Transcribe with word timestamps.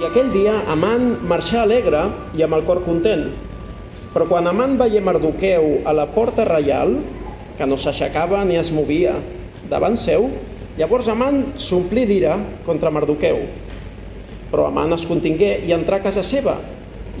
I 0.00 0.06
aquell 0.08 0.30
dia 0.32 0.54
Amant 0.72 1.18
marxà 1.28 1.58
alegre 1.60 1.98
i 2.32 2.40
amb 2.40 2.56
el 2.56 2.62
cor 2.64 2.78
content. 2.86 3.26
Però 4.14 4.24
quan 4.30 4.46
Amant 4.48 4.78
veia 4.80 5.02
Mardoqueu 5.04 5.82
a 5.84 5.92
la 5.92 6.06
porta 6.14 6.46
reial, 6.48 6.94
que 7.58 7.66
no 7.68 7.76
s'aixecava 7.76 8.40
ni 8.48 8.56
es 8.56 8.70
movia 8.72 9.12
davant 9.68 9.98
seu, 10.00 10.30
llavors 10.80 11.10
Amant 11.12 11.42
s'omplí 11.60 12.06
d'ira 12.08 12.38
contra 12.64 12.88
Mardoqueu. 12.88 13.42
Però 14.48 14.70
Amant 14.70 14.96
es 14.96 15.04
contingué 15.04 15.58
i 15.68 15.76
entrà 15.76 16.00
a 16.00 16.06
casa 16.08 16.24
seva 16.24 16.56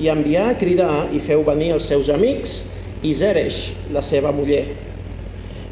i 0.00 0.08
envià 0.08 0.46
a 0.48 0.56
cridar 0.56 1.10
i 1.12 1.20
feu 1.20 1.44
venir 1.44 1.74
els 1.76 1.84
seus 1.92 2.08
amics 2.08 2.62
i 3.04 3.12
Zeresh, 3.12 3.90
la 3.92 4.00
seva 4.00 4.32
muller. 4.32 4.64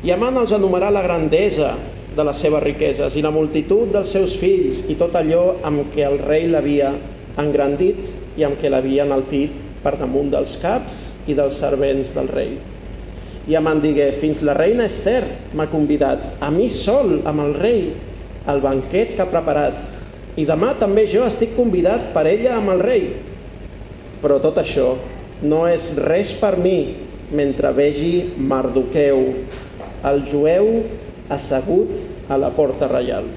I 0.05 0.13
Amant 0.13 0.37
els 0.45 0.53
enumerà 0.53 0.93
la 0.93 1.07
grandesa 1.09 1.73
de 2.17 2.25
les 2.25 2.41
seves 2.41 2.65
riqueses 2.65 3.17
i 3.17 3.23
la 3.25 3.33
multitud 3.35 3.93
dels 3.93 4.13
seus 4.15 4.37
fills 4.41 4.85
i 4.91 4.97
tot 4.99 5.17
allò 5.19 5.59
amb 5.67 5.91
què 5.95 6.07
el 6.09 6.19
rei 6.23 6.49
l'havia 6.51 6.95
engrandit 7.39 8.11
i 8.39 8.47
amb 8.47 8.59
què 8.59 8.71
l'havia 8.73 9.05
enaltit 9.07 9.61
per 9.83 9.95
damunt 9.99 10.33
dels 10.33 10.57
caps 10.63 10.99
i 11.31 11.37
dels 11.39 11.59
servents 11.61 12.11
del 12.17 12.31
rei. 12.33 12.57
I 13.49 13.57
Amant 13.57 13.81
digué, 13.81 14.11
fins 14.21 14.43
la 14.45 14.53
reina 14.57 14.85
Esther 14.89 15.23
m'ha 15.57 15.69
convidat, 15.73 16.25
a 16.45 16.51
mi 16.53 16.67
sol, 16.69 17.23
amb 17.29 17.47
el 17.47 17.55
rei, 17.57 17.81
al 18.49 18.61
banquet 18.61 19.15
que 19.17 19.25
ha 19.25 19.31
preparat. 19.31 19.79
I 20.37 20.45
demà 20.49 20.75
també 20.79 21.07
jo 21.09 21.25
estic 21.25 21.55
convidat 21.57 22.11
per 22.13 22.27
ella 22.29 22.59
amb 22.59 22.75
el 22.75 22.83
rei. 22.85 23.07
Però 24.21 24.37
tot 24.43 24.61
això 24.61 24.91
no 25.49 25.63
és 25.71 25.93
res 25.97 26.35
per 26.37 26.57
mi 26.61 26.79
mentre 27.33 27.73
vegi 27.77 28.35
Mardoqueu, 28.37 29.23
el 30.09 30.23
jueu 30.29 30.69
assegut 31.33 32.29
a 32.29 32.39
la 32.41 32.51
porta 32.57 32.89
reial. 32.91 33.29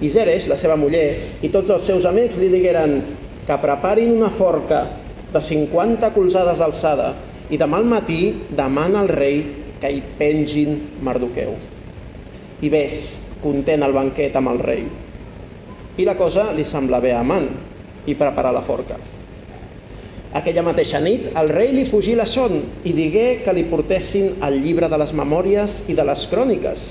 I 0.00 0.08
Zeresh, 0.12 0.48
la 0.50 0.58
seva 0.60 0.76
muller, 0.76 1.38
i 1.42 1.50
tots 1.52 1.72
els 1.72 1.86
seus 1.88 2.04
amics 2.08 2.36
li 2.40 2.50
digueren 2.52 2.98
que 3.46 3.58
preparin 3.62 4.12
una 4.12 4.30
forca 4.30 4.82
de 5.32 5.40
50 5.40 6.10
colzades 6.14 6.60
d'alçada 6.60 7.12
i 7.50 7.58
demà 7.60 7.80
al 7.80 7.88
matí 7.88 8.20
demana 8.50 9.00
al 9.02 9.10
rei 9.12 9.40
que 9.80 9.90
hi 9.92 10.02
pengin 10.18 10.76
Mardoqueu. 11.04 11.56
I 12.60 12.68
ves, 12.72 13.00
content 13.42 13.84
el 13.86 13.94
banquet 13.96 14.36
amb 14.36 14.52
el 14.52 14.62
rei. 14.64 14.86
I 15.96 16.04
la 16.04 16.16
cosa 16.16 16.50
li 16.52 16.64
sembla 16.64 17.00
bé 17.00 17.14
a 17.16 17.20
Amant 17.24 17.48
i 18.06 18.14
preparar 18.14 18.52
la 18.52 18.64
forca. 18.64 18.98
Aquella 20.36 20.60
mateixa 20.66 20.98
nit, 21.00 21.30
el 21.38 21.48
rei 21.48 21.70
li 21.72 21.86
fugí 21.88 22.12
la 22.18 22.26
son 22.28 22.58
i 22.84 22.92
digué 22.92 23.40
que 23.44 23.54
li 23.56 23.62
portessin 23.70 24.42
el 24.44 24.58
llibre 24.60 24.90
de 24.92 24.98
les 25.00 25.14
memòries 25.16 25.78
i 25.88 25.96
de 25.96 26.04
les 26.04 26.26
cròniques 26.28 26.82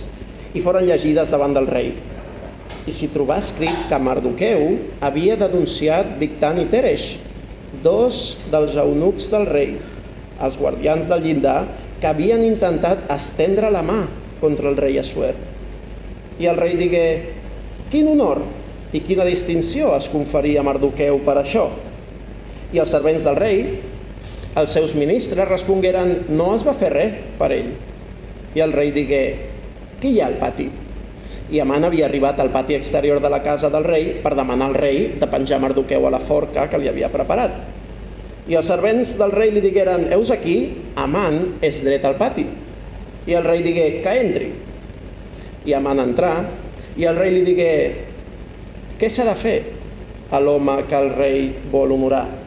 i 0.58 0.64
foren 0.66 0.88
llegides 0.88 1.30
davant 1.30 1.54
del 1.54 1.70
rei. 1.70 1.92
I 2.90 2.94
s'hi 2.96 3.12
trobà 3.14 3.38
escrit 3.44 3.86
que 3.90 4.02
Mardoqueu 4.02 4.66
havia 5.06 5.38
denunciat 5.38 6.16
Victan 6.18 6.64
i 6.64 6.66
Teresh, 6.72 7.20
dos 7.86 8.40
dels 8.50 8.80
eunucs 8.82 9.30
del 9.30 9.46
rei, 9.52 9.76
els 10.42 10.58
guardians 10.58 11.12
del 11.12 11.28
llindar, 11.28 11.60
que 12.02 12.10
havien 12.10 12.42
intentat 12.44 13.06
estendre 13.14 13.70
la 13.70 13.86
mà 13.86 14.02
contra 14.42 14.72
el 14.72 14.80
rei 14.80 14.98
Assuer. 14.98 15.36
I 16.42 16.50
el 16.50 16.58
rei 16.58 16.80
digué, 16.82 17.08
quin 17.94 18.10
honor 18.10 18.42
i 18.96 19.06
quina 19.06 19.28
distinció 19.28 19.94
es 20.00 20.10
conferia 20.10 20.64
a 20.64 20.66
Mardoqueu 20.66 21.22
per 21.28 21.44
això? 21.44 21.70
I 22.74 22.82
els 22.82 22.92
servents 22.92 23.26
del 23.28 23.38
rei, 23.38 23.60
els 24.56 24.72
seus 24.72 24.96
ministres, 24.96 25.50
respongueren 25.50 26.32
no 26.32 26.54
es 26.56 26.64
va 26.66 26.74
fer 26.78 26.94
res 26.94 27.20
per 27.40 27.52
ell. 27.54 27.74
I 28.56 28.64
el 28.64 28.74
rei 28.74 28.94
digué, 28.96 29.24
qui 30.00 30.16
hi 30.16 30.22
ha 30.24 30.30
al 30.32 30.40
pati? 30.40 30.70
I 31.52 31.60
Amant 31.62 31.86
havia 31.86 32.08
arribat 32.08 32.40
al 32.42 32.50
pati 32.50 32.74
exterior 32.74 33.20
de 33.22 33.30
la 33.30 33.42
casa 33.46 33.70
del 33.70 33.84
rei 33.86 34.08
per 34.24 34.34
demanar 34.34 34.72
al 34.72 34.78
rei 34.80 35.12
de 35.20 35.28
penjar 35.30 35.60
Mardoqueu 35.62 36.08
a 36.08 36.14
la 36.14 36.22
forca 36.24 36.66
que 36.72 36.80
li 36.82 36.90
havia 36.90 37.12
preparat. 37.14 37.60
I 38.48 38.58
els 38.58 38.70
servents 38.70 39.16
del 39.20 39.34
rei 39.34 39.52
li 39.54 39.62
digueren, 39.62 40.08
heus 40.14 40.32
aquí, 40.34 40.58
Amant 41.02 41.60
és 41.66 41.84
dret 41.86 42.06
al 42.06 42.18
pati. 42.18 42.46
I 43.26 43.38
el 43.38 43.46
rei 43.46 43.62
digué, 43.66 43.86
que 44.06 44.16
entri. 44.22 44.50
I 45.66 45.74
Amant 45.78 46.02
entrà, 46.02 46.34
i 46.98 47.06
el 47.10 47.18
rei 47.18 47.34
li 47.34 47.44
digué, 47.46 47.72
què 48.96 49.10
s'ha 49.12 49.26
de 49.28 49.36
fer 49.36 49.58
a 50.32 50.40
l'home 50.40 50.80
que 50.90 50.98
el 50.98 51.12
rei 51.18 51.48
vol 51.74 51.98
honorar? 51.98 52.45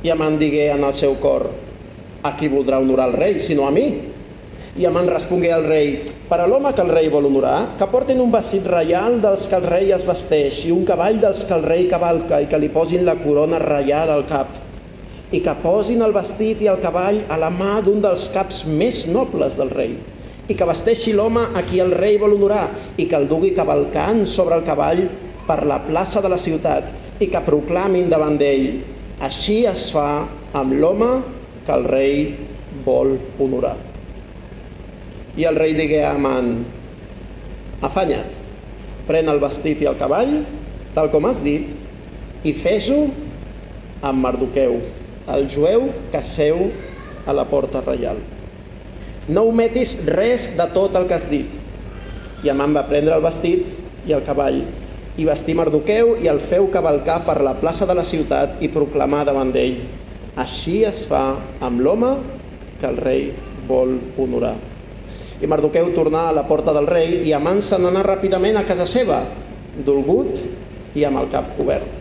I 0.00 0.08
Amant 0.14 0.38
digué 0.40 0.70
en 0.72 0.84
el 0.86 0.94
seu 0.96 1.18
cor, 1.20 1.44
a 2.24 2.30
qui 2.36 2.48
voldrà 2.48 2.78
honorar 2.80 3.10
el 3.10 3.18
rei, 3.20 3.34
sinó 3.36 3.66
a 3.68 3.72
mi? 3.74 3.84
I 4.80 4.86
Amant 4.88 5.10
respongué 5.10 5.50
al 5.52 5.66
rei, 5.68 5.90
per 6.30 6.38
a 6.40 6.46
l'home 6.48 6.70
que 6.72 6.80
el 6.80 6.92
rei 6.94 7.10
vol 7.12 7.26
honorar, 7.28 7.74
que 7.76 7.88
portin 7.92 8.22
un 8.22 8.30
vestit 8.32 8.64
reial 8.64 9.18
dels 9.20 9.44
que 9.50 9.58
el 9.58 9.66
rei 9.68 9.92
es 9.92 10.06
vesteix 10.08 10.62
i 10.64 10.72
un 10.72 10.86
cavall 10.88 11.18
dels 11.20 11.42
que 11.44 11.52
el 11.56 11.66
rei 11.68 11.84
cavalca 11.90 12.38
i 12.40 12.48
que 12.48 12.60
li 12.62 12.70
posin 12.72 13.04
la 13.04 13.18
corona 13.20 13.58
reial 13.60 14.12
al 14.14 14.24
cap 14.30 14.56
i 15.30 15.40
que 15.44 15.52
posin 15.62 16.00
el 16.02 16.14
vestit 16.14 16.62
i 16.64 16.70
el 16.70 16.80
cavall 16.82 17.20
a 17.30 17.36
la 17.38 17.50
mà 17.54 17.76
d'un 17.84 18.00
dels 18.02 18.24
caps 18.34 18.64
més 18.66 19.04
nobles 19.12 19.58
del 19.60 19.70
rei 19.70 19.92
i 20.50 20.56
que 20.58 20.66
vesteixi 20.66 21.12
l'home 21.14 21.42
a 21.54 21.62
qui 21.66 21.78
el 21.82 21.92
rei 21.94 22.16
vol 22.18 22.34
honorar 22.34 22.64
i 22.96 23.06
que 23.06 23.18
el 23.18 23.28
dugui 23.30 23.52
cavalcant 23.54 24.24
sobre 24.26 24.56
el 24.58 24.64
cavall 24.66 25.04
per 25.46 25.60
la 25.66 25.78
plaça 25.84 26.22
de 26.24 26.32
la 26.32 26.40
ciutat 26.40 27.20
i 27.22 27.28
que 27.30 27.44
proclamin 27.46 28.10
davant 28.10 28.38
d'ell 28.40 28.66
així 29.20 29.62
es 29.68 29.90
fa 29.92 30.24
amb 30.56 30.74
l'home 30.80 31.10
que 31.66 31.74
el 31.76 31.84
rei 31.84 32.22
vol 32.86 33.16
honorar. 33.38 33.76
I 35.36 35.46
el 35.46 35.58
rei 35.60 35.74
digué 35.76 36.00
a 36.04 36.14
Amant, 36.16 36.64
afanya't, 37.84 38.38
pren 39.06 39.28
el 39.30 39.40
vestit 39.42 39.82
i 39.84 39.88
el 39.90 39.98
cavall, 40.00 40.40
tal 40.96 41.12
com 41.12 41.28
has 41.28 41.42
dit, 41.44 41.68
i 42.42 42.54
fes-ho 42.56 43.02
amb 44.00 44.24
Mardoqueu, 44.24 44.78
el 45.30 45.46
jueu 45.52 45.90
que 46.12 46.22
seu 46.24 46.70
a 47.28 47.36
la 47.36 47.44
porta 47.48 47.84
reial. 47.84 48.18
No 49.28 49.44
ometis 49.52 49.98
res 50.08 50.54
de 50.58 50.66
tot 50.74 50.96
el 50.98 51.06
que 51.06 51.18
has 51.18 51.28
dit. 51.30 51.52
I 52.40 52.50
Amant 52.50 52.72
va 52.74 52.88
prendre 52.88 53.14
el 53.14 53.22
vestit 53.22 53.68
i 54.08 54.16
el 54.16 54.24
cavall 54.24 54.62
i 55.18 55.26
vestir 55.26 55.56
Mardoqueu 55.58 56.16
i 56.22 56.28
el 56.30 56.38
feu 56.38 56.68
cavalcar 56.70 57.22
per 57.26 57.40
la 57.42 57.56
plaça 57.58 57.88
de 57.88 57.96
la 57.98 58.06
ciutat 58.06 58.62
i 58.62 58.70
proclamar 58.70 59.24
davant 59.26 59.50
d'ell 59.54 59.80
així 60.38 60.80
es 60.86 61.04
fa 61.10 61.34
amb 61.60 61.80
l'home 61.82 62.10
que 62.80 62.88
el 62.88 62.96
rei 62.96 63.30
vol 63.68 63.96
honorar. 64.18 64.54
I 65.40 65.48
Mardoqueu 65.48 65.90
tornà 65.96 66.28
a 66.28 66.34
la 66.36 66.46
porta 66.48 66.72
del 66.76 66.86
rei 66.88 67.20
i 67.28 67.32
Amant 67.36 67.62
se 67.64 67.78
n'anà 67.80 68.02
ràpidament 68.04 68.58
a 68.60 68.66
casa 68.68 68.86
seva, 68.86 69.22
dolgut 69.86 70.40
i 70.96 71.04
amb 71.04 71.20
el 71.22 71.30
cap 71.32 71.54
cobert. 71.56 71.98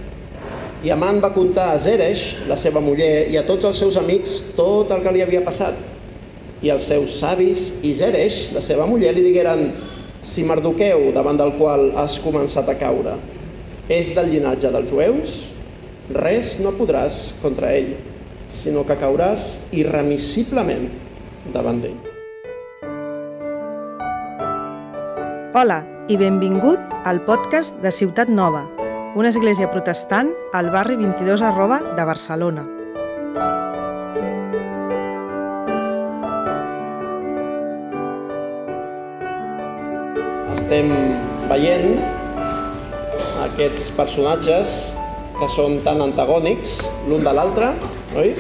I 0.83 0.91
Amant 0.95 1.19
va 1.23 1.33
contar 1.35 1.73
a 1.73 1.79
Zeresh, 1.79 2.45
la 2.47 2.55
seva 2.55 2.79
muller, 2.83 3.27
i 3.31 3.37
a 3.37 3.45
tots 3.47 3.67
els 3.67 3.79
seus 3.79 3.97
amics 3.99 4.53
tot 4.55 4.91
el 4.95 5.03
que 5.03 5.11
li 5.11 5.23
havia 5.23 5.43
passat. 5.43 5.75
I 6.63 6.71
els 6.71 6.87
seus 6.87 7.17
savis 7.19 7.81
i 7.87 7.93
Zeresh, 7.95 8.53
la 8.55 8.63
seva 8.63 8.87
muller, 8.87 9.11
li 9.15 9.23
digueren 9.23 9.67
si 10.29 10.45
Mardoqueu, 10.45 11.09
davant 11.15 11.39
del 11.39 11.55
qual 11.57 11.89
has 11.97 12.19
començat 12.21 12.69
a 12.69 12.77
caure, 12.77 13.15
és 13.89 14.13
del 14.13 14.29
llinatge 14.29 14.69
dels 14.69 14.91
jueus, 14.93 15.37
res 16.13 16.59
no 16.61 16.75
podràs 16.77 17.39
contra 17.41 17.73
ell, 17.73 17.95
sinó 18.49 18.85
que 18.85 18.97
cauràs 18.97 19.65
irremissiblement 19.73 20.87
davant 21.53 21.81
d'ell. 21.81 21.97
Hola 25.57 25.81
i 26.09 26.17
benvingut 26.17 26.93
al 27.09 27.23
podcast 27.25 27.81
de 27.81 27.89
Ciutat 27.93 28.29
Nova, 28.29 28.67
una 29.17 29.33
església 29.33 29.69
protestant 29.73 30.29
al 30.53 30.69
barri 30.69 30.97
22 31.01 31.41
arroba 31.41 31.81
de 31.97 32.05
Barcelona. 32.05 32.78
Estem 40.69 40.91
veient 41.49 41.95
aquests 43.41 43.87
personatges 43.97 44.73
que 45.39 45.47
són 45.49 45.79
tan 45.81 45.97
antagònics 46.05 46.75
l'un 47.09 47.25
de 47.25 47.33
l'altre, 47.33 47.71
oi? 48.13 48.35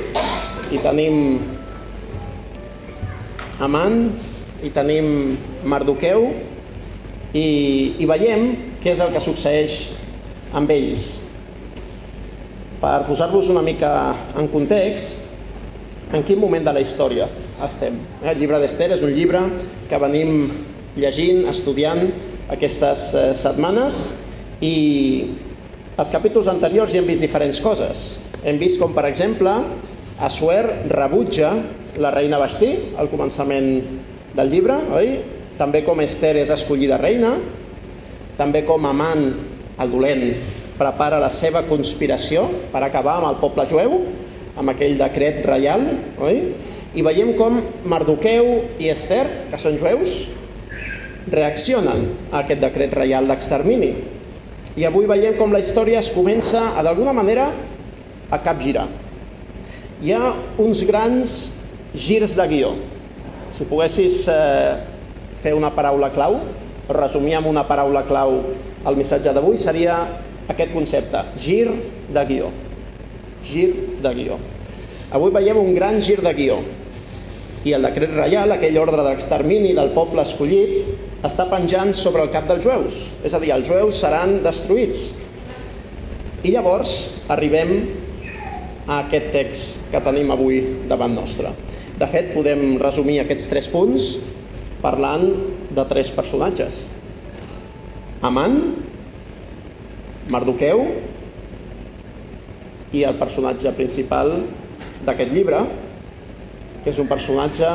I 0.69 0.81
tenim 0.83 1.39
Amant 3.65 3.97
i 4.61 4.69
tenim 4.69 5.09
Mardoqueu 5.65 6.29
i, 7.33 7.47
i 7.97 8.05
veiem 8.05 8.45
què 8.77 8.93
és 8.93 9.01
el 9.01 9.09
que 9.09 9.25
succeeix 9.25 9.81
amb 10.53 10.69
ells. 10.69 11.09
Per 12.77 12.95
posar-vos 13.09 13.49
una 13.49 13.65
mica 13.65 14.13
en 14.37 14.53
context, 14.53 15.31
en 16.13 16.21
quin 16.21 16.37
moment 16.37 16.69
de 16.69 16.77
la 16.77 16.85
història 16.85 17.25
estem. 17.65 17.97
El 18.21 18.37
llibre 18.37 18.61
d'Ester 18.61 18.93
és 18.93 19.01
un 19.01 19.17
llibre 19.17 19.47
que 19.89 20.05
venim 20.05 20.43
llegint, 21.01 21.45
estudiant 21.51 22.03
aquestes 22.51 23.05
eh, 23.13 23.27
setmanes 23.37 23.99
i 24.65 24.75
als 25.99 26.11
capítols 26.13 26.49
anteriors 26.51 26.93
hi 26.93 27.01
hem 27.01 27.09
vist 27.09 27.23
diferents 27.23 27.59
coses. 27.63 28.19
Hem 28.43 28.59
vist 28.61 28.79
com, 28.81 28.93
per 28.95 29.05
exemple, 29.09 29.53
Assuer 30.19 30.65
rebutja 30.91 31.53
la 32.03 32.09
reina 32.11 32.39
Bastí 32.41 32.73
al 32.99 33.07
començament 33.07 33.69
del 34.35 34.49
llibre, 34.51 34.75
oi? 34.91 35.13
També 35.59 35.79
com 35.87 35.99
Esther 36.03 36.33
és 36.41 36.51
escollida 36.51 36.97
reina, 36.99 37.33
també 38.39 38.65
com 38.67 38.83
Amant, 38.87 39.23
el 39.79 39.91
dolent, 39.91 40.25
prepara 40.79 41.19
la 41.19 41.29
seva 41.31 41.65
conspiració 41.67 42.45
per 42.71 42.83
acabar 42.83 43.17
amb 43.19 43.29
el 43.29 43.39
poble 43.39 43.65
jueu, 43.67 43.95
amb 44.59 44.73
aquell 44.73 44.99
decret 44.99 45.39
reial, 45.47 45.85
oi? 46.19 46.43
I 46.95 47.03
veiem 47.05 47.33
com 47.39 47.59
Mardoqueu 47.87 48.47
i 48.81 48.91
Esther, 48.91 49.25
que 49.51 49.59
són 49.61 49.79
jueus, 49.79 50.21
reaccionen 51.33 52.05
a 52.31 52.43
aquest 52.43 52.61
decret 52.63 52.93
reial 52.97 53.27
d'extermini. 53.29 53.91
I 54.79 54.85
avui 54.87 55.09
veiem 55.09 55.35
com 55.39 55.51
la 55.53 55.61
història 55.63 55.99
es 55.99 56.11
comença, 56.13 56.73
a 56.77 56.83
d'alguna 56.85 57.13
manera, 57.15 57.49
a 58.29 58.39
capgirar. 58.45 58.87
Hi 59.99 60.13
ha 60.15 60.31
uns 60.61 60.85
grans 60.87 61.35
girs 61.93 62.35
de 62.37 62.45
guió. 62.47 62.71
Si 63.57 63.65
poguessis 63.67 64.21
eh, 64.31 64.77
fer 65.43 65.55
una 65.57 65.73
paraula 65.75 66.11
clau, 66.15 66.37
resumir 66.89 67.35
amb 67.37 67.49
una 67.49 67.65
paraula 67.67 68.05
clau 68.07 68.39
el 68.87 68.97
missatge 68.97 69.33
d'avui, 69.35 69.57
seria 69.59 69.97
aquest 70.49 70.71
concepte, 70.73 71.23
gir 71.37 71.67
de 72.13 72.25
guió. 72.29 72.53
Gir 73.45 73.69
de 74.03 74.13
guió. 74.15 74.39
Avui 75.11 75.33
veiem 75.33 75.57
un 75.57 75.73
gran 75.75 75.99
gir 76.05 76.19
de 76.21 76.33
guió. 76.37 76.59
I 77.65 77.75
el 77.75 77.83
decret 77.83 78.13
reial, 78.15 78.53
aquell 78.55 78.77
ordre 78.79 79.03
d'extermini 79.03 79.73
del 79.75 79.91
poble 79.95 80.23
escollit, 80.23 80.85
està 81.25 81.49
penjant 81.51 81.91
sobre 81.95 82.23
el 82.23 82.31
cap 82.31 82.47
dels 82.47 82.63
jueus. 82.63 82.99
És 83.27 83.33
a 83.35 83.41
dir, 83.41 83.51
els 83.55 83.67
jueus 83.67 83.99
seran 83.99 84.39
destruïts. 84.45 85.09
I 86.47 86.53
llavors 86.55 86.93
arribem 87.31 87.73
a 88.87 89.01
aquest 89.03 89.31
text 89.33 89.89
que 89.91 90.01
tenim 90.03 90.31
avui 90.31 90.61
davant 90.87 91.11
nostre. 91.13 91.51
De 91.99 92.07
fet, 92.07 92.31
podem 92.31 92.77
resumir 92.79 93.19
aquests 93.21 93.49
tres 93.51 93.67
punts 93.71 94.13
parlant 94.79 95.27
de 95.75 95.85
tres 95.89 96.11
personatges. 96.15 96.85
Amant, 98.23 98.55
Mardoqueu 100.31 100.85
i 102.95 103.03
el 103.05 103.19
personatge 103.19 103.71
principal 103.75 104.31
d'aquest 105.05 105.33
llibre, 105.33 105.59
que 106.83 106.93
és 106.93 106.99
un 107.01 107.09
personatge 107.09 107.67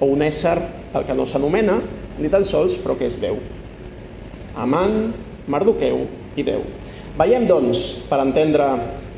o 0.00 0.08
un 0.08 0.22
ésser 0.24 0.56
el 0.96 1.04
que 1.04 1.16
no 1.16 1.26
s'anomena 1.28 1.76
ni 2.20 2.30
tan 2.32 2.44
sols, 2.46 2.76
però 2.82 2.96
que 2.98 3.08
és 3.08 3.18
Déu. 3.22 3.38
Amant, 4.58 5.12
Mardoqueu 5.50 6.04
i 6.38 6.44
Déu. 6.46 6.64
Veiem, 7.18 7.48
doncs, 7.50 8.04
per 8.10 8.20
entendre 8.22 8.66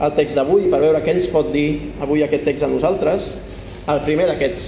el 0.00 0.14
text 0.16 0.38
d'avui, 0.38 0.70
per 0.72 0.80
veure 0.80 1.02
què 1.04 1.12
ens 1.12 1.28
pot 1.32 1.50
dir 1.52 1.92
avui 2.00 2.24
aquest 2.24 2.46
text 2.48 2.64
a 2.64 2.70
nosaltres, 2.72 3.30
el 3.90 4.00
primer 4.06 4.30
d'aquests 4.30 4.66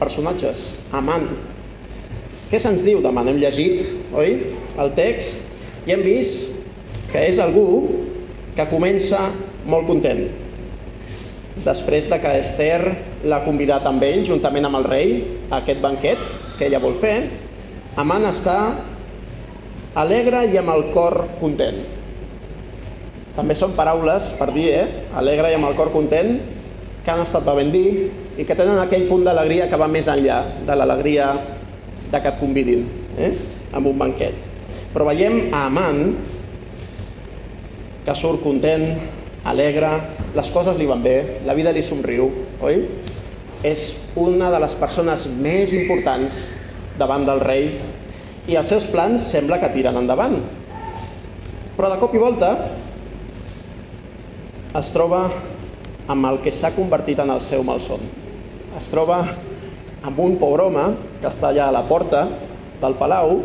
personatges, 0.00 0.66
Amant. 0.94 1.28
Què 2.50 2.58
se'ns 2.60 2.82
diu 2.84 3.00
d'Amant? 3.04 3.30
Hem 3.30 3.38
llegit, 3.40 3.84
oi, 4.18 4.34
el 4.82 4.92
text, 4.98 5.46
i 5.86 5.94
hem 5.94 6.02
vist 6.04 6.66
que 7.12 7.22
és 7.28 7.38
algú 7.42 7.66
que 8.56 8.66
comença 8.70 9.20
molt 9.68 9.86
content. 9.88 10.24
Després 11.62 12.08
de 12.10 12.18
que 12.20 12.32
Esther 12.40 12.80
l'ha 13.28 13.42
convidat 13.44 13.86
amb 13.88 14.02
ell, 14.04 14.22
juntament 14.26 14.66
amb 14.66 14.80
el 14.80 14.88
rei, 14.88 15.14
a 15.50 15.60
aquest 15.60 15.82
banquet 15.84 16.20
que 16.58 16.66
ella 16.68 16.80
vol 16.82 16.96
fer, 17.00 17.16
Amant 18.00 18.24
està 18.24 18.56
alegre 20.00 20.46
i 20.48 20.56
amb 20.56 20.72
el 20.72 20.86
cor 20.94 21.18
content. 21.40 21.82
També 23.36 23.56
són 23.56 23.74
paraules 23.76 24.30
per 24.38 24.48
dir, 24.54 24.68
eh? 24.72 24.86
Alegre 25.16 25.50
i 25.52 25.56
amb 25.58 25.68
el 25.68 25.76
cor 25.76 25.90
content, 25.92 26.38
que 27.02 27.10
han 27.12 27.20
estat 27.24 27.44
bevent 27.44 27.72
vi 27.74 27.86
i 28.38 28.46
que 28.48 28.56
tenen 28.56 28.78
aquell 28.80 29.08
punt 29.10 29.26
d'alegria 29.26 29.66
que 29.68 29.80
va 29.80 29.90
més 29.90 30.08
enllà 30.08 30.38
de 30.64 30.76
l'alegria 30.78 31.32
de 32.12 32.20
que 32.20 32.30
et 32.30 32.38
convidin 32.40 32.86
eh? 33.18 33.32
amb 33.74 33.90
un 33.90 33.98
banquet. 33.98 34.48
Però 34.92 35.08
veiem 35.08 35.52
a 35.52 35.66
Amant 35.66 36.14
que 38.06 38.14
surt 38.18 38.40
content, 38.44 38.86
alegre, 39.48 39.90
les 40.36 40.50
coses 40.54 40.78
li 40.78 40.88
van 40.88 41.04
bé, 41.04 41.42
la 41.44 41.56
vida 41.58 41.74
li 41.74 41.84
somriu, 41.84 42.30
oi? 42.64 42.80
És 43.66 43.84
una 44.18 44.48
de 44.50 44.58
les 44.62 44.74
persones 44.80 45.28
més 45.42 45.74
importants 45.76 46.42
davant 47.02 47.26
del 47.26 47.42
rei 47.42 47.68
i 48.48 48.58
els 48.58 48.70
seus 48.70 48.86
plans 48.90 49.22
sembla 49.34 49.58
que 49.62 49.70
tiren 49.74 49.98
endavant. 49.98 50.38
Però 51.76 51.90
de 51.90 51.98
cop 51.98 52.14
i 52.14 52.20
volta 52.22 52.52
es 54.78 54.90
troba 54.94 55.26
amb 56.12 56.28
el 56.28 56.40
que 56.44 56.52
s'ha 56.54 56.72
convertit 56.76 57.20
en 57.22 57.30
el 57.34 57.42
seu 57.44 57.64
malson. 57.66 58.02
Es 58.78 58.88
troba 58.90 59.20
amb 60.02 60.20
un 60.22 60.38
pobre 60.40 60.66
home 60.66 60.86
que 61.20 61.28
està 61.30 61.50
allà 61.50 61.68
a 61.68 61.74
la 61.74 61.84
porta 61.86 62.24
del 62.82 62.96
palau, 62.98 63.36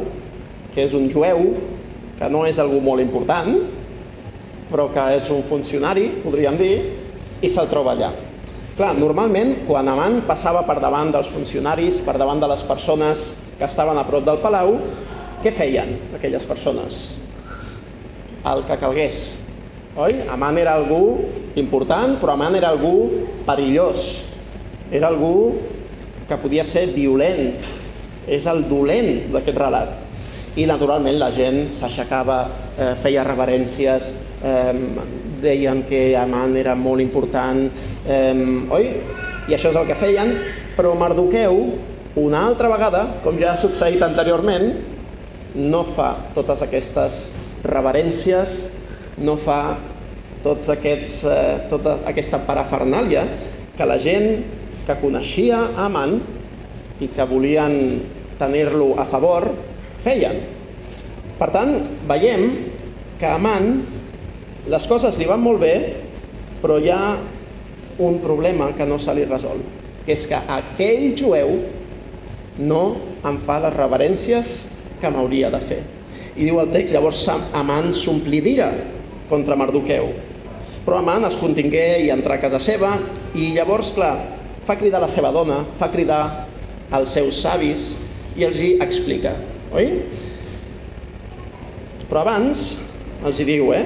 que 0.73 0.85
és 0.85 0.95
un 0.97 1.09
jueu, 1.11 1.51
que 2.17 2.29
no 2.33 2.45
és 2.49 2.57
algú 2.61 2.79
molt 2.81 3.03
important, 3.03 3.51
però 4.71 4.87
que 4.93 5.03
és 5.15 5.27
un 5.33 5.43
funcionari, 5.45 6.09
podríem 6.23 6.57
dir, 6.59 6.73
i 7.41 7.49
se'l 7.51 7.69
troba 7.69 7.93
allà. 7.93 8.09
Clar, 8.77 8.93
normalment, 8.97 9.55
quan 9.65 9.87
Amant 9.89 10.19
passava 10.27 10.63
per 10.65 10.79
davant 10.81 11.11
dels 11.13 11.29
funcionaris, 11.33 12.01
per 12.05 12.17
davant 12.17 12.41
de 12.41 12.49
les 12.49 12.63
persones 12.65 13.31
que 13.57 13.65
estaven 13.65 13.97
a 13.97 14.05
prop 14.07 14.25
del 14.25 14.39
palau, 14.43 14.77
què 15.41 15.51
feien 15.53 15.93
aquelles 16.17 16.45
persones? 16.49 17.17
El 18.47 18.63
que 18.67 18.77
calgués, 18.79 19.21
oi? 19.97 20.23
Amant 20.31 20.57
era 20.61 20.77
algú 20.77 21.01
important, 21.59 22.15
però 22.21 22.35
Amant 22.37 22.55
era 22.55 22.69
algú 22.71 23.25
perillós. 23.47 24.27
Era 24.91 25.09
algú 25.09 25.57
que 26.27 26.37
podia 26.39 26.63
ser 26.63 26.87
violent. 26.93 27.55
És 28.27 28.45
el 28.51 28.65
dolent 28.67 29.31
d'aquest 29.31 29.57
relat. 29.57 29.93
I, 30.57 30.65
naturalment, 30.67 31.15
la 31.21 31.29
gent 31.31 31.69
s'aixecava, 31.77 32.39
eh, 32.75 32.93
feia 32.99 33.23
reverències, 33.23 34.07
eh, 34.43 34.73
deien 35.41 35.83
que 35.87 36.15
Amant 36.17 36.55
era 36.57 36.73
molt 36.75 37.01
important, 37.01 37.69
eh, 38.07 38.33
oi? 38.69 38.89
I 39.47 39.53
això 39.53 39.69
és 39.69 39.77
el 39.77 39.87
que 39.87 39.95
feien, 39.95 40.33
però 40.75 40.95
Mardoqueu, 40.97 41.61
una 42.17 42.47
altra 42.47 42.69
vegada, 42.71 43.03
com 43.21 43.37
ja 43.37 43.51
ha 43.53 43.59
succeït 43.59 44.01
anteriorment, 44.01 44.71
no 45.57 45.83
fa 45.85 46.15
totes 46.33 46.63
aquestes 46.65 47.19
reverències, 47.65 48.57
no 49.21 49.37
fa 49.41 49.77
tots 50.43 50.69
aquests, 50.73 51.13
eh, 51.29 51.67
tota 51.69 51.99
aquesta 52.09 52.41
parafernàlia 52.45 53.23
que 53.77 53.85
la 53.85 53.97
gent 54.01 54.43
que 54.87 54.97
coneixia 55.01 55.59
Amant 55.77 56.17
i 57.01 57.09
que 57.13 57.25
volien 57.29 57.73
tenir-lo 58.39 58.95
a 58.97 59.05
favor 59.05 59.49
feien. 60.03 60.39
Per 61.37 61.49
tant, 61.53 61.77
veiem 62.09 62.47
que 63.19 63.29
Amant 63.29 63.81
les 64.67 64.87
coses 64.89 65.17
li 65.19 65.27
van 65.29 65.41
molt 65.41 65.61
bé, 65.61 65.75
però 66.61 66.79
hi 66.81 66.89
ha 66.89 67.17
un 68.01 68.19
problema 68.21 68.71
que 68.77 68.85
no 68.85 68.97
se 69.01 69.13
li 69.13 69.25
resol, 69.25 69.61
que 70.05 70.13
és 70.13 70.25
que 70.29 70.37
aquell 70.37 71.13
jueu 71.17 71.57
no 72.59 72.81
em 73.27 73.37
fa 73.41 73.59
les 73.63 73.75
reverències 73.75 74.55
que 75.01 75.11
m'hauria 75.13 75.51
de 75.53 75.61
fer. 75.61 75.81
I 76.37 76.45
diu 76.45 76.59
el 76.61 76.71
text, 76.73 76.93
llavors 76.93 77.23
Amant 77.57 77.91
s'ompli 77.93 78.41
d'ira 78.45 78.69
contra 79.29 79.57
Mardoqueu. 79.57 80.09
Però 80.85 80.99
Amant 81.01 81.25
es 81.27 81.37
contingué 81.39 82.03
i 82.05 82.11
entra 82.13 82.37
a 82.37 82.41
casa 82.41 82.59
seva 82.63 82.93
i 83.35 83.51
llavors, 83.55 83.91
clar, 83.95 84.15
fa 84.67 84.77
cridar 84.79 85.01
la 85.03 85.11
seva 85.11 85.31
dona, 85.35 85.63
fa 85.79 85.89
cridar 85.91 86.47
els 86.97 87.13
seus 87.17 87.41
savis 87.43 87.89
i 88.37 88.45
els 88.47 88.59
hi 88.61 88.75
explica, 88.83 89.33
oi? 89.75 89.89
Però 92.07 92.21
abans 92.21 92.67
els 93.25 93.41
hi 93.41 93.47
diu, 93.47 93.73
eh? 93.75 93.83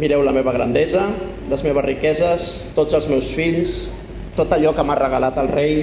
Mireu 0.00 0.24
la 0.26 0.34
meva 0.34 0.54
grandesa, 0.56 1.04
les 1.50 1.62
meves 1.62 1.86
riqueses, 1.86 2.48
tots 2.74 2.96
els 2.98 3.06
meus 3.12 3.28
fills, 3.36 3.76
tot 4.34 4.50
allò 4.56 4.72
que 4.74 4.82
m'ha 4.82 4.98
regalat 4.98 5.38
el 5.38 5.52
rei, 5.52 5.76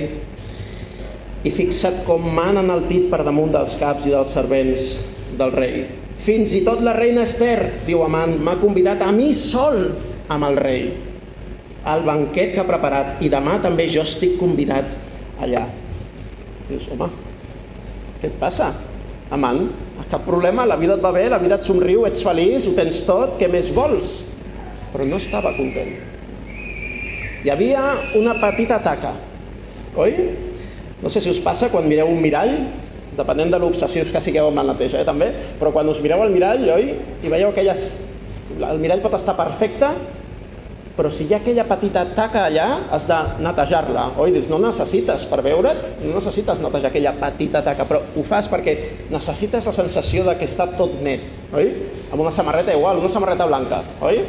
i 1.43 1.51
fixa't 1.53 2.03
com 2.05 2.25
m'han 2.35 2.61
enaltit 2.61 3.09
per 3.11 3.23
damunt 3.25 3.53
dels 3.53 3.77
caps 3.81 4.05
i 4.05 4.13
dels 4.13 4.33
servents 4.33 4.91
del 5.39 5.53
rei. 5.55 5.85
Fins 6.21 6.53
i 6.53 6.61
tot 6.65 6.83
la 6.85 6.93
reina 6.93 7.23
Esther, 7.25 7.81
diu 7.87 8.03
Amant, 8.05 8.35
m'ha 8.43 8.59
convidat 8.61 9.01
a 9.01 9.09
mi 9.15 9.31
sol 9.37 9.87
amb 10.31 10.45
el 10.51 10.59
rei 10.61 10.83
al 11.83 12.03
banquet 12.05 12.53
que 12.53 12.61
ha 12.61 12.67
preparat 12.67 13.21
i 13.25 13.29
demà 13.31 13.57
també 13.61 13.87
jo 13.89 14.03
estic 14.05 14.37
convidat 14.39 14.91
allà. 15.41 15.63
Dius, 16.67 16.87
home, 16.93 17.07
què 18.21 18.29
et 18.29 18.37
passa? 18.41 18.69
Amant, 19.33 19.63
cap 20.11 20.25
problema, 20.27 20.67
la 20.67 20.77
vida 20.77 20.97
et 20.97 21.03
va 21.03 21.13
bé, 21.15 21.23
la 21.31 21.39
vida 21.41 21.57
et 21.57 21.65
somriu, 21.65 22.03
ets 22.05 22.21
feliç, 22.25 22.67
ho 22.67 22.75
tens 22.77 23.01
tot, 23.07 23.37
què 23.39 23.47
més 23.49 23.71
vols? 23.73 24.19
Però 24.91 25.07
no 25.07 25.17
estava 25.17 25.53
content. 25.55 25.93
Hi 27.41 27.49
havia 27.49 27.81
una 28.19 28.35
petita 28.37 28.77
taca, 28.83 29.15
oi? 29.97 30.17
No 31.01 31.09
sé 31.09 31.21
si 31.21 31.31
us 31.33 31.41
passa 31.41 31.71
quan 31.73 31.87
mireu 31.89 32.11
un 32.11 32.21
mirall, 32.21 32.53
depenent 33.17 33.51
de 33.51 33.59
l'obsessius 33.59 34.11
que 34.13 34.21
sigueu 34.23 34.47
amb 34.47 34.61
la 34.61 34.67
neteja, 34.71 35.01
eh, 35.01 35.07
també, 35.07 35.31
però 35.59 35.73
quan 35.73 35.89
us 35.91 35.99
mireu 36.03 36.21
al 36.23 36.31
mirall, 36.33 36.63
oi? 36.77 36.95
I 37.23 37.31
veieu 37.31 37.51
aquelles... 37.51 37.91
El 38.51 38.81
mirall 38.83 39.01
pot 39.01 39.15
estar 39.15 39.33
perfecte, 39.37 39.87
però 40.95 41.09
si 41.09 41.25
hi 41.25 41.33
ha 41.33 41.39
aquella 41.39 41.63
petita 41.65 42.03
taca 42.15 42.43
allà, 42.45 42.67
has 42.93 43.07
de 43.09 43.17
netejar-la, 43.41 44.09
oi? 44.21 44.33
Dius, 44.35 44.49
no 44.51 44.59
necessites, 44.61 45.23
per 45.31 45.39
veure't, 45.45 45.85
no 46.03 46.13
necessites 46.17 46.61
netejar 46.61 46.91
aquella 46.91 47.13
petita 47.17 47.63
taca, 47.65 47.87
però 47.89 48.01
ho 48.03 48.25
fas 48.27 48.51
perquè 48.51 48.75
necessites 49.11 49.65
la 49.65 49.75
sensació 49.75 50.25
de 50.27 50.35
que 50.37 50.49
està 50.49 50.67
tot 50.77 50.99
net, 51.03 51.25
oi? 51.55 51.71
Amb 52.11 52.21
una 52.21 52.33
samarreta 52.35 52.75
igual, 52.75 52.99
una 53.01 53.11
samarreta 53.11 53.47
blanca, 53.49 53.81
oi? 54.03 54.21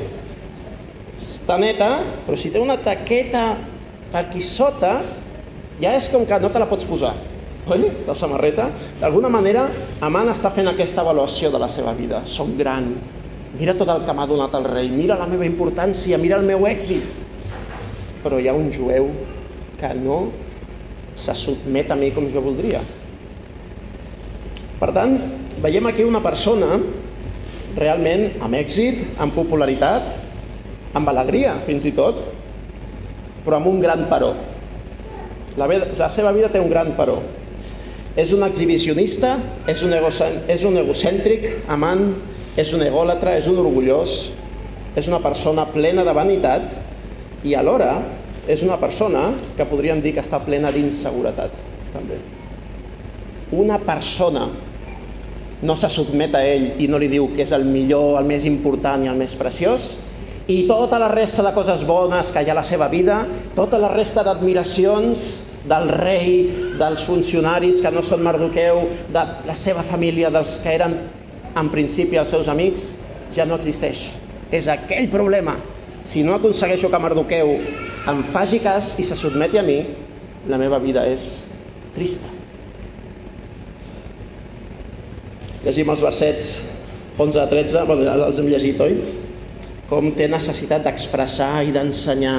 Està 1.27 1.59
neta, 1.61 1.91
però 2.25 2.39
si 2.39 2.55
té 2.55 2.63
una 2.63 2.79
taqueta 2.81 3.51
aquí 4.23 4.41
sota, 4.41 5.01
ja 5.83 5.97
és 5.99 6.09
com 6.13 6.25
que 6.29 6.39
no 6.39 6.51
te 6.53 6.63
la 6.63 6.69
pots 6.71 6.87
posar, 6.87 7.13
oi? 7.67 7.89
La 8.07 8.15
samarreta. 8.15 8.69
D'alguna 9.01 9.31
manera, 9.33 9.67
Amant 10.03 10.31
està 10.31 10.53
fent 10.55 10.71
aquesta 10.71 11.03
avaluació 11.03 11.51
de 11.51 11.61
la 11.63 11.69
seva 11.71 11.95
vida. 11.99 12.23
Som 12.27 12.55
gran, 12.59 12.93
mira 13.59 13.75
tot 13.79 13.91
el 13.91 14.07
que 14.07 14.15
m'ha 14.15 14.29
donat 14.31 14.55
el 14.59 14.69
rei, 14.71 14.91
mira 14.95 15.19
la 15.19 15.27
meva 15.31 15.47
importància, 15.49 16.21
mira 16.23 16.39
el 16.39 16.47
meu 16.47 16.67
èxit. 16.71 17.19
Però 18.23 18.39
hi 18.39 18.47
ha 18.47 18.55
un 18.55 18.71
jueu 18.71 19.11
que 19.81 19.91
no 19.99 20.25
se 21.19 21.35
sotmet 21.35 21.91
a 21.91 21.99
mi 21.99 22.13
com 22.15 22.31
jo 22.31 22.43
voldria. 22.45 22.81
Per 24.79 24.91
tant, 24.95 25.19
veiem 25.63 25.87
aquí 25.91 26.07
una 26.07 26.23
persona 26.23 26.79
realment 27.77 28.39
amb 28.43 28.59
èxit, 28.59 29.19
amb 29.23 29.35
popularitat, 29.35 30.15
amb 30.95 31.11
alegria 31.11 31.57
fins 31.67 31.87
i 31.89 31.93
tot, 31.97 32.25
però 33.45 33.59
amb 33.59 33.71
un 33.71 33.79
gran 33.83 34.07
paró. 34.11 34.33
La, 35.61 35.69
la 35.69 36.09
seva 36.13 36.33
vida 36.33 36.51
té 36.53 36.61
un 36.61 36.71
gran 36.71 36.95
paró. 36.97 37.21
És 38.17 38.33
un 38.37 38.45
exhibicionista, 38.45 39.37
és 39.69 39.83
un, 39.85 39.93
és 40.53 40.65
un 40.69 40.77
egocèntric, 40.81 41.49
amant, 41.73 42.11
és 42.61 42.73
un 42.77 42.85
egòlatra, 42.85 43.37
és 43.41 43.49
un 43.49 43.61
orgullós, 43.63 44.17
és 44.97 45.09
una 45.09 45.23
persona 45.25 45.65
plena 45.73 46.05
de 46.05 46.13
vanitat 46.13 46.75
i 47.49 47.55
alhora 47.57 47.95
és 48.49 48.63
una 48.67 48.77
persona 48.77 49.31
que 49.57 49.67
podríem 49.71 50.03
dir 50.03 50.13
que 50.17 50.23
està 50.23 50.41
plena 50.43 50.73
d'inseguretat, 50.75 51.55
també. 51.95 52.19
Una 53.55 53.79
persona 53.79 54.49
no 55.63 55.77
se 55.79 55.89
sotmet 55.93 56.35
a 56.35 56.43
ell 56.43 56.83
i 56.83 56.89
no 56.91 56.99
li 56.99 57.09
diu 57.13 57.29
que 57.37 57.45
és 57.45 57.53
el 57.55 57.65
millor, 57.69 58.19
el 58.19 58.27
més 58.27 58.47
important 58.49 59.05
i 59.05 59.11
el 59.13 59.21
més 59.21 59.37
preciós, 59.39 59.93
i 60.51 60.65
tota 60.67 60.99
la 60.99 61.09
resta 61.13 61.45
de 61.47 61.53
coses 61.55 61.85
bones 61.87 62.33
que 62.35 62.43
hi 62.43 62.51
ha 62.51 62.55
a 62.57 62.59
la 62.59 62.67
seva 62.67 62.89
vida, 62.91 63.23
tota 63.55 63.79
la 63.79 63.91
resta 63.93 64.25
d'admiracions 64.27 65.23
del 65.69 65.89
rei, 65.89 66.33
dels 66.79 67.05
funcionaris 67.07 67.81
que 67.83 67.93
no 67.95 68.03
són 68.03 68.25
Mardoqueu, 68.27 68.83
de 69.15 69.23
la 69.47 69.55
seva 69.55 69.85
família, 69.87 70.33
dels 70.35 70.57
que 70.63 70.75
eren 70.75 70.97
en 71.55 71.71
principi 71.71 72.19
els 72.19 72.33
seus 72.35 72.51
amics, 72.51 72.91
ja 73.37 73.47
no 73.47 73.61
existeix. 73.61 74.09
És 74.53 74.67
aquell 74.69 75.09
problema. 75.13 75.55
Si 76.05 76.25
no 76.27 76.35
aconsegueixo 76.35 76.91
que 76.91 76.99
Mardoqueu 77.01 77.55
em 78.11 78.23
faci 78.35 78.59
cas 78.65 78.97
i 78.99 79.07
se 79.07 79.17
sotmeti 79.17 79.61
a 79.61 79.63
mi, 79.63 79.79
la 80.51 80.59
meva 80.59 80.83
vida 80.83 81.07
és 81.07 81.45
trista. 81.95 82.27
Llegim 85.63 85.93
els 85.95 86.03
versets 86.03 86.53
11 87.23 87.39
a 87.39 87.47
13, 87.47 87.85
bueno, 87.87 88.15
els 88.27 88.41
hem 88.43 88.49
llegit, 88.51 88.81
oi? 88.83 89.22
Com 89.91 90.13
té 90.17 90.29
necessitat 90.31 90.85
d'expressar 90.87 91.65
i 91.67 91.73
d'ensenyar 91.75 92.39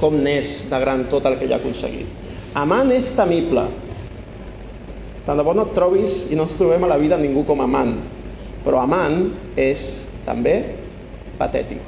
com 0.00 0.16
n'és 0.16 0.70
de 0.70 0.80
gran 0.80 1.04
tot 1.12 1.28
el 1.28 1.36
que 1.38 1.46
ella 1.46 1.58
ha 1.58 1.62
aconseguit. 1.62 2.08
Amant 2.56 2.90
és 2.94 3.12
temible. 3.14 3.66
Tant 5.26 5.38
de 5.38 5.44
bo 5.44 5.52
no 5.54 5.68
et 5.68 5.74
trobis 5.76 6.24
i 6.32 6.38
no 6.38 6.48
ens 6.48 6.56
trobem 6.58 6.82
a 6.86 6.90
la 6.90 6.98
vida 6.98 7.20
ningú 7.20 7.44
com 7.46 7.60
amant, 7.62 7.92
però 8.64 8.80
amant 8.82 9.28
és 9.60 10.08
també 10.26 10.56
patètic. 11.38 11.82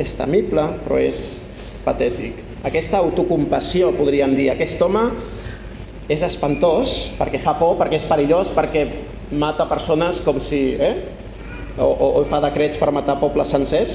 És 0.00 0.14
temible, 0.16 0.64
però 0.86 1.00
és 1.02 1.42
patètic. 1.84 2.38
Aquesta 2.64 3.02
autocompassió, 3.02 3.90
podríem 3.98 4.36
dir, 4.38 4.48
aquest 4.52 4.80
home 4.86 5.02
és 6.12 6.22
espantós 6.22 7.12
perquè 7.18 7.40
fa 7.42 7.56
por, 7.58 7.74
perquè 7.80 7.98
és 7.98 8.06
perillós, 8.06 8.52
perquè 8.54 8.86
mata 9.34 9.66
persones 9.70 10.22
com 10.24 10.38
si... 10.42 10.62
Eh? 10.78 10.94
O, 11.80 11.88
o, 11.88 12.24
fa 12.28 12.42
decrets 12.44 12.76
per 12.76 12.90
matar 12.92 13.16
pobles 13.20 13.48
sencers, 13.54 13.94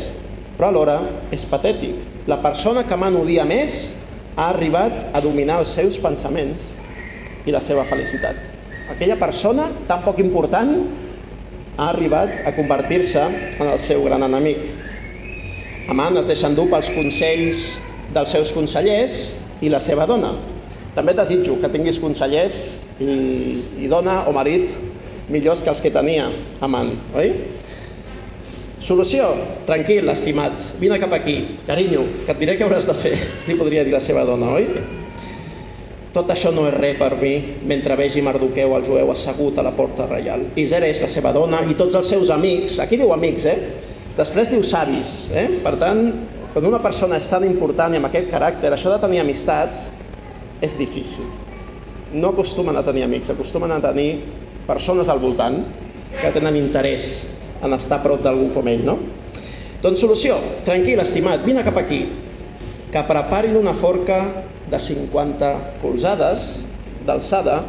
però 0.58 0.72
alhora 0.72 0.98
és 1.34 1.46
patètic. 1.46 2.00
La 2.28 2.40
persona 2.42 2.84
que 2.88 2.98
man 2.98 3.16
odia 3.20 3.46
més 3.46 3.78
ha 4.38 4.50
arribat 4.50 5.12
a 5.14 5.22
dominar 5.22 5.60
els 5.62 5.76
seus 5.78 6.00
pensaments 6.02 6.72
i 7.46 7.54
la 7.54 7.62
seva 7.62 7.86
felicitat. 7.86 8.40
Aquella 8.90 9.18
persona 9.20 9.68
tan 9.88 10.02
poc 10.06 10.22
important 10.24 10.74
ha 11.78 11.90
arribat 11.92 12.42
a 12.50 12.54
convertir-se 12.58 13.22
en 13.60 13.68
el 13.68 13.78
seu 13.82 14.02
gran 14.08 14.26
enemic. 14.26 14.64
Amant 15.92 16.18
es 16.20 16.32
deixa 16.32 16.50
endur 16.50 16.66
pels 16.72 16.90
consells 16.96 17.64
dels 18.16 18.34
seus 18.34 18.54
consellers 18.56 19.18
i 19.62 19.70
la 19.70 19.82
seva 19.84 20.08
dona. 20.10 20.34
També 20.98 21.14
desitjo 21.14 21.60
que 21.62 21.70
tinguis 21.70 22.02
consellers 22.02 22.58
i, 22.98 23.14
i 23.86 23.90
dona 23.92 24.24
o 24.26 24.34
marit 24.34 24.74
millors 25.30 25.62
que 25.62 25.70
els 25.70 25.84
que 25.84 25.94
tenia 25.94 26.32
amant, 26.64 26.94
oi? 27.14 27.34
Solució, 28.88 29.26
tranquil, 29.68 30.08
estimat, 30.08 30.54
vine 30.80 30.96
cap 30.96 31.12
aquí, 31.12 31.42
carinyo, 31.68 32.06
que 32.24 32.32
et 32.32 32.38
diré 32.40 32.54
què 32.56 32.64
hauràs 32.64 32.86
de 32.88 32.94
fer, 32.96 33.18
li 33.44 33.58
podria 33.60 33.84
dir 33.84 33.92
la 33.92 34.00
seva 34.00 34.24
dona, 34.24 34.54
oi? 34.56 34.64
Tot 36.16 36.32
això 36.32 36.54
no 36.56 36.64
és 36.70 36.78
res 36.78 36.96
per 36.96 37.10
mi 37.20 37.34
mentre 37.68 37.98
vegi 38.00 38.24
Mardoqueu, 38.24 38.78
el 38.78 38.88
jueu, 38.88 39.12
assegut 39.12 39.60
a 39.60 39.68
la 39.68 39.76
porta 39.76 40.08
reial. 40.08 40.48
I 40.56 40.64
Zeres, 40.72 41.04
la 41.04 41.12
seva 41.12 41.36
dona, 41.36 41.60
i 41.68 41.76
tots 41.76 42.00
els 42.00 42.14
seus 42.16 42.32
amics, 42.32 42.80
aquí 42.80 42.96
diu 42.96 43.12
amics, 43.12 43.50
eh? 43.52 43.58
Després 44.16 44.56
diu 44.56 44.64
savis, 44.64 45.34
eh? 45.36 45.50
Per 45.68 45.76
tant, 45.84 46.06
quan 46.56 46.72
una 46.72 46.80
persona 46.80 47.20
és 47.20 47.28
tan 47.28 47.44
important 47.44 47.92
i 47.92 48.00
amb 48.00 48.08
aquest 48.08 48.32
caràcter, 48.32 48.72
això 48.72 48.96
de 48.96 49.04
tenir 49.04 49.20
amistats 49.26 49.90
és 50.64 50.80
difícil. 50.80 51.28
No 52.16 52.32
acostumen 52.32 52.80
a 52.80 52.88
tenir 52.88 53.04
amics, 53.04 53.36
acostumen 53.36 53.76
a 53.76 53.84
tenir 53.84 54.14
persones 54.64 55.12
al 55.12 55.20
voltant 55.20 55.66
que 56.22 56.32
tenen 56.32 56.56
interès 56.56 57.36
en 57.64 57.74
estar 57.78 58.02
prop 58.04 58.22
d'algú 58.24 58.52
com 58.56 58.68
ell, 58.70 58.86
no? 58.86 58.98
Doncs 59.82 60.02
solució, 60.02 60.38
tranquil, 60.66 61.00
estimat, 61.04 61.44
vine 61.46 61.64
cap 61.66 61.78
aquí, 61.78 62.02
que 62.92 63.04
preparin 63.06 63.58
una 63.60 63.76
forca 63.78 64.22
de 64.68 64.80
50 64.82 65.52
colzades 65.82 66.48
d'alçada 67.08 67.62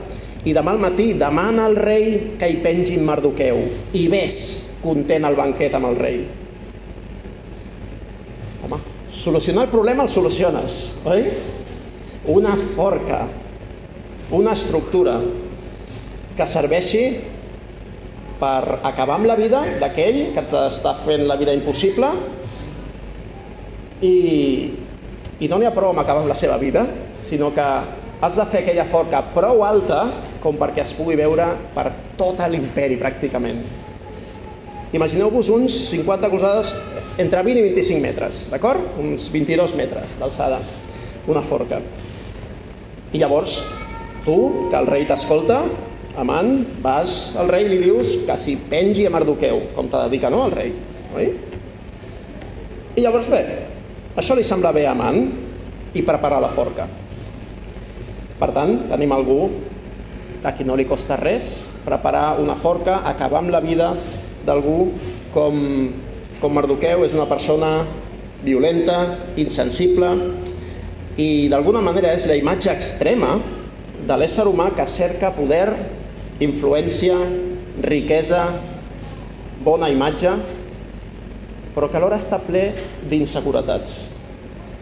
i 0.49 0.54
demà 0.57 0.73
al 0.75 0.83
matí 0.83 1.12
demana 1.18 1.66
al 1.68 1.76
rei 1.76 2.37
que 2.40 2.49
hi 2.49 2.61
pengin 2.64 3.04
Mardoqueu 3.07 3.61
i 3.99 4.07
ves 4.11 4.38
content 4.83 5.26
el 5.28 5.37
banquet 5.38 5.75
amb 5.75 5.90
el 5.90 5.99
rei. 5.99 6.21
Home, 8.64 8.78
solucionar 9.11 9.66
el 9.66 9.73
problema 9.75 10.07
el 10.07 10.12
soluciones, 10.12 10.78
oi? 11.04 11.26
Una 12.28 12.54
forca, 12.76 13.25
una 14.37 14.52
estructura 14.52 15.18
que 16.37 16.47
serveixi 16.47 17.04
per 18.38 18.80
acabar 18.87 19.18
amb 19.18 19.28
la 19.30 19.37
vida 19.38 19.64
d'aquell 19.80 20.28
que 20.35 20.45
t'està 20.50 20.95
fent 21.04 21.26
la 21.26 21.37
vida 21.40 21.54
impossible 21.57 22.12
i 24.02 24.16
i 25.38 25.47
no 25.47 25.59
n'hi 25.59 25.68
ha 25.68 25.75
prou 25.75 25.92
amb 25.92 26.00
acabar 26.02 26.25
amb 26.25 26.30
la 26.33 26.35
seva 26.38 26.57
vida, 26.59 26.83
sinó 27.14 27.52
que 27.54 27.66
has 28.21 28.35
de 28.35 28.47
fer 28.50 28.64
aquella 28.64 28.88
forca 28.90 29.21
prou 29.35 29.62
alta 29.62 30.00
com 30.42 30.57
perquè 30.59 30.83
es 30.83 30.95
pugui 30.99 31.14
veure 31.18 31.47
per 31.76 31.92
tot 32.18 32.42
l'imperi, 32.50 32.97
pràcticament. 32.99 33.61
Imagineu-vos 34.99 35.50
uns 35.54 35.76
50 35.92 36.30
colzades 36.33 36.73
entre 37.23 37.42
20 37.47 37.61
i 37.61 37.64
25 37.68 38.02
metres, 38.02 38.47
d'acord? 38.50 38.99
Uns 38.99 39.28
22 39.30 39.76
metres 39.78 40.16
d'alçada, 40.18 40.59
una 41.30 41.42
forca. 41.47 41.78
I 43.12 43.21
llavors, 43.23 43.61
tu, 44.25 44.38
que 44.73 44.78
el 44.80 44.90
rei 44.90 45.07
t'escolta, 45.07 45.61
amant, 46.19 46.65
vas 46.83 47.37
al 47.39 47.51
rei 47.51 47.69
i 47.69 47.73
li 47.73 47.79
dius 47.83 48.17
que 48.27 48.37
s'hi 48.39 48.57
pengi 48.71 49.07
a 49.07 49.13
Mardoqueu, 49.15 49.69
com 49.77 49.87
t'ha 49.91 50.05
de 50.07 50.15
dir 50.15 50.23
que 50.25 50.31
no, 50.35 50.43
al 50.49 50.55
rei, 50.55 50.73
oi? 51.15 51.29
I 52.99 53.05
llavors 53.05 53.29
bé, 53.31 53.43
això 54.19 54.35
li 54.35 54.43
sembla 54.47 54.75
bé 54.75 54.83
a 54.91 54.97
Man 54.99 55.21
i 55.95 56.03
preparar 56.03 56.41
la 56.43 56.51
forca. 56.51 56.89
Per 58.39 58.51
tant, 58.55 58.75
tenim 58.91 59.15
algú 59.15 59.41
a 60.43 60.53
qui 60.55 60.67
no 60.67 60.77
li 60.79 60.87
costa 60.87 61.17
res 61.19 61.69
preparar 61.87 62.39
una 62.43 62.55
forca, 62.59 63.01
acabar 63.07 63.41
amb 63.43 63.55
la 63.55 63.63
vida 63.63 63.93
d'algú 64.47 64.91
com, 65.35 65.57
com 66.43 66.55
Mardoqueu, 66.55 67.05
és 67.07 67.15
una 67.15 67.29
persona 67.31 67.73
violenta, 68.43 68.99
insensible 69.39 70.11
i 71.19 71.49
d'alguna 71.51 71.83
manera 71.83 72.13
és 72.15 72.29
la 72.31 72.37
imatge 72.39 72.71
extrema 72.71 73.37
de 74.09 74.19
l'ésser 74.19 74.47
humà 74.47 74.71
que 74.77 74.87
cerca 74.87 75.33
poder, 75.35 75.67
influència, 76.45 77.16
riquesa, 77.83 78.45
bona 79.64 79.90
imatge 79.90 80.33
però 81.75 81.87
que 81.87 81.99
alhora 82.00 82.18
està 82.18 82.40
ple 82.42 82.64
d'inseguretats. 83.07 83.99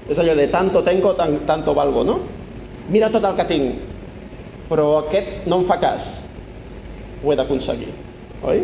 És 0.08 0.20
allò 0.22 0.32
de 0.38 0.46
tanto 0.48 0.80
tengo, 0.86 1.12
tan, 1.18 1.42
tanto 1.44 1.75
valgo, 1.76 2.04
no? 2.06 2.20
Mira 2.88 3.10
tot 3.12 3.25
el 3.26 3.34
que 3.36 3.44
tinc, 3.50 3.82
però 4.70 4.86
aquest 5.02 5.44
no 5.50 5.60
em 5.60 5.66
fa 5.68 5.76
cas. 5.82 6.06
Ho 7.20 7.32
he 7.32 7.36
d'aconseguir, 7.36 7.90
oi? 8.48 8.62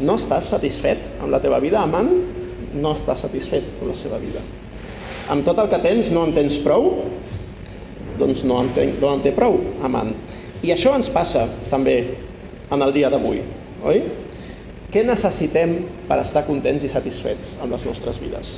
No 0.00 0.16
estàs 0.16 0.48
satisfet 0.54 1.10
amb 1.18 1.28
la 1.34 1.42
teva 1.42 1.60
vida, 1.60 1.82
amant? 1.82 2.08
no 2.74 2.94
està 2.96 3.14
satisfet 3.18 3.66
amb 3.80 3.90
la 3.90 3.96
seva 3.98 4.18
vida. 4.22 4.40
Amb 5.32 5.44
tot 5.46 5.58
el 5.62 5.68
que 5.70 5.80
tens 5.82 6.10
no 6.12 6.24
en 6.26 6.34
tens 6.36 6.58
prou? 6.64 6.88
Doncs 8.20 8.44
no 8.48 8.60
en, 8.62 8.70
ten, 8.76 8.94
no 9.00 9.12
en 9.16 9.22
té 9.24 9.32
prou, 9.36 9.58
amant. 9.84 10.12
I 10.62 10.70
això 10.70 10.92
ens 10.94 11.08
passa 11.10 11.48
també 11.70 11.96
en 12.70 12.82
el 12.84 12.92
dia 12.94 13.08
d'avui, 13.10 13.40
oi? 13.82 14.02
Què 14.92 15.02
necessitem 15.02 15.72
per 16.06 16.20
estar 16.22 16.44
contents 16.46 16.84
i 16.86 16.90
satisfets 16.92 17.56
amb 17.64 17.74
les 17.74 17.86
nostres 17.88 18.20
vides? 18.22 18.52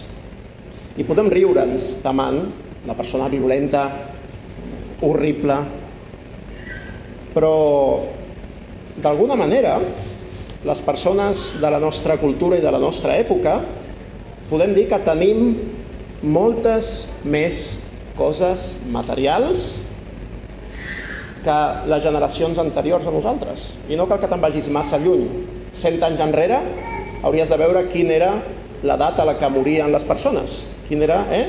I 1.00 1.06
podem 1.08 1.30
riure'ns 1.32 2.02
d'amant, 2.02 2.42
una 2.84 2.96
persona 2.98 3.30
violenta, 3.32 3.86
horrible, 5.00 5.56
però 7.32 7.54
d'alguna 9.00 9.38
manera 9.38 9.78
les 10.64 10.82
persones 10.84 11.46
de 11.62 11.70
la 11.72 11.80
nostra 11.80 12.18
cultura 12.20 12.60
i 12.60 12.64
de 12.64 12.70
la 12.72 12.82
nostra 12.82 13.16
època 13.16 13.56
podem 14.50 14.76
dir 14.76 14.86
que 14.92 15.00
tenim 15.08 15.56
moltes 16.22 16.92
més 17.24 17.80
coses 18.16 18.74
materials 18.92 19.83
que 21.44 21.58
les 21.90 22.02
generacions 22.02 22.58
anteriors 22.58 23.06
a 23.06 23.12
nosaltres. 23.12 23.68
I 23.88 23.98
no 24.00 24.08
cal 24.08 24.20
que 24.22 24.30
te'n 24.30 24.42
vagis 24.42 24.70
massa 24.72 24.98
lluny. 24.98 25.28
Cent 25.74 26.00
anys 26.06 26.22
enrere 26.24 26.60
hauries 27.24 27.48
de 27.48 27.58
veure 27.60 27.86
quina 27.88 28.14
era 28.16 28.32
la 28.84 28.96
data 29.00 29.22
a 29.22 29.28
la 29.28 29.38
que 29.40 29.48
morien 29.48 29.92
les 29.92 30.04
persones, 30.04 30.62
quin 30.88 31.02
era 31.02 31.22
eh, 31.32 31.46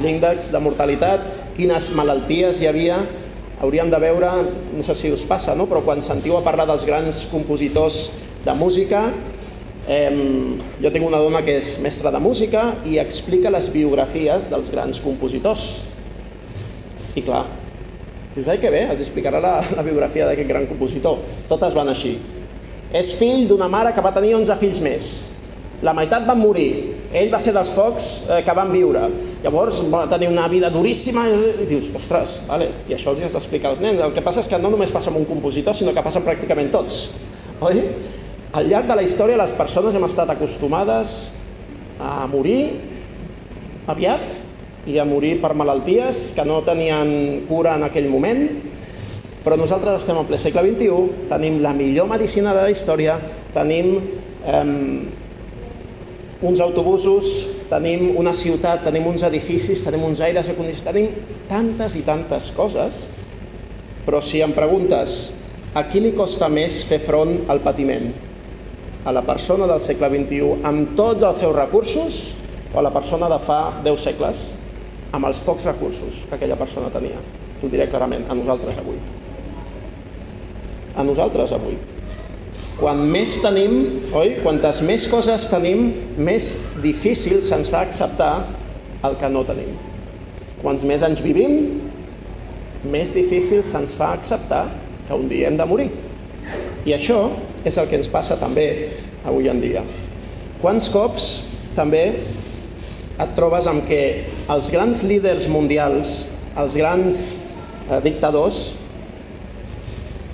l'índex 0.00 0.48
de 0.54 0.60
mortalitat, 0.62 1.26
quines 1.56 1.90
malalties 1.98 2.62
hi 2.62 2.68
havia. 2.70 3.02
Hauríem 3.58 3.90
de 3.90 3.98
veure, 3.98 4.30
no 4.72 4.84
sé 4.86 4.94
si 4.94 5.10
us 5.12 5.26
passa, 5.26 5.56
no? 5.58 5.66
però 5.66 5.82
quan 5.84 6.00
sentiu 6.04 6.38
a 6.38 6.44
parlar 6.46 6.68
dels 6.70 6.86
grans 6.86 7.24
compositors 7.32 7.98
de 8.44 8.54
música. 8.54 9.08
Eh, 9.88 10.12
jo 10.78 10.92
tinc 10.92 11.04
una 11.04 11.20
dona 11.20 11.42
que 11.44 11.58
és 11.58 11.76
mestra 11.82 12.12
de 12.14 12.20
música 12.20 12.74
i 12.86 12.98
explica 13.00 13.52
les 13.52 13.70
biografies 13.74 14.48
dels 14.52 14.70
grans 14.72 15.00
compositors. 15.04 15.68
I 17.16 17.24
clar, 17.26 17.44
dius, 18.38 18.50
ai 18.50 18.60
que 18.62 18.70
bé, 18.72 18.86
els 18.92 19.02
explicarà 19.04 19.40
la, 19.42 19.58
la 19.78 19.84
biografia 19.86 20.28
d'aquest 20.28 20.48
gran 20.48 20.68
compositor. 20.70 21.20
Totes 21.50 21.76
van 21.76 21.90
així. 21.92 22.16
És 22.94 23.12
fill 23.18 23.46
d'una 23.50 23.68
mare 23.68 23.92
que 23.92 24.04
va 24.04 24.14
tenir 24.16 24.36
11 24.38 24.56
fills 24.60 24.80
més. 24.84 25.08
La 25.84 25.94
meitat 25.94 26.24
van 26.26 26.40
morir. 26.40 26.70
Ell 27.14 27.30
va 27.32 27.38
ser 27.40 27.52
dels 27.54 27.70
pocs 27.72 28.08
eh, 28.26 28.40
que 28.44 28.54
van 28.56 28.72
viure. 28.72 29.04
Llavors 29.44 29.78
va 29.92 30.02
tenir 30.10 30.30
una 30.32 30.48
vida 30.50 30.72
duríssima 30.74 31.26
i 31.30 31.66
dius, 31.68 31.92
ostres, 31.96 32.40
vale, 32.48 32.66
i 32.90 32.96
això 32.96 33.14
els 33.14 33.22
has 33.28 33.36
d'explicar 33.36 33.72
als 33.72 33.82
nens. 33.84 34.02
El 34.02 34.16
que 34.16 34.24
passa 34.24 34.42
és 34.42 34.50
que 34.50 34.58
no 34.60 34.72
només 34.74 34.92
passa 34.94 35.12
amb 35.12 35.20
un 35.20 35.28
compositor, 35.28 35.76
sinó 35.76 35.94
que 35.94 36.04
passa 36.04 36.24
pràcticament 36.24 36.72
tots. 36.74 37.04
Oi? 37.64 37.84
Al 38.58 38.68
llarg 38.68 38.88
de 38.88 38.96
la 38.96 39.04
història 39.04 39.38
les 39.38 39.54
persones 39.56 39.94
hem 39.94 40.06
estat 40.08 40.30
acostumades 40.32 41.16
a 42.00 42.26
morir 42.30 42.60
aviat 43.88 44.47
i 44.86 44.98
a 44.98 45.06
morir 45.08 45.38
per 45.42 45.54
malalties 45.58 46.32
que 46.36 46.44
no 46.46 46.60
tenien 46.66 47.44
cura 47.48 47.74
en 47.76 47.86
aquell 47.88 48.08
moment, 48.10 48.44
però 49.44 49.56
nosaltres 49.58 50.02
estem 50.02 50.18
en 50.20 50.28
ple 50.28 50.38
segle 50.40 50.62
XXI, 50.66 51.26
tenim 51.30 51.58
la 51.64 51.72
millor 51.76 52.08
medicina 52.10 52.54
de 52.56 52.66
la 52.66 52.72
història, 52.72 53.16
tenim 53.54 53.96
eh, 54.44 54.62
uns 56.44 56.62
autobusos, 56.62 57.48
tenim 57.72 58.12
una 58.20 58.32
ciutat, 58.36 58.84
tenim 58.86 59.08
uns 59.10 59.24
edificis, 59.26 59.82
tenim 59.84 60.06
uns 60.06 60.22
aires 60.24 60.48
acondicionats, 60.52 60.92
tenim 60.92 61.42
tantes 61.50 61.98
i 61.98 62.04
tantes 62.06 62.52
coses, 62.56 63.08
però 64.06 64.22
si 64.24 64.40
em 64.44 64.54
preguntes 64.56 65.18
a 65.76 65.84
qui 65.90 66.00
li 66.00 66.14
costa 66.16 66.48
més 66.48 66.80
fer 66.88 67.02
front 67.02 67.44
al 67.50 67.60
patiment? 67.64 68.10
a 69.08 69.12
la 69.12 69.22
persona 69.22 69.66
del 69.66 69.80
segle 69.80 70.10
XXI 70.12 70.66
amb 70.68 70.94
tots 70.98 71.24
els 71.24 71.38
seus 71.40 71.54
recursos 71.56 72.16
o 72.74 72.78
a 72.78 72.84
la 72.84 72.92
persona 72.92 73.30
de 73.32 73.38
fa 73.40 73.60
10 73.84 74.02
segles 74.02 74.42
amb 75.12 75.28
els 75.28 75.40
pocs 75.44 75.66
recursos 75.68 76.24
que 76.28 76.36
aquella 76.36 76.58
persona 76.60 76.90
tenia. 76.92 77.20
T'ho 77.60 77.70
diré 77.72 77.88
clarament, 77.90 78.26
a 78.28 78.36
nosaltres 78.36 78.78
avui. 78.80 78.98
A 80.98 81.04
nosaltres 81.06 81.54
avui. 81.56 81.78
Quan 82.78 83.00
més 83.10 83.40
tenim, 83.42 83.72
oi? 84.14 84.36
Quantes 84.44 84.82
més 84.86 85.08
coses 85.10 85.48
tenim, 85.50 85.88
més 86.14 86.50
difícil 86.82 87.40
se'ns 87.42 87.70
fa 87.72 87.82
acceptar 87.86 88.32
el 89.06 89.16
que 89.18 89.30
no 89.32 89.42
tenim. 89.46 89.72
Quants 90.62 90.84
més 90.86 91.02
anys 91.06 91.22
vivim, 91.24 91.80
més 92.86 93.14
difícil 93.16 93.64
se'ns 93.66 93.96
fa 93.98 94.12
acceptar 94.14 94.68
que 95.08 95.16
un 95.16 95.26
dia 95.30 95.48
hem 95.48 95.58
de 95.58 95.66
morir. 95.66 95.88
I 96.86 96.94
això 96.94 97.24
és 97.66 97.76
el 97.80 97.88
que 97.90 97.98
ens 97.98 98.10
passa 98.10 98.38
també 98.38 98.68
avui 99.26 99.50
en 99.50 99.58
dia. 99.62 99.82
Quants 100.62 100.86
cops 100.94 101.28
també 101.74 102.02
et 103.18 103.34
trobes 103.34 103.66
amb 103.66 103.86
que 103.88 104.00
els 104.50 104.70
grans 104.70 105.02
líders 105.06 105.48
mundials, 105.50 106.28
els 106.58 106.76
grans 106.78 107.22
eh, 107.88 107.98
dictadors, 108.04 108.76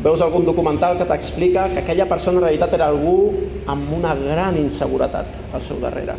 veus 0.04 0.20
algun 0.20 0.44
documental 0.44 0.98
que 0.98 1.06
t'explica 1.08 1.70
que 1.72 1.80
aquella 1.80 2.04
persona 2.10 2.36
en 2.38 2.44
realitat 2.44 2.74
era 2.76 2.90
algú 2.92 3.32
amb 3.72 3.92
una 3.96 4.12
gran 4.18 4.58
inseguretat 4.60 5.38
al 5.56 5.62
seu 5.64 5.80
darrere. 5.80 6.18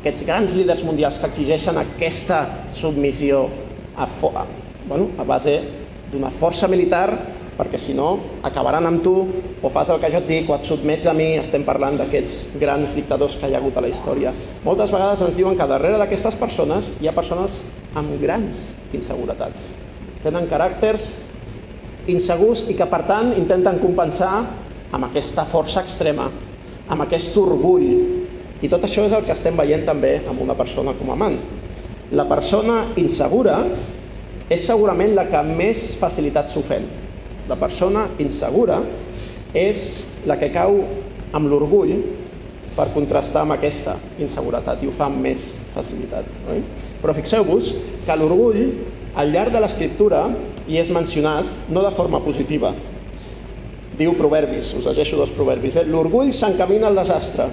Aquests 0.00 0.24
grans 0.26 0.54
líders 0.56 0.82
mundials 0.86 1.20
que 1.20 1.28
exigeixen 1.30 1.78
aquesta 1.78 2.40
submissió 2.74 3.44
a, 3.94 4.08
a, 4.08 4.46
bueno, 4.88 5.10
a 5.20 5.26
base 5.28 5.60
d'una 6.10 6.32
força 6.34 6.66
militar 6.66 7.06
perquè 7.60 7.76
si 7.76 7.92
no 7.92 8.14
acabaran 8.46 8.86
amb 8.88 9.02
tu 9.04 9.12
o 9.60 9.68
fas 9.68 9.90
el 9.92 10.00
que 10.00 10.08
jo 10.08 10.22
et 10.22 10.28
dic 10.28 10.48
o 10.48 10.56
et 10.56 10.64
sotmets 10.64 11.08
a 11.10 11.12
mi, 11.12 11.34
estem 11.36 11.66
parlant 11.66 11.98
d'aquests 12.00 12.56
grans 12.60 12.94
dictadors 12.96 13.36
que 13.36 13.50
hi 13.50 13.54
ha 13.54 13.60
hagut 13.60 13.76
a 13.76 13.82
la 13.84 13.90
història. 13.92 14.32
Moltes 14.64 14.92
vegades 14.94 15.20
ens 15.26 15.36
diuen 15.36 15.58
que 15.58 15.68
darrere 15.68 16.00
d'aquestes 16.00 16.38
persones 16.40 16.94
hi 17.00 17.10
ha 17.10 17.16
persones 17.16 17.60
amb 18.00 18.14
grans 18.22 18.70
inseguretats. 18.96 19.74
Tenen 20.24 20.48
caràcters 20.48 21.10
insegurs 22.08 22.64
i 22.72 22.76
que 22.78 22.88
per 22.88 23.02
tant 23.08 23.34
intenten 23.36 23.80
compensar 23.82 24.32
amb 24.90 25.10
aquesta 25.10 25.44
força 25.44 25.84
extrema, 25.84 26.30
amb 26.88 27.04
aquest 27.04 27.36
orgull. 27.38 27.90
I 28.60 28.68
tot 28.72 28.88
això 28.88 29.04
és 29.04 29.12
el 29.16 29.26
que 29.26 29.36
estem 29.36 29.56
veient 29.56 29.84
també 29.88 30.16
amb 30.24 30.40
una 30.40 30.56
persona 30.56 30.96
com 30.96 31.12
Amant. 31.12 31.36
La 32.16 32.24
persona 32.28 32.86
insegura 32.98 33.60
és 34.50 34.64
segurament 34.64 35.12
la 35.14 35.28
que 35.30 35.44
més 35.46 35.92
facilitat 36.00 36.50
s'ofèn 36.50 36.99
la 37.50 37.58
persona 37.58 38.06
insegura 38.22 38.78
és 39.56 40.06
la 40.30 40.36
que 40.38 40.52
cau 40.54 40.76
amb 41.34 41.50
l'orgull 41.50 41.96
per 42.76 42.92
contrastar 42.94 43.42
amb 43.42 43.56
aquesta 43.56 43.96
inseguretat 44.22 44.84
i 44.84 44.88
ho 44.88 44.94
fa 44.94 45.08
amb 45.10 45.18
més 45.24 45.50
facilitat. 45.74 46.28
Oi? 46.52 46.62
Però 47.02 47.14
fixeu-vos 47.16 47.72
que 48.06 48.16
l'orgull, 48.16 48.62
al 49.18 49.34
llarg 49.34 49.52
de 49.54 49.62
l'escriptura, 49.62 50.22
hi 50.70 50.78
és 50.78 50.92
mencionat 50.94 51.50
no 51.74 51.82
de 51.82 51.90
forma 51.96 52.22
positiva. 52.22 52.70
Diu 53.98 54.14
proverbis, 54.16 54.70
us 54.78 54.86
llegeixo 54.86 55.18
dos 55.18 55.34
proverbis. 55.34 55.80
Eh? 55.82 55.86
L'orgull 55.90 56.30
s'encamina 56.32 56.88
al 56.88 57.02
desastre, 57.02 57.50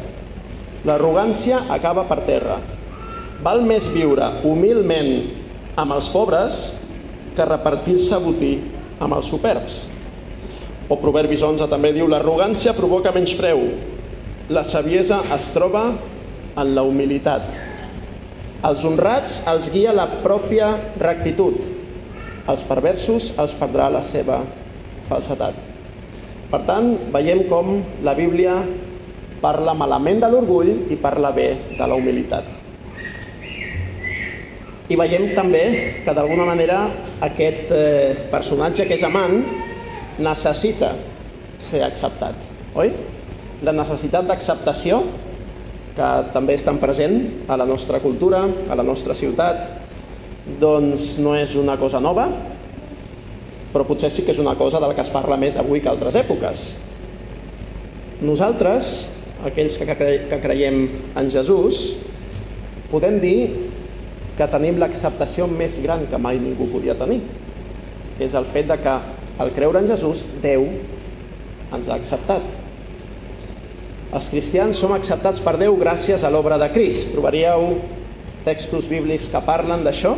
l'arrogància 0.88 1.65
acaba 1.73 2.05
per 2.07 2.21
terra. 2.29 2.62
Val 3.43 3.65
més 3.65 3.89
viure 3.93 4.29
humilment 4.45 5.12
amb 5.77 5.93
els 5.97 6.07
pobres 6.13 6.62
que 7.38 7.45
repartir-se 7.45 8.17
botí 8.21 8.53
amb 8.99 9.17
els 9.17 9.29
superbs. 9.29 9.81
O 10.88 10.97
Proverbis 11.01 11.43
11 11.43 11.67
també 11.69 11.91
diu 11.95 12.07
l'arrogància 12.07 12.75
provoca 12.77 13.12
menys 13.15 13.36
preu, 13.38 13.63
la 14.49 14.63
saviesa 14.63 15.19
es 15.36 15.49
troba 15.51 15.89
en 16.57 16.73
la 16.75 16.86
humilitat. 16.88 17.49
Els 18.67 18.83
honrats 18.88 19.41
els 19.51 19.67
guia 19.73 19.93
la 19.93 20.07
pròpia 20.23 20.71
rectitud, 21.01 21.60
els 22.47 22.63
perversos 22.67 23.33
els 23.38 23.53
perdrà 23.60 23.89
la 23.91 24.01
seva 24.01 24.39
falsetat. 25.10 25.60
Per 26.47 26.62
tant, 26.63 26.93
veiem 27.12 27.43
com 27.51 27.73
la 28.07 28.15
Bíblia 28.15 28.55
parla 29.43 29.75
malament 29.77 30.23
de 30.23 30.31
l'orgull 30.31 30.71
i 30.89 30.95
parla 30.95 31.33
bé 31.36 31.49
de 31.75 31.83
la 31.83 31.99
humilitat. 31.99 32.57
I 34.88 34.95
veiem 34.95 35.34
també 35.36 35.63
que 36.06 36.13
d'alguna 36.15 36.45
manera 36.47 36.86
aquest 37.26 37.71
eh, 37.76 38.13
personatge 38.32 38.86
que 38.88 38.95
és 38.95 39.04
amant 39.04 39.41
necessita 40.23 40.93
ser 41.60 41.82
acceptat, 41.84 42.45
oi? 42.78 42.93
La 43.67 43.73
necessitat 43.76 44.30
d'acceptació 44.30 45.02
que 45.97 46.10
també 46.32 46.56
és 46.56 46.63
tan 46.63 46.78
present 46.80 47.17
a 47.50 47.58
la 47.60 47.65
nostra 47.67 48.00
cultura, 48.00 48.45
a 48.45 48.78
la 48.78 48.86
nostra 48.86 49.17
ciutat, 49.17 49.65
doncs 50.62 51.17
no 51.19 51.34
és 51.36 51.58
una 51.60 51.76
cosa 51.82 52.00
nova, 52.00 52.30
però 53.73 53.84
potser 53.84 54.12
sí 54.13 54.23
que 54.23 54.32
és 54.32 54.39
una 54.39 54.56
cosa 54.56 54.80
de 54.80 54.88
la 54.88 54.95
que 54.95 55.04
es 55.04 55.12
parla 55.12 55.36
més 55.41 55.58
avui 55.60 55.82
que 55.84 55.91
altres 55.91 56.15
èpoques. 56.15 56.67
Nosaltres, 58.23 58.91
aquells 59.45 59.76
que 59.82 60.39
creiem 60.41 60.86
en 61.17 61.34
Jesús, 61.34 61.97
podem 62.91 63.19
dir 63.19 63.66
que 64.38 64.47
tenim 64.52 64.78
l'acceptació 64.78 65.47
més 65.50 65.80
gran 65.82 66.06
que 66.10 66.19
mai 66.21 66.38
ningú 66.41 66.69
podia 66.69 66.95
tenir, 66.97 67.23
que 68.17 68.26
és 68.26 68.36
el 68.38 68.45
fet 68.50 68.69
de 68.69 68.78
que 68.82 68.93
al 69.38 69.52
creure 69.54 69.82
en 69.82 69.89
Jesús, 69.89 70.26
Déu 70.41 70.65
ens 71.73 71.89
ha 71.89 71.97
acceptat. 71.97 72.45
Els 74.17 74.30
cristians 74.32 74.78
som 74.80 74.93
acceptats 74.95 75.41
per 75.43 75.58
Déu 75.60 75.76
gràcies 75.78 76.23
a 76.23 76.32
l'obra 76.34 76.58
de 76.62 76.69
Crist. 76.73 77.12
Trobaríeu 77.13 77.76
textos 78.45 78.88
bíblics 78.89 79.28
que 79.30 79.41
parlen 79.43 79.84
d'això, 79.86 80.13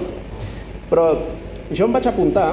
però 0.91 1.07
jo 1.73 1.87
em 1.87 1.95
vaig 1.95 2.07
apuntar 2.11 2.51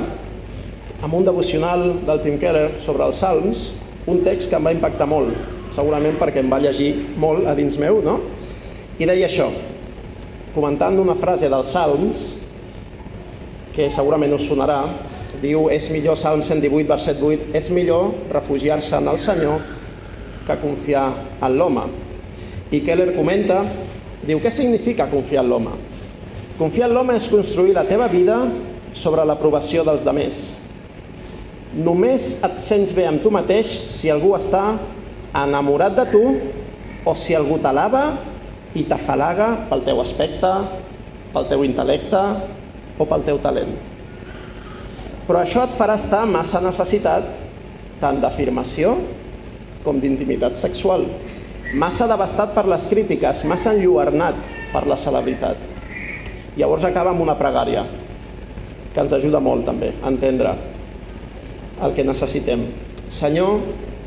amb 1.03 1.15
un 1.15 1.27
devocional 1.27 1.85
del 2.07 2.23
Tim 2.25 2.39
Keller 2.41 2.71
sobre 2.83 3.05
els 3.05 3.21
salms, 3.21 3.67
un 4.09 4.23
text 4.25 4.49
que 4.49 4.57
em 4.57 4.67
va 4.67 4.73
impactar 4.75 5.09
molt, 5.11 5.35
segurament 5.75 6.17
perquè 6.19 6.41
em 6.41 6.51
va 6.51 6.63
llegir 6.63 6.93
molt 7.21 7.47
a 7.47 7.55
dins 7.59 7.77
meu, 7.79 8.01
no? 8.05 8.21
I 8.99 9.09
deia 9.09 9.29
això, 9.29 9.51
comentant 10.57 10.97
una 10.97 11.15
frase 11.19 11.51
dels 11.53 11.69
salms, 11.77 12.25
que 13.77 13.91
segurament 13.93 14.33
us 14.33 14.47
sonarà, 14.49 14.81
diu, 15.43 15.67
és 15.69 15.91
millor, 15.93 16.17
Salm 16.17 16.41
118, 16.41 16.87
verset 16.89 17.21
8, 17.21 17.51
és 17.59 17.69
millor 17.77 18.15
refugiar-se 18.33 18.97
en 18.97 19.11
el 19.13 19.21
Senyor 19.21 19.61
que 20.47 20.57
confiar 20.63 21.11
en 21.45 21.59
l'home. 21.59 21.85
I 22.73 22.81
Keller 22.87 23.11
comenta, 23.13 23.61
diu, 24.25 24.41
què 24.41 24.53
significa 24.55 25.11
confiar 25.13 25.45
en 25.45 25.51
l'home? 25.53 25.75
Confiar 26.57 26.89
en 26.89 26.97
l'home 26.97 27.19
és 27.21 27.29
construir 27.29 27.75
la 27.77 27.85
teva 27.85 28.09
vida 28.09 28.39
sobre 28.97 29.27
l'aprovació 29.29 29.85
dels 29.85 30.07
demés. 30.09 30.39
Només 31.77 32.31
et 32.47 32.57
sents 32.63 32.95
bé 32.97 33.05
amb 33.11 33.21
tu 33.21 33.29
mateix 33.35 33.75
si 33.93 34.09
algú 34.09 34.33
està 34.39 34.71
enamorat 35.37 35.99
de 35.99 36.07
tu 36.15 36.25
o 37.05 37.13
si 37.13 37.37
algú 37.37 37.61
t'alava 37.61 38.07
i 38.75 38.85
t'afalaga 38.89 39.69
pel 39.71 39.85
teu 39.87 40.01
aspecte, 40.03 40.53
pel 41.33 41.47
teu 41.51 41.63
intel·lecte 41.67 42.23
o 42.99 43.07
pel 43.07 43.25
teu 43.27 43.39
talent. 43.45 43.75
Però 45.27 45.41
això 45.43 45.65
et 45.67 45.75
farà 45.75 45.97
estar 45.99 46.25
massa 46.31 46.61
necessitat 46.63 47.35
tant 48.01 48.21
d'afirmació 48.23 48.95
com 49.87 50.01
d'intimitat 50.03 50.59
sexual, 50.59 51.07
massa 51.79 52.09
devastat 52.11 52.53
per 52.55 52.67
les 52.71 52.87
crítiques, 52.91 53.45
massa 53.47 53.73
enlluernat 53.75 54.39
per 54.73 54.85
la 54.91 54.99
celebritat. 54.99 55.61
Llavors 56.57 56.87
acaba 56.89 57.13
amb 57.13 57.23
una 57.23 57.37
pregària, 57.39 57.85
que 58.95 59.03
ens 59.05 59.13
ajuda 59.13 59.43
molt 59.45 59.67
també 59.69 59.93
a 60.01 60.11
entendre 60.11 60.55
el 61.85 61.95
que 61.95 62.07
necessitem. 62.07 62.63
Senyor, 63.13 63.61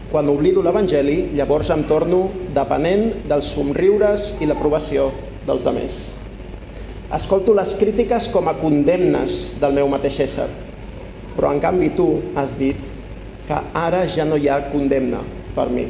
quan 0.09 0.29
oblido 0.29 0.63
l'Evangeli, 0.65 1.35
llavors 1.37 1.69
em 1.73 1.83
torno 1.89 2.23
depenent 2.55 3.27
dels 3.29 3.51
somriures 3.53 4.35
i 4.41 4.49
l'aprovació 4.49 5.11
dels 5.45 5.65
demés. 5.67 5.99
Escolto 7.13 7.55
les 7.57 7.75
crítiques 7.77 8.29
com 8.33 8.49
a 8.49 8.55
condemnes 8.57 9.59
del 9.61 9.73
meu 9.77 9.89
mateix 9.89 10.19
ésser, 10.25 10.49
però 11.35 11.53
en 11.53 11.61
canvi 11.61 11.91
tu 11.97 12.09
has 12.37 12.57
dit 12.57 12.77
que 13.47 13.57
ara 13.73 14.03
ja 14.09 14.25
no 14.29 14.37
hi 14.37 14.49
ha 14.49 14.61
condemna 14.69 15.23
per 15.55 15.69
mi. 15.73 15.87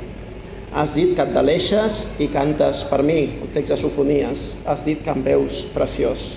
Has 0.70 0.94
dit 1.00 1.16
que 1.18 1.26
et 1.26 1.34
deleixes 1.34 2.20
i 2.22 2.30
cantes 2.32 2.84
per 2.92 3.02
mi, 3.04 3.24
el 3.42 3.50
text 3.56 3.74
de 3.74 3.78
Sofonies. 3.82 4.44
Has 4.70 4.86
dit 4.86 5.02
que 5.02 5.12
em 5.12 5.24
veus 5.26 5.64
preciós, 5.74 6.36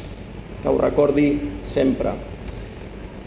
que 0.62 0.70
ho 0.70 0.78
recordi 0.80 1.34
sempre. 1.62 2.14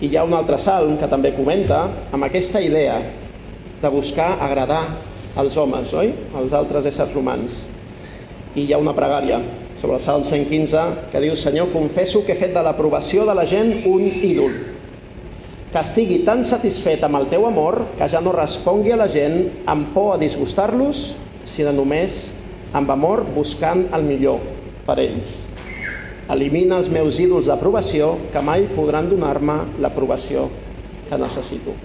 I 0.02 0.10
hi 0.10 0.18
ha 0.18 0.26
un 0.26 0.34
altre 0.34 0.58
salm 0.60 0.98
que 1.00 1.08
també 1.12 1.36
comenta 1.38 1.86
amb 2.12 2.26
aquesta 2.26 2.60
idea 2.64 2.98
de 3.82 3.90
buscar 3.92 4.38
agradar 4.42 4.84
als 5.36 5.58
homes, 5.58 5.92
oi? 5.94 6.14
als 6.36 6.56
altres 6.56 6.88
éssers 6.88 7.16
humans. 7.16 7.66
I 8.56 8.64
hi 8.64 8.74
ha 8.74 8.80
una 8.80 8.96
pregària 8.96 9.42
sobre 9.76 9.98
el 9.98 10.04
Salm 10.04 10.24
115 10.24 11.12
que 11.12 11.22
diu 11.24 11.36
Senyor, 11.36 11.74
confesso 11.74 12.24
que 12.24 12.34
he 12.34 12.40
fet 12.40 12.56
de 12.56 12.64
l'aprovació 12.64 13.26
de 13.28 13.36
la 13.36 13.44
gent 13.46 13.74
un 13.92 14.06
ídol, 14.06 14.56
que 15.76 15.82
estigui 15.84 16.22
tan 16.24 16.40
satisfet 16.48 17.04
amb 17.04 17.20
el 17.20 17.28
teu 17.28 17.44
amor 17.50 17.82
que 18.00 18.08
ja 18.08 18.22
no 18.24 18.32
respongui 18.32 18.94
a 18.96 19.00
la 19.02 19.10
gent 19.12 19.66
amb 19.68 19.92
por 19.92 20.14
a 20.14 20.22
disgustar-los, 20.22 21.10
sinó 21.44 21.76
només 21.76 22.38
amb 22.76 22.90
amor 22.96 23.26
buscant 23.36 23.90
el 23.96 24.08
millor 24.08 24.40
per 24.88 24.98
ells. 25.04 25.50
Elimina 26.32 26.80
els 26.80 26.88
meus 26.90 27.20
ídols 27.22 27.52
d'aprovació 27.52 28.16
que 28.34 28.42
mai 28.42 28.64
podran 28.72 29.12
donar-me 29.12 29.60
l'aprovació 29.84 30.48
que 31.10 31.20
necessito. 31.22 31.76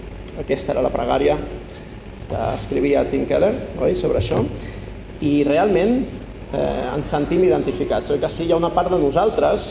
Aquesta 0.41 0.73
era 0.73 0.87
la 0.87 0.93
pregària 0.95 1.35
que 2.31 2.41
escrivia 2.55 3.05
Tim 3.11 3.27
Keller 3.27 3.53
oi, 3.83 3.93
sobre 3.99 4.23
això. 4.23 4.39
I 5.27 5.43
realment 5.45 5.97
eh, 6.55 6.95
ens 6.95 7.11
sentim 7.11 7.43
identificats. 7.45 8.15
Oi 8.15 8.21
que 8.23 8.31
sí? 8.31 8.47
Hi 8.47 8.55
ha 8.55 8.61
una 8.61 8.73
part 8.75 8.93
de 8.95 9.01
nosaltres 9.03 9.71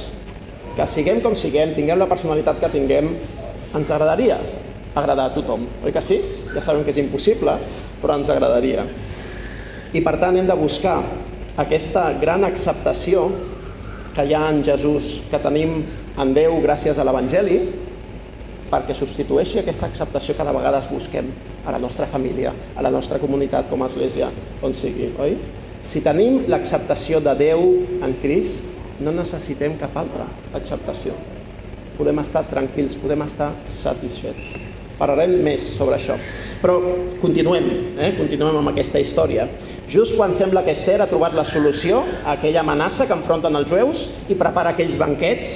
que 0.75 0.87
siguem 0.87 1.23
com 1.23 1.35
siguem, 1.35 1.73
tinguem 1.75 1.99
la 1.99 2.07
personalitat 2.11 2.59
que 2.61 2.71
tinguem, 2.75 3.13
ens 3.75 3.91
agradaria 3.95 4.37
agradar 4.93 5.29
a 5.29 5.33
tothom. 5.35 5.65
Oi 5.85 5.95
que 5.95 6.03
sí? 6.03 6.19
Ja 6.53 6.63
sabem 6.65 6.83
que 6.83 6.91
és 6.91 6.99
impossible, 7.01 7.55
però 8.03 8.19
ens 8.19 8.29
agradaria. 8.33 8.83
I 9.95 10.03
per 10.05 10.17
tant 10.21 10.37
hem 10.37 10.47
de 10.47 10.57
buscar 10.59 10.99
aquesta 11.59 12.11
gran 12.21 12.45
acceptació 12.47 13.25
que 14.13 14.25
hi 14.25 14.35
ha 14.35 14.47
en 14.51 14.61
Jesús, 14.65 15.19
que 15.31 15.39
tenim 15.41 15.79
en 16.19 16.33
Déu 16.35 16.59
gràcies 16.63 16.99
a 16.99 17.05
l'Evangeli, 17.07 17.59
perquè 18.69 18.95
substitueixi 18.95 19.59
aquesta 19.59 19.87
acceptació 19.89 20.35
que 20.37 20.45
de 20.45 20.53
vegades 20.55 20.89
busquem 20.91 21.31
a 21.65 21.73
la 21.73 21.81
nostra 21.81 22.07
família, 22.07 22.53
a 22.75 22.85
la 22.85 22.91
nostra 22.93 23.19
comunitat 23.21 23.69
com 23.69 23.81
a 23.81 23.89
església, 23.89 24.29
on 24.61 24.75
sigui, 24.77 25.11
oi? 25.19 25.37
Si 25.81 26.03
tenim 26.05 26.43
l'acceptació 26.51 27.21
de 27.23 27.33
Déu 27.39 27.63
en 28.03 28.15
Crist, 28.21 28.67
no 28.99 29.13
necessitem 29.15 29.77
cap 29.79 29.95
altra 29.97 30.25
acceptació. 30.53 31.15
Podem 31.97 32.19
estar 32.21 32.43
tranquils, 32.47 32.97
podem 32.99 33.23
estar 33.25 33.53
satisfets. 33.71 34.53
Parlarem 34.99 35.37
més 35.43 35.63
sobre 35.77 35.95
això. 35.95 36.17
Però 36.59 36.75
continuem, 37.21 37.69
eh? 37.95 38.11
continuem 38.17 38.59
amb 38.59 38.73
aquesta 38.73 38.99
història. 38.99 39.47
Just 39.89 40.19
quan 40.19 40.35
sembla 40.35 40.65
que 40.65 40.75
Esther 40.75 40.99
ha 41.01 41.07
trobat 41.09 41.33
la 41.33 41.47
solució 41.47 42.03
a 42.25 42.35
aquella 42.35 42.61
amenaça 42.61 43.07
que 43.07 43.15
enfronten 43.15 43.55
els 43.55 43.71
jueus 43.71 44.03
i 44.29 44.35
prepara 44.37 44.75
aquells 44.75 44.99
banquets, 44.99 45.53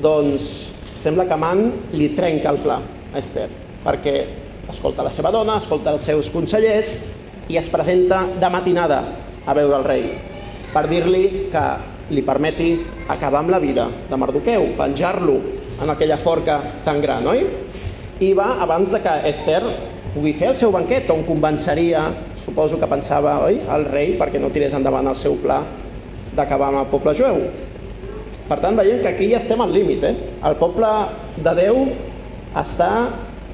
doncs 0.00 0.75
sembla 0.96 1.28
que 1.28 1.36
Man 1.40 1.66
li 1.92 2.10
trenca 2.16 2.50
el 2.54 2.62
pla 2.64 2.80
a 3.12 3.20
Esther, 3.20 3.48
perquè 3.84 4.16
escolta 4.70 5.04
la 5.06 5.12
seva 5.14 5.30
dona, 5.30 5.60
escolta 5.60 5.92
els 5.94 6.08
seus 6.08 6.32
consellers 6.34 6.96
i 7.52 7.60
es 7.60 7.68
presenta 7.70 8.24
de 8.40 8.50
matinada 8.50 9.02
a 9.46 9.54
veure 9.54 9.78
el 9.78 9.86
rei 9.86 10.08
per 10.76 10.84
dir-li 10.90 11.48
que 11.48 11.66
li 12.12 12.20
permeti 12.20 12.74
acabar 13.08 13.40
amb 13.40 13.48
la 13.54 13.60
vida 13.62 13.86
de 14.10 14.16
Mardoqueu, 14.20 14.74
penjar-lo 14.76 15.36
en 15.80 15.88
aquella 15.88 16.18
forca 16.20 16.58
tan 16.84 17.00
gran, 17.00 17.24
oi? 17.26 17.40
I 18.20 18.32
va 18.36 18.58
abans 18.60 18.92
de 18.92 19.00
que 19.00 19.14
Esther 19.30 19.62
pugui 20.12 20.34
fer 20.36 20.50
el 20.52 20.58
seu 20.58 20.72
banquet, 20.72 21.08
on 21.12 21.24
convenceria, 21.24 22.04
suposo 22.36 22.76
que 22.76 22.88
pensava, 22.88 23.38
oi, 23.46 23.56
el 23.72 23.88
rei 23.88 24.14
perquè 24.20 24.40
no 24.40 24.52
tirés 24.52 24.76
endavant 24.76 25.08
el 25.08 25.16
seu 25.16 25.38
pla 25.40 25.62
d'acabar 26.36 26.68
amb 26.68 26.82
el 26.82 26.90
poble 26.92 27.16
jueu. 27.16 27.40
Per 28.46 28.58
tant, 28.62 28.76
veiem 28.78 29.00
que 29.02 29.10
aquí 29.10 29.30
ja 29.32 29.40
estem 29.40 29.60
al 29.62 29.72
límit. 29.74 30.04
Eh? 30.06 30.14
El 30.46 30.58
poble 30.60 30.90
de 31.42 31.54
Déu 31.58 31.80
està 32.56 32.90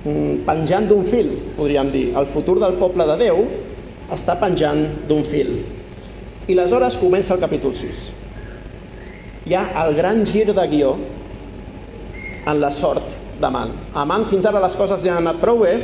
mm, 0.04 0.42
penjant 0.48 0.88
d'un 0.90 1.06
fil, 1.08 1.32
podríem 1.56 1.92
dir. 1.94 2.06
El 2.18 2.28
futur 2.28 2.58
del 2.60 2.76
poble 2.80 3.06
de 3.08 3.16
Déu 3.24 3.46
està 4.12 4.36
penjant 4.40 4.84
d'un 5.08 5.24
fil. 5.24 5.54
I 6.46 6.58
aleshores 6.58 6.98
comença 7.00 7.32
el 7.36 7.40
capítol 7.40 7.74
6. 7.78 8.04
Hi 9.48 9.56
ha 9.58 9.64
el 9.86 9.96
gran 9.96 10.22
gir 10.28 10.46
de 10.52 10.68
guió 10.70 10.94
en 12.46 12.60
la 12.60 12.70
sort 12.74 13.18
d'Aman. 13.40 13.72
Aman 13.98 14.26
fins 14.28 14.46
ara 14.46 14.60
les 14.62 14.76
coses 14.78 15.02
li 15.02 15.10
han 15.10 15.22
anat 15.22 15.40
prou 15.42 15.62
bé, 15.64 15.76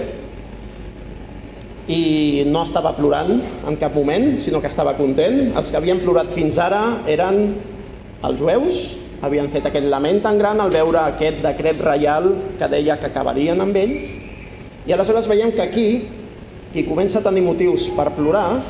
i 1.88 2.44
no 2.44 2.62
estava 2.66 2.92
plorant 2.92 3.38
en 3.66 3.76
cap 3.80 3.94
moment, 3.96 4.34
sinó 4.36 4.60
que 4.60 4.68
estava 4.68 4.92
content. 4.98 5.54
Els 5.56 5.72
que 5.72 5.78
havien 5.80 6.02
plorat 6.04 6.28
fins 6.34 6.58
ara 6.60 6.82
eren 7.08 7.54
els 8.26 8.40
jueus, 8.40 8.78
havien 9.22 9.50
fet 9.50 9.68
aquest 9.68 9.86
lament 9.90 10.20
tan 10.22 10.38
gran 10.38 10.58
al 10.62 10.72
veure 10.74 11.00
aquest 11.04 11.42
decret 11.44 11.80
reial 11.82 12.30
que 12.58 12.70
deia 12.70 12.98
que 12.98 13.10
acabarien 13.10 13.60
amb 13.62 13.76
ells. 13.78 14.12
I 14.86 14.94
aleshores 14.94 15.28
veiem 15.30 15.52
que 15.54 15.62
aquí, 15.62 15.88
qui 16.72 16.84
comença 16.86 17.20
a 17.20 17.26
tenir 17.26 17.44
motius 17.46 17.88
per 17.94 18.10
plorar 18.16 18.60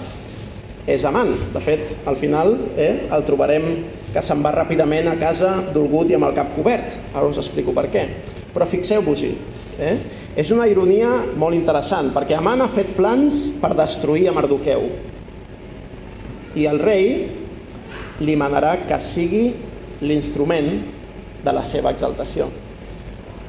és 0.88 1.04
Amant. 1.04 1.34
De 1.52 1.60
fet, 1.60 1.94
al 2.08 2.16
final 2.16 2.54
eh, 2.76 3.08
el 3.12 3.24
trobarem 3.28 3.66
que 4.12 4.22
se'n 4.24 4.40
va 4.44 4.54
ràpidament 4.54 5.10
a 5.10 5.18
casa 5.20 5.58
dolgut 5.74 6.08
i 6.08 6.16
amb 6.16 6.28
el 6.30 6.36
cap 6.36 6.54
cobert. 6.56 6.96
Ara 7.12 7.28
us 7.28 7.40
explico 7.40 7.74
per 7.76 7.88
què. 7.92 8.06
Però 8.54 8.68
fixeu-vos-hi. 8.68 9.34
Eh? 9.78 9.96
És 10.38 10.52
una 10.54 10.68
ironia 10.70 11.10
molt 11.36 11.56
interessant, 11.56 12.12
perquè 12.14 12.38
Aman 12.38 12.62
ha 12.64 12.70
fet 12.72 12.94
plans 12.96 13.58
per 13.60 13.74
destruir 13.76 14.28
a 14.30 14.34
Mardoqueu. 14.36 14.88
I 16.58 16.64
el 16.70 16.80
rei 16.80 17.08
li 18.24 18.34
manarà 18.38 18.76
que 18.88 18.98
sigui 19.02 19.44
l'instrument 20.02 20.70
de 21.44 21.54
la 21.54 21.62
seva 21.66 21.92
exaltació. 21.94 22.48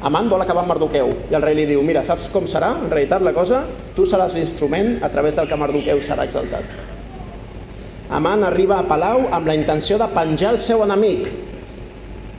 Aman 0.06 0.30
vol 0.32 0.40
acabar 0.40 0.64
amb 0.64 0.72
Mardoqueu 0.72 1.10
i 1.28 1.36
el 1.36 1.44
rei 1.44 1.58
li 1.58 1.66
diu, 1.68 1.82
mira, 1.84 2.06
saps 2.08 2.30
com 2.32 2.46
serà 2.48 2.72
en 2.78 2.88
realitat 2.88 3.24
la 3.26 3.34
cosa? 3.36 3.66
Tu 3.96 4.06
seràs 4.08 4.38
l'instrument 4.38 4.98
a 5.04 5.10
través 5.12 5.36
del 5.36 5.50
que 5.50 5.58
Mardoqueu 5.60 6.00
serà 6.06 6.24
exaltat. 6.30 6.64
Aman 8.16 8.46
arriba 8.48 8.80
a 8.80 8.88
Palau 8.88 9.28
amb 9.36 9.50
la 9.50 9.58
intenció 9.58 10.00
de 10.00 10.08
penjar 10.14 10.54
el 10.56 10.62
seu 10.64 10.82
enemic 10.86 11.28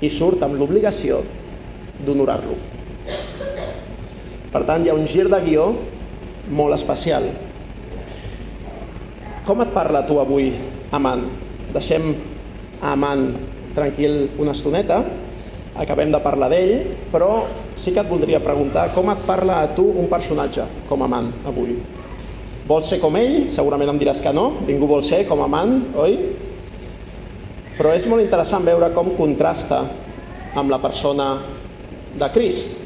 i 0.00 0.08
surt 0.10 0.42
amb 0.42 0.56
l'obligació 0.58 1.20
d'honorar-lo. 2.00 2.56
Per 4.50 4.64
tant, 4.66 4.82
hi 4.82 4.90
ha 4.90 4.96
un 4.96 5.06
gir 5.06 5.28
de 5.30 5.38
guió 5.44 5.70
molt 6.48 6.74
especial. 6.74 7.28
com 9.44 9.60
et 9.60 9.70
parla 9.74 10.06
tu 10.06 10.18
avui, 10.20 10.52
Amant? 10.92 11.49
Deixem 11.74 12.14
Amant 12.80 13.26
tranquil 13.76 14.30
una 14.40 14.54
estoneta, 14.56 15.02
acabem 15.76 16.10
de 16.10 16.20
parlar 16.24 16.48
d'ell, 16.50 16.94
però 17.12 17.44
sí 17.78 17.92
que 17.94 18.00
et 18.02 18.08
voldria 18.08 18.40
preguntar 18.42 18.88
com 18.94 19.10
et 19.12 19.20
parla 19.28 19.60
a 19.62 19.70
tu 19.76 19.84
un 20.00 20.08
personatge 20.10 20.64
com 20.88 21.04
Amant 21.04 21.28
avui? 21.48 21.76
Vols 22.66 22.88
ser 22.92 23.00
com 23.02 23.16
ell? 23.18 23.50
Segurament 23.52 23.92
em 23.92 24.00
diràs 24.00 24.22
que 24.24 24.32
no, 24.34 24.62
ningú 24.66 24.88
vol 24.90 25.04
ser 25.06 25.24
com 25.28 25.42
Amant, 25.44 25.76
oi? 25.98 26.18
Però 27.78 27.94
és 27.96 28.06
molt 28.10 28.24
interessant 28.24 28.66
veure 28.66 28.90
com 28.96 29.14
contrasta 29.16 29.84
amb 30.60 30.72
la 30.72 30.80
persona 30.82 31.32
de 32.18 32.28
Crist. 32.34 32.76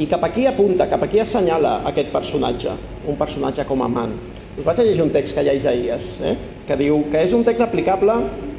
I 0.00 0.08
cap 0.10 0.24
aquí 0.26 0.46
apunta, 0.50 0.88
cap 0.90 1.04
aquí 1.06 1.20
assenyala 1.22 1.76
aquest 1.86 2.10
personatge, 2.10 2.72
un 3.06 3.18
personatge 3.20 3.62
com 3.68 3.84
amant. 3.84 4.16
Us 4.58 4.66
vaig 4.66 4.80
a 4.80 4.86
llegir 4.86 5.04
un 5.04 5.12
text 5.14 5.36
que 5.36 5.44
hi 5.44 5.52
ha 5.52 5.54
Isaías, 5.54 6.08
eh? 6.26 6.34
Que 6.68 6.76
diu 6.80 7.04
que 7.12 7.22
és 7.24 7.34
un 7.36 7.44
text 7.46 7.64
aplicable 7.64 8.14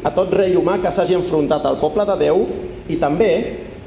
a 0.06 0.12
tot 0.16 0.34
rei 0.36 0.56
humà 0.58 0.78
que 0.82 0.92
s'hagi 0.94 1.18
enfrontat 1.18 1.66
al 1.66 1.80
poble 1.82 2.06
de 2.08 2.18
Déu 2.22 2.44
i 2.92 3.00
també 3.02 3.32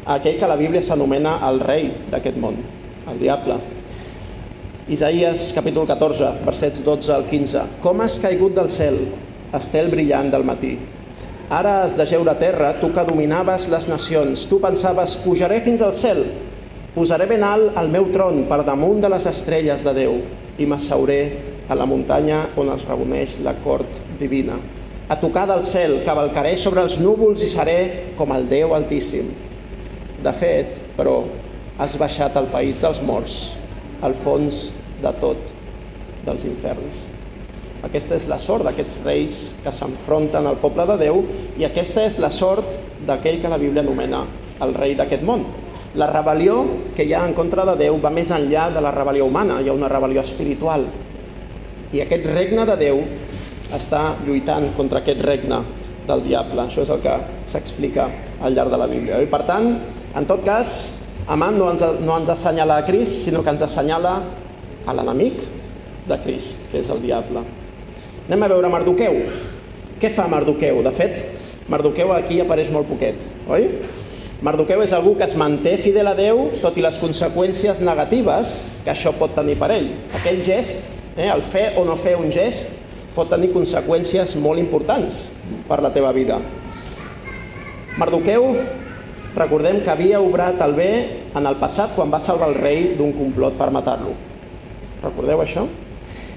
a 0.05 0.19
aquell 0.19 0.39
que 0.41 0.51
la 0.51 0.59
Bíblia 0.59 0.83
s'anomena 0.83 1.39
el 1.49 1.61
rei 1.63 1.91
d'aquest 2.11 2.39
món, 2.41 2.59
el 3.11 3.21
diable. 3.21 3.59
Isaías 4.89 5.51
capítol 5.55 5.87
14, 5.87 6.33
versets 6.47 6.83
12 6.85 7.13
al 7.15 7.27
15. 7.29 7.65
Com 7.85 8.01
has 8.01 8.19
caigut 8.23 8.57
del 8.57 8.71
cel, 8.73 8.97
estel 9.55 9.93
brillant 9.93 10.33
del 10.33 10.47
matí. 10.49 10.79
Ara 11.53 11.83
has 11.85 11.95
de 11.97 12.05
geure 12.09 12.33
a 12.33 12.41
terra, 12.41 12.75
tu 12.81 12.91
que 12.93 13.05
dominaves 13.09 13.69
les 13.73 13.89
nacions. 13.89 14.47
Tu 14.49 14.59
pensaves, 14.61 15.17
pujaré 15.25 15.61
fins 15.65 15.85
al 15.85 15.95
cel, 15.97 16.25
Posaré 16.99 17.29
ben 17.31 17.45
alt 17.47 17.77
el 17.79 17.93
meu 17.95 18.09
tron 18.11 18.41
per 18.51 18.65
damunt 18.67 18.99
de 19.05 19.11
les 19.13 19.27
estrelles 19.31 19.85
de 19.87 19.93
Déu 19.95 20.17
i 20.59 20.67
m'asseuré 20.67 21.19
a 21.71 21.77
la 21.79 21.87
muntanya 21.87 22.41
on 22.59 22.73
es 22.73 22.83
reuneix 22.89 23.37
la 23.47 23.53
cort 23.63 24.01
divina. 24.21 24.59
A 25.09 25.17
tocar 25.21 25.47
del 25.49 25.63
cel, 25.65 26.01
cavalcaré 26.05 26.57
sobre 26.61 26.83
els 26.85 26.99
núvols 27.01 27.43
i 27.45 27.49
seré 27.49 27.79
com 28.19 28.33
el 28.37 28.49
Déu 28.51 28.75
Altíssim. 28.77 29.31
De 30.23 30.33
fet, 30.37 30.83
però, 30.99 31.23
has 31.79 31.95
baixat 31.97 32.37
al 32.37 32.51
país 32.53 32.83
dels 32.83 33.01
morts, 33.07 33.39
al 34.03 34.17
fons 34.19 34.73
de 35.01 35.13
tot 35.23 35.55
dels 36.27 36.45
inferns. 36.49 37.07
Aquesta 37.87 38.19
és 38.19 38.27
la 38.29 38.41
sort 38.43 38.67
d'aquests 38.67 38.99
reis 39.05 39.39
que 39.63 39.73
s'enfronten 39.73 40.47
al 40.51 40.59
poble 40.59 40.85
de 40.91 40.99
Déu 41.07 41.23
i 41.57 41.65
aquesta 41.65 42.03
és 42.05 42.19
la 42.19 42.33
sort 42.35 42.75
d'aquell 43.07 43.39
que 43.41 43.51
la 43.51 43.61
Bíblia 43.61 43.87
anomena 43.87 44.25
el 44.67 44.75
rei 44.75 44.97
d'aquest 44.99 45.23
món, 45.23 45.47
la 45.97 46.09
rebel·lió 46.11 46.61
que 46.97 47.07
hi 47.07 47.15
ha 47.17 47.25
en 47.25 47.33
contra 47.35 47.65
de 47.65 47.77
Déu 47.81 47.97
va 48.03 48.11
més 48.13 48.29
enllà 48.35 48.69
de 48.75 48.83
la 48.85 48.93
rebel·lió 48.93 49.25
humana, 49.25 49.63
hi 49.63 49.71
ha 49.71 49.77
una 49.77 49.89
rebel·lió 49.89 50.21
espiritual. 50.21 50.85
I 51.95 52.03
aquest 52.05 52.27
regne 52.29 52.67
de 52.69 52.77
Déu 52.77 53.01
està 53.77 54.15
lluitant 54.27 54.71
contra 54.77 55.03
aquest 55.03 55.21
regne 55.25 55.63
del 56.09 56.25
diable. 56.25 56.65
Això 56.65 56.85
és 56.87 56.93
el 56.95 57.03
que 57.05 57.17
s'explica 57.49 58.09
al 58.41 58.55
llarg 58.57 58.73
de 58.73 58.81
la 58.81 58.89
Bíblia. 58.89 59.21
I 59.21 59.29
per 59.29 59.43
tant, 59.49 59.75
en 60.17 60.29
tot 60.29 60.45
cas, 60.47 60.99
Amant 61.29 61.59
no 61.61 61.67
ens, 61.69 61.83
no 62.01 62.15
ens 62.17 62.31
assenyala 62.33 62.79
a 62.81 62.85
Crist, 62.87 63.27
sinó 63.27 63.43
que 63.45 63.53
ens 63.53 63.61
assenyala 63.61 64.15
a 64.89 64.93
l'enemic 64.97 65.43
de 66.09 66.17
Crist, 66.25 66.63
que 66.73 66.81
és 66.81 66.89
el 66.89 67.03
diable. 67.03 67.43
Anem 68.25 68.45
a 68.47 68.49
veure 68.49 68.71
Mardoqueu. 68.73 69.19
Què 70.01 70.09
fa 70.15 70.25
Mardoqueu? 70.33 70.81
De 70.87 70.93
fet, 70.97 71.19
Mardoqueu 71.69 72.15
aquí 72.15 72.39
apareix 72.41 72.71
molt 72.73 72.89
poquet, 72.89 73.21
oi? 73.45 73.69
Mardoqueu 74.41 74.81
és 74.87 74.95
algú 74.97 75.13
que 75.19 75.27
es 75.27 75.35
manté 75.37 75.75
fidel 75.83 76.09
a 76.09 76.15
Déu 76.17 76.47
tot 76.63 76.79
i 76.81 76.85
les 76.87 76.97
conseqüències 77.03 77.83
negatives 77.85 78.55
que 78.87 78.95
això 78.95 79.13
pot 79.19 79.37
tenir 79.37 79.59
per 79.61 79.69
ell. 79.75 79.91
Aquell 80.17 80.41
gest, 80.47 80.89
eh, 81.19 81.29
el 81.29 81.45
fer 81.45 81.75
o 81.77 81.85
no 81.85 81.99
fer 82.01 82.17
un 82.17 82.33
gest, 82.33 82.78
pot 83.15 83.31
tenir 83.31 83.53
conseqüències 83.55 84.37
molt 84.43 84.61
importants 84.61 85.29
per 85.69 85.81
la 85.85 85.93
teva 85.95 86.13
vida. 86.17 86.39
Mardoqueu, 87.99 88.45
recordem 89.35 89.81
que 89.83 89.91
havia 89.91 90.21
obrat 90.23 90.61
el 90.65 90.75
bé 90.77 90.93
en 91.35 91.47
el 91.47 91.59
passat 91.59 91.95
quan 91.97 92.13
va 92.13 92.21
salvar 92.23 92.51
el 92.53 92.59
rei 92.59 92.93
d'un 92.99 93.13
complot 93.17 93.59
per 93.59 93.73
matar-lo. 93.75 94.15
Recordeu 95.03 95.43
això? 95.43 95.67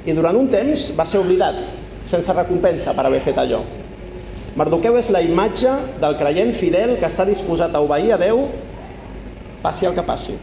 I 0.06 0.16
durant 0.18 0.38
un 0.38 0.50
temps 0.50 0.90
va 0.98 1.06
ser 1.06 1.22
oblidat, 1.22 1.62
sense 2.10 2.34
recompensa 2.34 2.96
per 2.98 3.06
haver 3.06 3.22
fet 3.22 3.38
allò. 3.38 3.62
Mardoqueu 4.58 4.98
és 5.00 5.12
la 5.14 5.22
imatge 5.24 5.72
del 6.02 6.18
creient 6.20 6.52
fidel 6.58 6.98
que 7.00 7.08
està 7.08 7.24
disposat 7.28 7.76
a 7.76 7.82
obeir 7.84 8.16
a 8.16 8.20
Déu 8.20 8.48
passi 9.62 9.86
el 9.88 9.94
que 9.96 10.04
passi. 10.04 10.36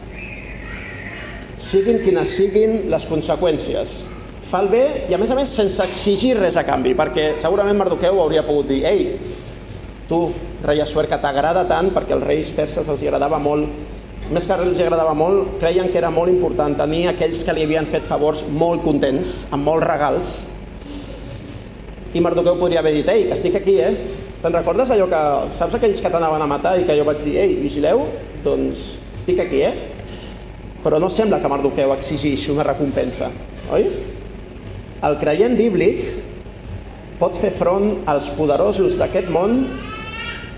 Siguin 1.59 1.99
quines 2.01 2.31
siguin 2.39 2.87
les 2.89 3.05
conseqüències. 3.05 3.97
Fa 4.49 4.63
el 4.63 4.71
bé 4.71 4.83
i 5.05 5.13
a 5.13 5.19
més 5.21 5.29
a 5.29 5.35
més 5.37 5.51
sense 5.53 5.83
exigir 5.85 6.33
res 6.39 6.55
a 6.57 6.63
canvi, 6.65 6.95
perquè 6.97 7.35
segurament 7.37 7.77
Mardoqueu 7.77 8.17
hauria 8.17 8.41
pogut 8.47 8.71
dir 8.71 8.79
«Ei, 8.89 9.03
tu, 10.09 10.23
rei 10.65 10.81
Assuer, 10.81 11.05
que 11.05 11.19
t'agrada 11.21 11.67
tant, 11.69 11.91
perquè 11.93 12.15
als 12.15 12.25
reis 12.25 12.49
perses 12.57 12.89
els 12.89 13.03
agradava 13.05 13.37
molt, 13.37 13.69
més 14.33 14.49
que 14.49 14.57
els 14.57 14.81
agradava 14.81 15.13
molt, 15.13 15.59
creien 15.61 15.93
que 15.93 16.01
era 16.01 16.09
molt 16.09 16.33
important 16.33 16.73
tenir 16.81 17.03
aquells 17.11 17.43
que 17.45 17.53
li 17.53 17.67
havien 17.67 17.85
fet 17.85 18.09
favors 18.09 18.41
molt 18.49 18.81
contents, 18.81 19.35
amb 19.53 19.69
molts 19.69 19.85
regals, 19.85 20.33
i 22.17 22.25
Mardoqueu 22.25 22.57
podria 22.57 22.81
haver 22.81 22.97
dit, 22.97 23.13
ei, 23.13 23.27
que 23.29 23.37
estic 23.37 23.61
aquí, 23.61 23.77
eh? 23.85 23.93
Te'n 24.41 24.55
recordes 24.55 24.89
allò 24.89 25.05
que, 25.11 25.23
saps 25.61 25.77
aquells 25.77 26.01
que 26.01 26.09
t'anaven 26.09 26.41
a 26.41 26.49
matar 26.49 26.79
i 26.79 26.89
que 26.89 26.97
jo 26.97 27.05
vaig 27.05 27.21
dir, 27.21 27.37
ei, 27.37 27.59
vigileu? 27.61 28.07
Doncs 28.41 28.95
estic 29.19 29.45
aquí, 29.45 29.61
eh? 29.61 29.75
Però 30.81 30.97
no 30.97 31.13
sembla 31.13 31.37
que 31.37 31.51
Mardoqueu 31.53 31.93
exigeix 31.93 32.49
una 32.49 32.65
recompensa, 32.65 33.29
oi? 33.69 34.17
El 35.05 35.15
creient 35.21 35.55
bíblic 35.55 36.01
pot 37.19 37.35
fer 37.39 37.51
front 37.55 38.03
als 38.09 38.27
poderosos 38.35 38.97
d'aquest 38.99 39.29
món 39.31 39.61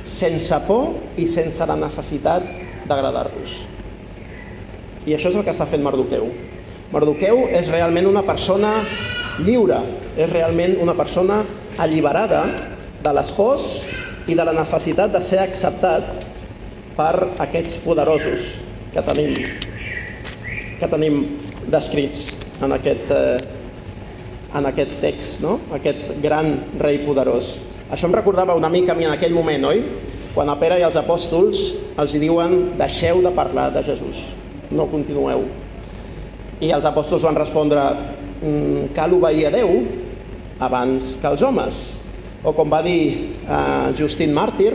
sense 0.06 0.58
por 0.66 0.96
i 1.22 1.28
sense 1.30 1.66
la 1.70 1.78
necessitat 1.78 2.48
d'agradar-los. 2.90 3.60
I 5.06 5.14
això 5.14 5.30
és 5.30 5.38
el 5.38 5.46
que 5.46 5.54
està 5.54 5.68
fent 5.70 5.86
Mardoqueu. 5.86 6.28
Mardoqueu 6.92 7.46
és 7.54 7.70
realment 7.70 8.10
una 8.10 8.26
persona 8.26 8.74
lliure, 9.42 9.80
és 10.18 10.30
realment 10.30 10.76
una 10.82 10.98
persona 10.98 11.42
alliberada 11.82 12.44
de 13.02 13.14
l'espòs 13.16 13.70
i 14.30 14.36
de 14.38 14.46
la 14.46 14.58
necessitat 14.58 15.14
de 15.14 15.22
ser 15.26 15.40
acceptat 15.42 16.18
per 16.98 17.14
aquests 17.46 17.80
poderosos 17.86 18.52
que 18.92 19.02
tenim, 19.06 19.34
que 20.82 20.90
tenim 20.92 21.24
descrits 21.72 22.28
en 22.62 22.76
aquest, 22.76 23.10
eh, 23.10 23.61
en 24.56 24.68
aquest 24.68 24.98
text, 25.02 25.42
no? 25.44 25.58
aquest 25.76 26.16
gran 26.24 26.54
rei 26.80 27.02
poderós. 27.06 27.56
Això 27.92 28.08
em 28.08 28.16
recordava 28.16 28.56
una 28.56 28.70
mica 28.72 28.94
a 28.94 28.98
mi 28.98 29.08
en 29.08 29.16
aquell 29.16 29.36
moment, 29.36 29.68
oi? 29.72 29.84
Quan 30.32 30.48
a 30.48 30.56
Pere 30.60 30.78
i 30.80 30.86
els 30.88 30.96
apòstols 30.96 31.62
els 32.00 32.16
diuen 32.20 32.78
deixeu 32.80 33.20
de 33.24 33.32
parlar 33.36 33.70
de 33.76 33.84
Jesús, 33.84 34.22
no 34.72 34.88
continueu. 34.92 35.44
I 36.64 36.72
els 36.72 36.86
apòstols 36.88 37.26
van 37.28 37.36
respondre 37.36 37.82
mm, 37.84 38.92
cal 38.96 39.12
obeir 39.18 39.50
a 39.50 39.56
Déu 39.56 39.82
abans 40.64 41.16
que 41.20 41.28
els 41.28 41.44
homes. 41.44 41.82
O 42.48 42.54
com 42.58 42.72
va 42.72 42.80
dir 42.86 43.02
eh, 43.44 43.90
Justin 43.98 44.32
Màrtir, 44.34 44.72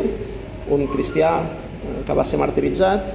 un 0.74 0.84
cristià 0.90 1.38
eh, 1.40 2.02
que 2.06 2.14
va 2.14 2.26
ser 2.26 2.40
martiritzat, 2.42 3.14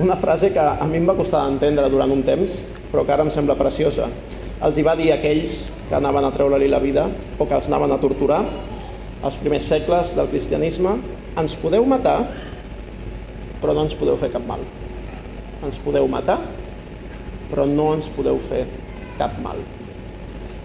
una 0.00 0.16
frase 0.16 0.48
que 0.52 0.60
a 0.60 0.86
mi 0.88 0.96
em 0.96 1.06
va 1.06 1.14
costar 1.14 1.44
d'entendre 1.44 1.90
durant 1.92 2.10
un 2.10 2.22
temps, 2.24 2.62
però 2.90 3.04
que 3.04 3.12
ara 3.12 3.26
em 3.26 3.30
sembla 3.32 3.54
preciosa. 3.58 4.08
Els 4.60 4.76
hi 4.76 4.82
va 4.84 4.92
dir 4.92 5.08
a 5.08 5.14
aquells 5.16 5.70
que 5.88 5.96
anaven 5.96 6.26
a 6.26 6.30
treure-li 6.34 6.66
la 6.68 6.82
vida 6.82 7.06
o 7.40 7.46
que 7.48 7.56
els 7.56 7.70
anaven 7.70 7.94
a 7.94 8.00
torturar, 8.00 8.42
als 9.24 9.38
primers 9.40 9.64
segles 9.72 10.12
del 10.18 10.28
cristianisme, 10.28 10.98
ens 11.40 11.54
podeu 11.56 11.86
matar, 11.88 12.18
però 13.62 13.72
no 13.72 13.86
ens 13.86 13.96
podeu 13.96 14.18
fer 14.20 14.28
cap 14.34 14.44
mal. 14.44 14.60
Ens 15.64 15.78
podeu 15.80 16.04
matar, 16.12 16.36
però 17.48 17.64
no 17.68 17.94
ens 17.96 18.08
podeu 18.12 18.36
fer 18.50 18.66
cap 19.16 19.38
mal. 19.40 19.62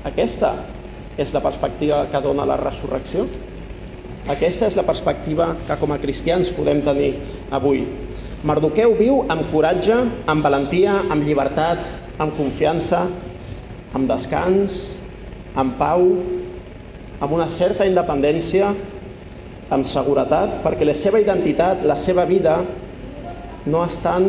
Aquesta 0.08 0.52
és 1.16 1.32
la 1.32 1.42
perspectiva 1.44 2.02
que 2.12 2.22
dona 2.24 2.48
la 2.48 2.58
resurrecció. 2.60 3.24
Aquesta 4.32 4.68
és 4.68 4.76
la 4.76 4.84
perspectiva 4.84 5.54
que 5.70 5.78
com 5.80 5.94
a 5.96 6.02
cristians 6.04 6.52
podem 6.52 6.82
tenir 6.84 7.14
avui. 7.56 7.86
Mardoqueu 8.44 8.98
viu 9.00 9.22
amb 9.32 9.48
coratge, 9.54 9.96
amb 10.28 10.44
valentia, 10.44 10.98
amb 11.08 11.24
llibertat, 11.24 11.88
amb 12.20 12.36
confiança, 12.36 13.06
amb 13.96 14.10
descans, 14.12 14.98
amb 15.56 15.78
pau, 15.80 16.04
amb 17.24 17.32
una 17.32 17.48
certa 17.48 17.88
independència, 17.88 18.74
amb 19.72 19.88
seguretat, 19.88 20.60
perquè 20.66 20.86
la 20.86 20.96
seva 20.98 21.22
identitat, 21.24 21.86
la 21.88 21.96
seva 21.98 22.26
vida, 22.28 22.60
no 23.66 23.86
estan 23.86 24.28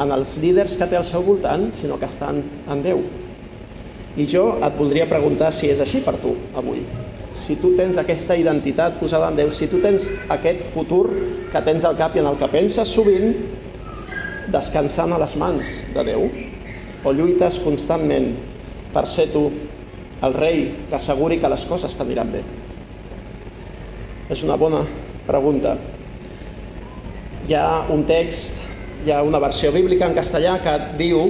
en 0.00 0.10
els 0.10 0.38
líders 0.42 0.78
que 0.80 0.88
té 0.88 0.96
al 0.98 1.04
seu 1.06 1.22
voltant, 1.22 1.68
sinó 1.76 1.98
que 2.00 2.08
estan 2.08 2.40
en 2.70 2.80
Déu. 2.82 3.04
I 4.16 4.24
jo 4.30 4.44
et 4.62 4.78
voldria 4.78 5.06
preguntar 5.10 5.52
si 5.54 5.68
és 5.70 5.82
així 5.82 6.00
per 6.02 6.16
tu 6.22 6.32
avui. 6.56 6.82
Si 7.34 7.58
tu 7.58 7.74
tens 7.76 7.98
aquesta 7.98 8.36
identitat 8.38 8.96
posada 9.00 9.28
en 9.30 9.36
Déu, 9.38 9.52
si 9.52 9.68
tu 9.70 9.82
tens 9.82 10.08
aquest 10.32 10.64
futur 10.74 11.04
que 11.52 11.62
tens 11.66 11.84
al 11.84 11.98
cap 11.98 12.16
i 12.16 12.22
en 12.22 12.30
el 12.30 12.40
que 12.40 12.48
penses 12.50 12.90
sovint, 12.90 13.36
descansant 14.54 15.12
a 15.12 15.20
les 15.20 15.36
mans 15.38 15.76
de 15.94 16.08
Déu, 16.08 16.26
o 17.04 17.12
lluites 17.12 17.60
constantment 17.62 18.32
per 18.94 19.06
ser 19.10 19.28
tu 19.34 19.48
al 20.24 20.34
rei 20.34 20.68
que 20.88 20.96
asseguri 20.96 21.40
que 21.42 21.50
les 21.50 21.66
coses 21.68 21.96
t'aniran 21.98 22.30
bé? 22.32 22.44
És 24.30 24.44
una 24.46 24.56
bona 24.56 24.84
pregunta. 25.26 25.74
Hi 27.44 27.56
ha 27.58 27.66
un 27.92 28.06
text, 28.08 28.62
hi 29.04 29.12
ha 29.12 29.20
una 29.26 29.42
versió 29.42 29.72
bíblica 29.74 30.08
en 30.08 30.16
castellà 30.16 30.56
que 30.64 30.78
diu 30.96 31.26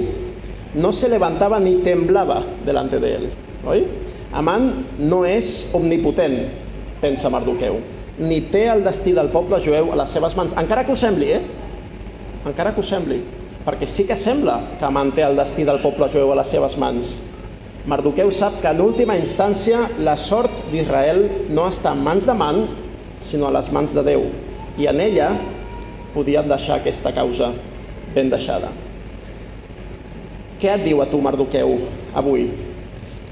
no 0.75 0.91
se 0.93 1.09
levantava 1.11 1.59
ni 1.59 1.77
temblava 1.83 2.41
delante 2.65 2.99
de 2.99 3.11
él, 3.17 3.29
oi? 3.67 3.83
Amant 4.35 4.71
no 4.99 5.23
és 5.27 5.71
omnipotent, 5.75 6.35
pensa 6.99 7.31
Mardoqueu, 7.31 7.79
ni 8.19 8.41
té 8.51 8.65
el 8.71 8.83
destí 8.83 9.13
del 9.15 9.31
poble 9.31 9.59
jueu 9.63 9.91
a 9.91 9.99
les 10.01 10.11
seves 10.11 10.35
mans, 10.35 10.55
encara 10.59 10.83
que 10.83 10.91
ho 10.91 10.99
sembli, 10.99 11.31
eh? 11.35 11.41
Encara 12.45 12.73
que 12.75 12.83
ho 12.83 12.87
sembli, 12.87 13.21
perquè 13.65 13.87
sí 13.87 14.03
que 14.07 14.17
sembla 14.19 14.59
que 14.79 14.87
Amant 14.87 15.13
té 15.15 15.23
el 15.23 15.39
destí 15.39 15.63
del 15.67 15.79
poble 15.83 16.11
jueu 16.11 16.31
a 16.31 16.39
les 16.41 16.51
seves 16.51 16.75
mans. 16.79 17.15
Mardoqueu 17.85 18.31
sap 18.33 18.63
que 18.63 18.71
en 18.73 18.79
última 18.81 19.13
instància 19.13 19.83
la 20.01 20.15
sort 20.17 20.63
d'Israel 20.71 21.19
no 21.53 21.67
està 21.69 21.91
en 21.93 21.99
mans 22.01 22.25
de 22.25 22.33
Man, 22.33 22.63
sinó 23.21 23.45
a 23.45 23.53
les 23.53 23.69
mans 23.69 23.91
de 23.93 24.01
Déu, 24.01 24.23
i 24.81 24.87
en 24.89 25.01
ella 25.03 25.27
podien 26.15 26.49
deixar 26.49 26.79
aquesta 26.79 27.11
causa 27.13 27.51
ben 28.15 28.31
deixada. 28.31 28.71
Què 30.57 30.71
et 30.71 30.81
diu 30.81 31.03
a 31.03 31.05
tu, 31.11 31.19
Mardoqueu, 31.21 31.75
avui? 32.17 32.47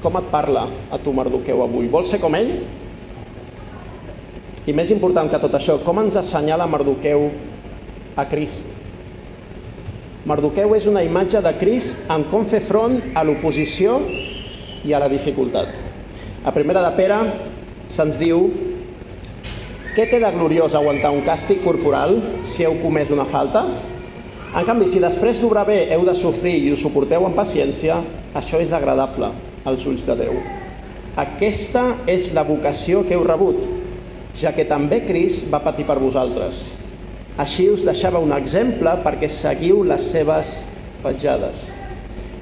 Com 0.03 0.19
et 0.19 0.29
parla 0.29 0.67
a 0.93 0.99
tu, 1.01 1.15
Mardoqueu, 1.17 1.63
avui? 1.65 1.89
Vols 1.89 2.13
ser 2.13 2.19
com 2.21 2.37
ell? 2.37 2.51
I 4.69 4.75
més 4.77 4.91
important 4.93 5.31
que 5.31 5.39
tot 5.41 5.57
això, 5.57 5.79
com 5.81 5.97
ens 6.03 6.19
assenyala 6.19 6.69
Mardoqueu 6.69 7.25
a 8.13 8.27
Crist? 8.29 8.69
Mardoqueu 10.29 10.77
és 10.77 10.85
una 10.87 11.01
imatge 11.03 11.41
de 11.41 11.55
Crist 11.57 12.05
en 12.13 12.27
com 12.29 12.45
fer 12.45 12.61
front 12.63 13.01
a 13.17 13.25
l'oposició 13.25 13.97
i 14.83 14.93
a 14.93 14.99
la 14.99 15.09
dificultat. 15.11 15.73
A 16.43 16.51
primera 16.51 16.83
de 16.83 16.91
Pere 16.97 17.19
se'ns 17.87 18.19
diu 18.19 18.47
què 19.93 20.07
té 20.09 20.17
de 20.17 20.29
gloriós 20.33 20.73
aguantar 20.73 21.11
un 21.13 21.21
càstig 21.21 21.61
corporal 21.61 22.15
si 22.49 22.65
heu 22.65 22.79
comès 22.81 23.11
una 23.13 23.27
falta? 23.29 23.61
En 24.53 24.65
canvi, 24.65 24.87
si 24.89 25.01
després 25.01 25.39
d'obrar 25.41 25.67
bé 25.69 25.79
heu 25.93 26.03
de 26.05 26.15
sofrir 26.17 26.55
i 26.61 26.71
ho 26.73 26.77
suporteu 26.77 27.25
amb 27.25 27.37
paciència, 27.37 27.99
això 28.33 28.59
és 28.61 28.73
agradable 28.73 29.29
als 29.65 29.85
ulls 29.89 30.05
de 30.05 30.17
Déu. 30.17 30.35
Aquesta 31.17 31.83
és 32.09 32.31
la 32.33 32.41
vocació 32.45 33.03
que 33.05 33.13
heu 33.13 33.25
rebut, 33.25 33.67
ja 34.37 34.49
que 34.53 34.65
també 34.65 35.03
Cris 35.05 35.43
va 35.53 35.61
patir 35.61 35.85
per 35.85 35.99
vosaltres. 36.01 36.63
Així 37.37 37.67
us 37.69 37.85
deixava 37.85 38.21
un 38.21 38.33
exemple 38.33 38.97
perquè 39.05 39.29
seguiu 39.29 39.83
les 39.85 40.09
seves 40.09 40.63
petjades. 41.05 41.67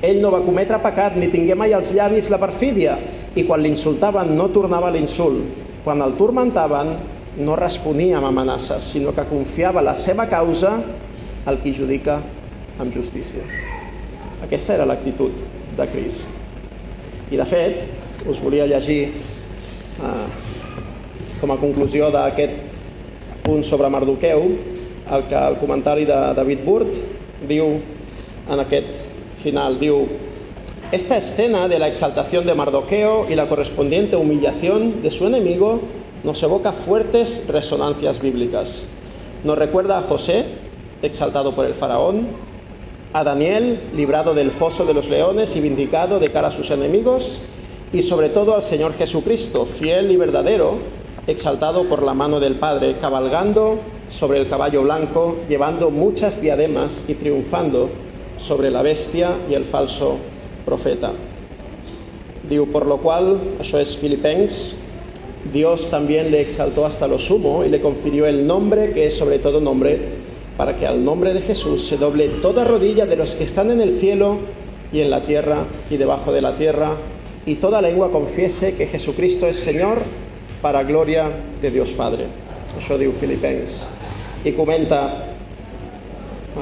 Ell 0.01 0.17
no 0.21 0.31
va 0.33 0.41
cometre 0.41 0.79
pecat 0.81 1.13
ni 1.19 1.29
tingué 1.29 1.53
mai 1.53 1.75
als 1.77 1.91
llavis 1.93 2.31
la 2.33 2.39
perfídia 2.41 2.95
i 3.37 3.45
quan 3.45 3.61
l'insultaven 3.61 4.33
no 4.33 4.49
tornava 4.49 4.89
l'insult. 4.89 5.59
Quan 5.85 6.01
el 6.01 6.15
turmentaven 6.17 6.95
no 7.41 7.55
responia 7.55 8.17
amb 8.17 8.31
amenaces, 8.31 8.91
sinó 8.93 9.13
que 9.13 9.27
confiava 9.29 9.83
la 9.85 9.93
seva 9.95 10.25
causa 10.29 10.73
el 11.47 11.59
qui 11.61 11.73
judica 11.73 12.19
amb 12.81 12.93
justícia. 12.93 13.45
Aquesta 14.41 14.73
era 14.75 14.87
l'actitud 14.89 15.37
de 15.77 15.87
Crist. 15.93 16.33
I 17.31 17.37
de 17.37 17.45
fet, 17.45 17.85
us 18.27 18.41
volia 18.43 18.67
llegir 18.69 18.99
eh, 19.05 20.25
com 21.39 21.53
a 21.53 21.59
conclusió 21.61 22.09
d'aquest 22.13 22.57
punt 23.45 23.63
sobre 23.65 23.89
Mardoqueu, 23.89 24.49
el 25.11 25.25
que 25.29 25.37
el 25.37 25.57
comentari 25.61 26.05
de 26.09 26.19
David 26.37 26.65
Burt 26.65 26.99
diu 27.49 27.77
en 28.51 28.65
aquest 28.65 29.00
final, 29.41 29.79
diu 29.79 30.07
Esta 30.91 31.17
escena 31.17 31.67
de 31.67 31.79
la 31.79 31.87
exaltación 31.87 32.45
de 32.45 32.53
Mardoqueo 32.53 33.25
y 33.29 33.35
la 33.35 33.47
correspondiente 33.47 34.17
humillación 34.17 35.01
de 35.01 35.09
su 35.09 35.25
enemigo 35.25 35.79
nos 36.23 36.43
evoca 36.43 36.73
fuertes 36.73 37.43
resonancias 37.47 38.21
bíblicas. 38.21 38.87
Nos 39.43 39.57
recuerda 39.57 39.97
a 39.97 40.03
José, 40.03 40.45
exaltado 41.01 41.55
por 41.55 41.65
el 41.65 41.73
faraón, 41.73 42.27
a 43.13 43.23
Daniel, 43.23 43.79
librado 43.95 44.33
del 44.33 44.51
foso 44.51 44.85
de 44.85 44.93
los 44.93 45.09
leones 45.09 45.55
y 45.55 45.61
vindicado 45.61 46.19
de 46.19 46.31
cara 46.31 46.49
a 46.49 46.51
sus 46.51 46.69
enemigos, 46.71 47.39
y 47.93 48.03
sobre 48.03 48.29
todo 48.29 48.55
al 48.55 48.61
Señor 48.61 48.93
Jesucristo, 48.93 49.65
fiel 49.65 50.11
y 50.11 50.17
verdadero, 50.17 50.77
exaltado 51.25 51.85
por 51.85 52.03
la 52.03 52.13
mano 52.13 52.39
del 52.41 52.55
Padre, 52.55 52.97
cabalgando 52.99 53.79
sobre 54.09 54.39
el 54.39 54.47
caballo 54.49 54.83
blanco, 54.83 55.37
llevando 55.47 55.89
muchas 55.89 56.41
diademas 56.41 57.05
y 57.07 57.13
triunfando 57.13 57.89
sobre 58.41 58.71
la 58.71 58.81
bestia 58.81 59.37
y 59.49 59.53
el 59.53 59.63
falso 59.65 60.17
profeta. 60.65 61.11
Diu, 62.49 62.65
por 62.73 62.87
lo 62.89 62.97
cual, 62.99 63.37
això 63.61 63.79
és 63.79 63.93
Filipencs, 63.95 64.75
Dios 65.53 65.89
también 65.89 66.31
le 66.31 66.41
exaltó 66.41 66.85
hasta 66.85 67.07
lo 67.07 67.19
sumo 67.19 67.63
y 67.63 67.69
le 67.69 67.81
confirió 67.81 68.25
el 68.27 68.45
nombre 68.45 68.91
que 68.91 69.07
es 69.07 69.17
sobre 69.17 69.39
todo 69.39 69.61
nombre, 69.61 69.99
para 70.57 70.75
que 70.75 70.85
al 70.85 71.03
nombre 71.03 71.33
de 71.33 71.41
Jesús 71.41 71.87
se 71.87 71.97
doble 71.97 72.27
toda 72.41 72.63
rodilla 72.63 73.05
de 73.05 73.15
los 73.15 73.35
que 73.35 73.45
están 73.45 73.71
en 73.71 73.81
el 73.81 73.93
cielo 73.93 74.37
y 74.91 74.99
en 74.99 75.09
la 75.09 75.23
tierra 75.23 75.65
y 75.89 75.97
debajo 75.97 76.31
de 76.31 76.41
la 76.41 76.55
tierra, 76.55 76.97
y 77.45 77.55
toda 77.55 77.81
lengua 77.81 78.11
confiese 78.11 78.73
que 78.75 78.87
Jesucristo 78.87 79.47
es 79.47 79.57
Señor 79.57 79.99
para 80.61 80.83
gloria 80.83 81.31
de 81.61 81.71
Dios 81.71 81.93
Padre. 81.93 82.27
Això 82.77 82.95
diu 82.97 83.11
Filipencs. 83.11 83.87
I 84.45 84.53
comenta 84.55 85.30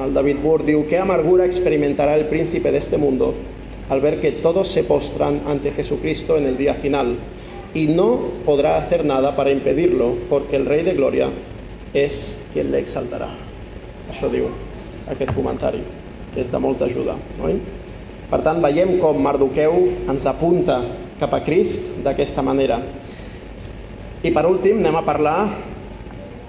el 0.03 0.13
David 0.13 0.37
Burr, 0.43 0.65
diu, 0.65 0.85
¿qué 0.87 0.97
amargura 0.97 1.45
experimentará 1.45 2.15
el 2.15 2.27
príncipe 2.27 2.71
de 2.71 2.97
mundo 2.97 3.33
al 3.89 4.01
ver 4.01 4.19
que 4.19 4.31
todos 4.31 4.67
se 4.67 4.83
postran 4.83 5.41
ante 5.47 5.71
Jesucristo 5.71 6.37
en 6.37 6.45
el 6.45 6.57
día 6.57 6.75
final? 6.75 7.17
y 7.73 7.87
no 7.87 8.19
podrá 8.45 8.77
hacer 8.77 9.05
nada 9.05 9.35
para 9.35 9.51
impedirlo, 9.51 10.15
porque 10.29 10.55
el 10.55 10.65
Rei 10.65 10.83
de 10.83 10.93
Gloria 10.93 11.29
és 11.93 12.37
qui 12.53 12.63
le 12.65 12.81
exaltarà. 12.81 13.29
Això 14.09 14.29
diu 14.29 14.49
aquest 15.09 15.33
comentari, 15.37 15.81
que 16.33 16.41
és 16.41 16.49
de 16.49 16.61
molta 16.61 16.85
ajuda. 16.89 17.15
Oi? 17.45 17.57
Per 18.29 18.41
tant, 18.45 18.61
veiem 18.61 18.97
com 19.01 19.17
Mardoqueu 19.21 19.77
ens 20.09 20.25
apunta 20.29 20.81
cap 21.19 21.33
a 21.33 21.41
Crist 21.45 21.99
d'aquesta 22.05 22.45
manera. 22.45 22.79
I 24.21 24.33
per 24.33 24.45
últim 24.49 24.81
anem 24.81 24.99
a 24.99 25.05
parlar 25.05 25.39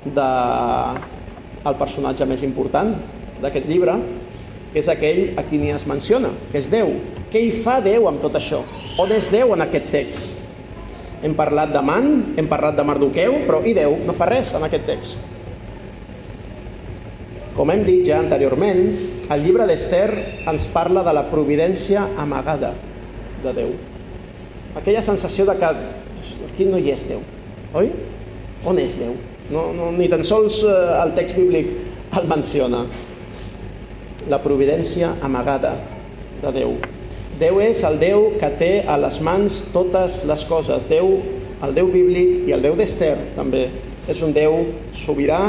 de 0.05 0.29
el 1.61 1.77
personatge 1.77 2.25
més 2.29 2.43
important 2.45 2.95
d'aquest 3.43 3.69
llibre, 3.69 3.97
que 4.71 4.79
és 4.79 4.89
aquell 4.91 5.39
a 5.41 5.45
qui 5.47 5.59
ni 5.59 5.73
es 5.75 5.87
menciona, 5.91 6.31
que 6.53 6.61
és 6.61 6.71
Déu. 6.71 6.93
Què 7.31 7.43
hi 7.43 7.51
fa 7.65 7.81
Déu 7.83 8.07
amb 8.11 8.23
tot 8.23 8.37
això? 8.39 8.63
On 9.03 9.11
és 9.15 9.31
Déu 9.33 9.55
en 9.57 9.65
aquest 9.67 9.91
text? 9.93 10.39
Hem 11.21 11.35
parlat 11.37 11.73
de 11.75 11.83
Man, 11.85 12.37
hem 12.41 12.49
parlat 12.49 12.79
de 12.79 12.85
Mardoqueu, 12.87 13.43
però 13.49 13.61
i 13.67 13.75
Déu 13.77 13.99
no 14.07 14.15
fa 14.17 14.31
res 14.31 14.55
en 14.57 14.65
aquest 14.67 14.87
text. 14.89 15.27
Com 17.57 17.73
hem 17.75 17.83
dit 17.85 18.07
ja 18.07 18.21
anteriorment, 18.23 18.81
el 19.31 19.43
llibre 19.45 19.67
d'Ester 19.69 20.09
ens 20.49 20.69
parla 20.73 21.03
de 21.07 21.13
la 21.13 21.27
providència 21.29 22.07
amagada 22.19 22.73
de 23.43 23.53
Déu. 23.57 23.75
Aquella 24.79 25.03
sensació 25.03 25.45
de 25.51 25.59
que 25.59 25.75
aquí 26.47 26.71
no 26.71 26.79
hi 26.79 26.95
és 26.95 27.05
Déu, 27.11 27.21
oi? 27.75 27.91
On 28.65 28.79
és 28.79 28.97
Déu? 29.01 29.19
No, 29.51 29.71
no, 29.75 29.91
ni 29.91 30.07
tan 30.09 30.23
sols 30.23 30.61
eh, 30.63 30.75
el 31.03 31.13
text 31.17 31.37
bíblic 31.37 31.73
el 32.17 32.29
menciona. 32.31 32.85
La 34.29 34.41
providència 34.43 35.15
amagada 35.25 35.77
de 36.43 36.53
Déu. 36.53 36.75
Déu 37.41 37.61
és 37.65 37.81
el 37.89 37.97
Déu 38.01 38.27
que 38.41 38.51
té 38.61 38.71
a 38.85 38.99
les 39.01 39.21
mans 39.25 39.61
totes 39.73 40.25
les 40.29 40.43
coses. 40.45 40.85
Déu, 40.91 41.15
el 41.65 41.73
Déu 41.77 41.89
bíblic 41.93 42.49
i 42.49 42.53
el 42.53 42.61
Déu 42.65 42.77
d'Ester 42.77 43.15
també 43.37 43.71
és 44.11 44.21
un 44.27 44.35
Déu 44.37 44.59
sobirà 44.93 45.41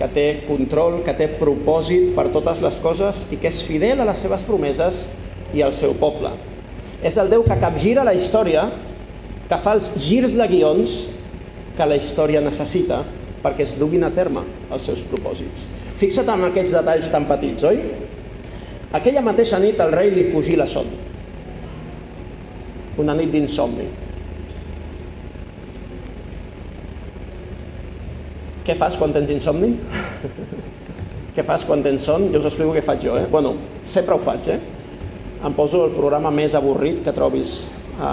que 0.00 0.08
té 0.10 0.26
control, 0.48 1.02
que 1.04 1.14
té 1.14 1.28
propòsit 1.38 2.14
per 2.16 2.30
totes 2.34 2.62
les 2.64 2.78
coses 2.82 3.26
i 3.30 3.38
que 3.38 3.50
és 3.52 3.62
fidel 3.66 4.00
a 4.00 4.08
les 4.08 4.22
seves 4.24 4.46
promeses 4.48 5.10
i 5.54 5.62
al 5.62 5.74
seu 5.76 5.94
poble. 6.00 6.32
És 7.04 7.20
el 7.20 7.30
Déu 7.30 7.44
que 7.46 7.58
capgira 7.60 8.04
la 8.06 8.16
història, 8.16 8.66
que 9.46 9.58
fa 9.60 9.76
els 9.76 9.92
girs 10.00 10.34
de 10.40 10.46
guions 10.50 10.96
que 11.76 11.86
la 11.86 11.98
història 11.98 12.42
necessita 12.42 13.04
perquè 13.40 13.64
es 13.64 13.76
duguin 13.80 14.04
a 14.04 14.12
terme 14.14 14.44
els 14.70 14.86
seus 14.88 15.02
propòsits. 15.08 15.68
Fixa't 16.00 16.28
en 16.32 16.46
aquests 16.50 16.76
detalls 16.76 17.10
tan 17.12 17.26
petits, 17.28 17.64
oi? 17.68 17.80
Aquella 18.96 19.22
mateixa 19.24 19.60
nit 19.62 19.80
al 19.80 19.94
rei 19.94 20.10
li 20.12 20.26
fugí 20.32 20.56
la 20.58 20.66
son. 20.68 20.88
Una 23.00 23.14
nit 23.16 23.30
d'insomni. 23.32 23.86
Què 28.66 28.76
fas 28.76 28.98
quan 29.00 29.14
tens 29.14 29.30
insomni? 29.32 29.72
què 31.34 31.44
fas 31.46 31.64
quan 31.64 31.80
tens 31.86 32.04
son? 32.06 32.28
Jo 32.34 32.42
us 32.42 32.50
explico 32.50 32.74
què 32.76 32.84
faig 32.84 33.06
jo, 33.06 33.16
eh? 33.16 33.24
Bueno, 33.30 33.54
sempre 33.88 34.14
ho 34.14 34.20
faig, 34.22 34.50
eh? 34.52 34.58
Em 35.40 35.54
poso 35.56 35.86
el 35.86 35.94
programa 35.94 36.28
més 36.34 36.52
avorrit 36.58 37.00
que 37.06 37.14
trobis 37.16 37.62
a, 37.96 38.10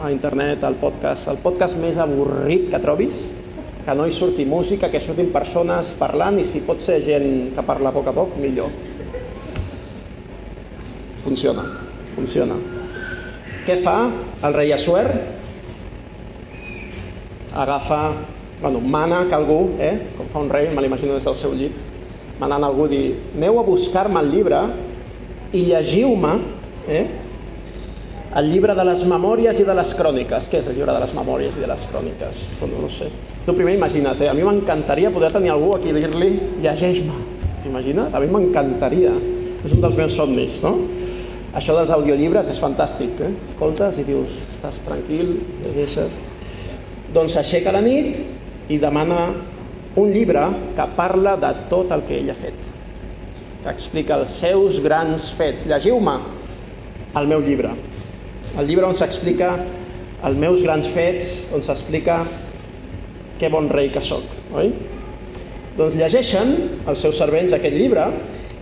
a 0.00 0.10
internet, 0.14 0.64
al 0.64 0.78
podcast. 0.80 1.28
El 1.28 1.42
podcast 1.42 1.76
més 1.82 1.98
avorrit 2.00 2.70
que 2.72 2.80
trobis, 2.80 3.26
que 3.86 3.94
no 3.94 4.04
hi 4.06 4.12
surti 4.12 4.44
música, 4.44 4.90
que 4.90 5.00
surtin 5.00 5.30
persones 5.30 5.94
parlant 5.94 6.40
i 6.42 6.44
si 6.44 6.64
pot 6.66 6.82
ser 6.82 6.98
gent 7.06 7.54
que 7.54 7.62
parla 7.62 7.92
a 7.92 7.94
poc 7.94 8.10
a 8.10 8.14
poc, 8.16 8.34
millor. 8.42 8.72
Funciona, 11.22 11.62
funciona. 12.16 12.58
Què 13.66 13.78
fa? 13.82 13.98
el 14.46 14.52
rei 14.54 14.72
Assuer 14.72 15.06
agafa, 17.56 18.12
bueno, 18.60 18.80
mana 18.80 19.24
que 19.28 19.34
algú, 19.34 19.76
eh, 19.80 20.12
com 20.16 20.26
fa 20.28 20.42
un 20.44 20.50
rei, 20.50 20.68
me 20.74 20.82
l'imagino 20.84 21.14
des 21.16 21.24
del 21.24 21.34
seu 21.38 21.54
llit, 21.56 21.72
manant 22.40 22.66
algú 22.66 22.84
dir, 22.88 23.14
aneu 23.34 23.60
a 23.60 23.64
buscar-me 23.64 24.20
el 24.20 24.28
llibre 24.34 24.60
i 25.56 25.64
llegiu-me 25.70 26.34
eh, 26.86 27.06
el 28.36 28.50
llibre 28.52 28.74
de 28.76 28.84
les 28.84 29.02
memòries 29.08 29.56
i 29.62 29.64
de 29.64 29.74
les 29.76 29.94
cròniques. 29.96 30.50
Què 30.52 30.60
és 30.60 30.66
el 30.68 30.76
llibre 30.76 30.92
de 30.92 31.00
les 31.00 31.12
memòries 31.16 31.56
i 31.56 31.62
de 31.62 31.70
les 31.70 31.86
cròniques? 31.88 32.42
Bueno, 32.60 32.82
no 32.84 32.90
sé. 32.92 33.08
Tu 33.46 33.54
primer 33.56 33.76
imagina't, 33.78 34.20
eh? 34.20 34.28
a 34.28 34.34
mi 34.36 34.44
m'encantaria 34.44 35.12
poder 35.14 35.30
tenir 35.32 35.54
algú 35.54 35.72
aquí 35.76 35.88
i 35.88 35.96
dir-li 35.96 36.28
llegeix-me. 36.64 37.16
T'imagines? 37.64 38.12
A 38.12 38.20
mi 38.20 38.28
m'encantaria. 38.28 39.14
És 39.64 39.72
un 39.72 39.80
dels 39.80 39.96
meus 39.96 40.18
somnis, 40.20 40.58
no? 40.66 40.74
Això 41.56 41.72
dels 41.78 41.90
audiollibres 41.94 42.52
és 42.52 42.60
fantàstic, 42.60 43.16
eh? 43.24 43.32
Escoltes 43.48 44.02
i 44.02 44.04
dius, 44.04 44.42
estàs 44.52 44.82
tranquil, 44.84 45.38
llegeixes... 45.64 46.20
Doncs 47.16 47.38
s'aixeca 47.38 47.72
la 47.72 47.80
nit 47.80 48.18
i 48.68 48.76
demana 48.82 49.30
un 49.96 50.10
llibre 50.12 50.42
que 50.76 50.84
parla 50.98 51.38
de 51.40 51.54
tot 51.70 51.94
el 51.94 52.04
que 52.04 52.18
ell 52.20 52.28
ha 52.28 52.36
fet. 52.36 52.58
Que 53.64 53.72
explica 53.72 54.18
els 54.20 54.36
seus 54.42 54.82
grans 54.84 55.30
fets. 55.38 55.64
Llegiu-me 55.70 56.18
el 57.16 57.30
meu 57.30 57.40
llibre. 57.40 57.72
El 58.56 58.70
llibre 58.70 58.88
on 58.88 58.96
s'explica 58.96 59.50
els 60.24 60.38
meus 60.40 60.62
grans 60.64 60.86
fets, 60.88 61.50
on 61.52 61.64
s'explica 61.64 62.22
que 63.36 63.50
bon 63.52 63.68
rei 63.68 63.90
que 63.92 64.00
sóc, 64.00 64.24
oi? 64.56 64.70
Doncs 65.76 65.98
llegeixen 65.98 66.54
els 66.88 67.02
seus 67.04 67.18
servents 67.20 67.52
aquest 67.52 67.76
llibre 67.76 68.06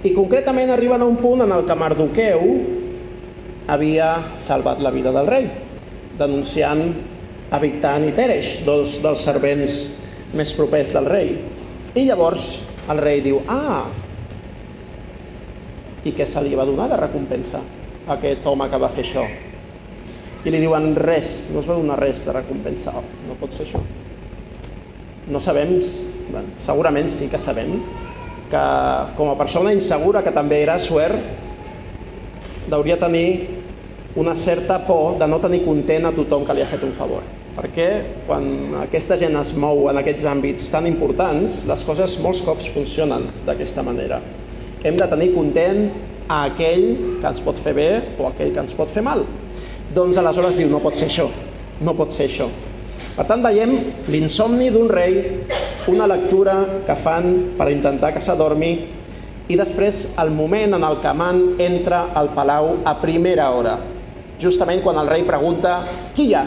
i 0.02 0.10
concretament 0.16 0.72
arriben 0.74 1.00
a 1.00 1.06
un 1.06 1.20
punt 1.20 1.44
en 1.44 1.54
el 1.54 1.62
que 1.68 1.78
Mardoqueu 1.78 2.42
havia 3.70 4.10
salvat 4.34 4.82
la 4.82 4.90
vida 4.90 5.14
del 5.14 5.30
rei, 5.30 5.46
denunciant 6.18 6.82
a 7.54 7.62
Victan 7.62 8.08
i 8.08 8.12
Teresh, 8.16 8.64
dos 8.66 8.98
dels 9.04 9.22
servents 9.22 9.78
més 10.34 10.52
propers 10.58 10.90
del 10.96 11.06
rei. 11.06 11.36
I 11.94 12.08
llavors 12.10 12.50
el 12.90 12.98
rei 12.98 13.22
diu, 13.22 13.38
ah, 13.46 13.86
i 16.04 16.12
què 16.12 16.26
se 16.26 16.42
li 16.42 16.58
va 16.58 16.66
donar 16.66 16.90
de 16.90 16.98
recompensa 17.00 17.62
a 17.62 18.16
aquest 18.18 18.44
home 18.50 18.66
que 18.68 18.82
va 18.82 18.90
fer 18.92 19.06
això? 19.06 19.28
I 20.44 20.52
li 20.52 20.60
diuen, 20.60 20.90
res, 21.00 21.46
no 21.52 21.62
es 21.62 21.68
va 21.68 21.78
donar 21.78 21.96
res 21.96 22.26
de 22.28 22.34
recompensa. 22.36 22.92
Oh, 22.98 23.04
no 23.28 23.36
pot 23.40 23.54
ser 23.56 23.64
això. 23.64 23.80
No 25.32 25.40
sabem, 25.40 25.78
bueno, 26.28 26.58
segurament 26.60 27.08
sí 27.08 27.30
que 27.32 27.40
sabem, 27.40 27.78
que 28.52 28.64
com 29.16 29.30
a 29.32 29.38
persona 29.40 29.72
insegura 29.72 30.20
que 30.22 30.34
també 30.36 30.60
era 30.60 30.76
Suer, 30.78 31.14
hauria 32.74 32.98
tenir 33.00 33.28
una 34.16 34.36
certa 34.36 34.78
por 34.86 35.18
de 35.18 35.26
no 35.28 35.40
tenir 35.40 35.64
content 35.64 36.06
a 36.06 36.12
tothom 36.14 36.44
que 36.44 36.54
li 36.54 36.62
ha 36.62 36.68
fet 36.70 36.84
un 36.84 36.92
favor. 36.92 37.24
Perquè 37.54 37.88
quan 38.26 38.44
aquesta 38.82 39.16
gent 39.18 39.36
es 39.38 39.52
mou 39.58 39.88
en 39.90 39.98
aquests 40.00 40.26
àmbits 40.30 40.68
tan 40.74 40.88
importants, 40.90 41.62
les 41.70 41.84
coses 41.86 42.18
molts 42.22 42.42
cops 42.46 42.68
funcionen 42.74 43.28
d'aquesta 43.46 43.86
manera. 43.86 44.20
Hem 44.84 44.98
de 44.98 45.08
tenir 45.08 45.30
content 45.34 45.86
a 46.28 46.44
aquell 46.50 46.86
que 47.20 47.30
ens 47.30 47.42
pot 47.46 47.58
fer 47.58 47.74
bé 47.78 47.88
o 48.18 48.28
aquell 48.28 48.52
que 48.52 48.62
ens 48.64 48.74
pot 48.76 48.90
fer 48.90 49.04
mal. 49.06 49.24
Doncs 49.94 50.18
aleshores 50.18 50.58
diu, 50.58 50.70
no 50.72 50.80
pot 50.82 50.96
ser 50.98 51.06
això, 51.06 51.28
no 51.86 51.94
pot 51.94 52.10
ser 52.10 52.26
això. 52.26 52.48
Per 53.14 53.24
tant, 53.28 53.44
veiem 53.44 53.76
l'insomni 54.10 54.72
d'un 54.74 54.88
rei, 54.90 55.20
una 55.92 56.08
lectura 56.10 56.56
que 56.86 56.96
fan 56.98 57.28
per 57.58 57.68
intentar 57.70 58.10
que 58.14 58.22
s'adormi 58.24 58.72
i 59.46 59.58
després 59.60 60.16
el 60.18 60.32
moment 60.34 60.74
en 60.74 60.86
el 60.86 60.98
que 61.04 61.12
Man 61.14 61.42
entra 61.60 62.08
al 62.16 62.32
palau 62.34 62.80
a 62.82 62.96
primera 63.02 63.50
hora, 63.54 63.76
justament 64.40 64.82
quan 64.82 64.98
el 64.98 65.10
rei 65.12 65.22
pregunta 65.28 65.82
qui 66.16 66.30
hi 66.30 66.34
ha 66.34 66.42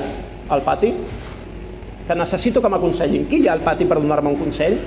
al 0.49 0.65
pati, 0.65 0.91
que 2.07 2.15
necessito 2.15 2.59
que 2.63 2.71
m'aconsellin. 2.71 3.27
Qui 3.29 3.43
hi 3.43 3.47
ha 3.47 3.55
al 3.55 3.63
pati 3.63 3.85
per 3.85 4.01
donar-me 4.01 4.33
un 4.33 4.39
consell? 4.39 4.77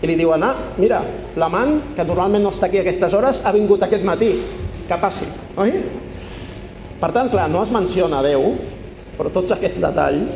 I 0.00 0.08
li 0.08 0.16
diuen, 0.16 0.42
ah, 0.42 0.54
mira, 0.80 1.02
l'amant, 1.36 1.94
que 1.94 2.06
normalment 2.08 2.46
no 2.46 2.54
està 2.54 2.70
aquí 2.70 2.80
a 2.80 2.84
aquestes 2.86 3.14
hores, 3.14 3.44
ha 3.44 3.52
vingut 3.52 3.82
aquest 3.84 4.06
matí, 4.06 4.30
que 4.88 4.98
passi, 4.98 5.28
oi? 5.60 5.74
Per 7.00 7.08
tant, 7.16 7.30
clar, 7.32 7.46
no 7.48 7.62
es 7.64 7.70
menciona 7.72 8.18
Déu, 8.20 8.42
però 9.16 9.30
tots 9.32 9.54
aquests 9.54 9.80
detalls 9.80 10.34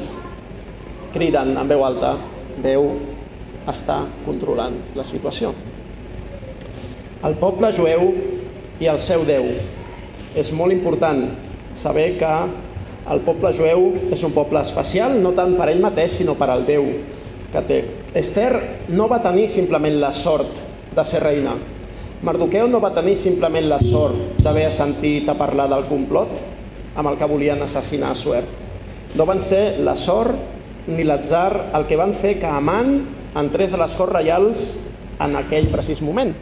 criden 1.12 1.50
en 1.60 1.68
veu 1.68 1.82
alta, 1.84 2.14
Déu 2.64 2.86
està 3.68 3.98
controlant 4.24 4.78
la 4.96 5.04
situació. 5.04 5.50
El 7.24 7.36
poble 7.40 7.68
jueu 7.76 8.06
i 8.80 8.88
el 8.88 9.00
seu 9.00 9.26
Déu. 9.28 9.50
És 10.40 10.54
molt 10.56 10.72
important 10.72 11.20
saber 11.76 12.14
que 12.16 12.32
el 13.12 13.20
poble 13.28 13.52
jueu 13.52 13.90
és 14.08 14.24
un 14.24 14.32
poble 14.32 14.64
especial, 14.64 15.18
no 15.20 15.34
tant 15.36 15.52
per 15.58 15.68
ell 15.68 15.84
mateix, 15.84 16.16
sinó 16.22 16.32
per 16.40 16.48
al 16.48 16.64
Déu 16.64 16.88
que 17.52 17.64
té. 17.68 17.78
Esther 18.16 18.54
no 18.96 19.10
va 19.12 19.20
tenir 19.20 19.50
simplement 19.52 20.00
la 20.00 20.14
sort 20.16 20.64
de 20.96 21.04
ser 21.04 21.20
reina. 21.28 21.58
Mardoqueu 22.24 22.72
no 22.72 22.80
va 22.80 22.94
tenir 22.96 23.18
simplement 23.20 23.68
la 23.68 23.82
sort 23.84 24.40
d'haver 24.40 24.70
sentit 24.72 25.28
a 25.28 25.36
parlar 25.36 25.68
del 25.68 25.84
complot 25.92 26.53
amb 26.94 27.10
el 27.10 27.18
que 27.18 27.28
volien 27.28 27.62
assassinar 27.62 28.12
a 28.12 28.18
Suer. 28.18 28.44
No 29.14 29.26
van 29.26 29.40
ser 29.42 29.78
la 29.84 29.96
sort 29.98 30.88
ni 30.88 31.04
l'atzar 31.06 31.70
el 31.74 31.86
que 31.88 31.98
van 31.98 32.14
fer 32.14 32.36
que 32.40 32.50
Amant 32.50 32.96
entrés 33.38 33.74
a 33.74 33.80
les 33.80 33.94
Corts 33.98 34.14
Reials 34.14 34.64
en 35.22 35.36
aquell 35.38 35.70
precís 35.72 36.02
moment. 36.04 36.34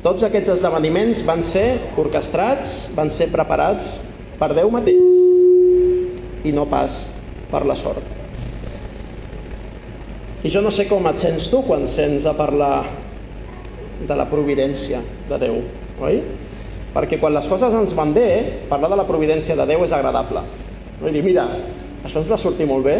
Tots 0.00 0.24
aquests 0.24 0.54
esdeveniments 0.54 1.20
van 1.28 1.42
ser 1.44 1.66
orquestrats, 2.00 2.94
van 2.96 3.10
ser 3.12 3.28
preparats 3.32 3.90
per 4.40 4.54
Déu 4.56 4.70
mateix 4.72 6.46
i 6.48 6.54
no 6.56 6.64
pas 6.70 7.02
per 7.50 7.66
la 7.68 7.76
sort. 7.76 8.16
I 10.40 10.48
jo 10.48 10.62
no 10.64 10.72
sé 10.72 10.86
com 10.88 11.04
et 11.10 11.20
sents 11.20 11.50
tu 11.52 11.60
quan 11.66 11.84
sents 11.84 12.24
a 12.24 12.32
parlar 12.32 12.86
de 14.08 14.16
la 14.16 14.24
providència 14.30 15.02
de 15.28 15.38
Déu, 15.42 15.58
oi? 16.00 16.22
Perquè 16.94 17.20
quan 17.22 17.34
les 17.36 17.46
coses 17.46 17.74
ens 17.76 17.94
van 17.94 18.12
bé, 18.14 18.28
parlar 18.70 18.90
de 18.90 18.98
la 18.98 19.06
providència 19.06 19.54
de 19.58 19.66
Déu 19.68 19.84
és 19.86 19.94
agradable. 19.94 20.42
Vull 21.00 21.14
dir, 21.14 21.22
mira, 21.22 21.46
això 22.04 22.18
ens 22.18 22.30
va 22.32 22.38
sortir 22.40 22.66
molt 22.66 22.84
bé, 22.86 22.96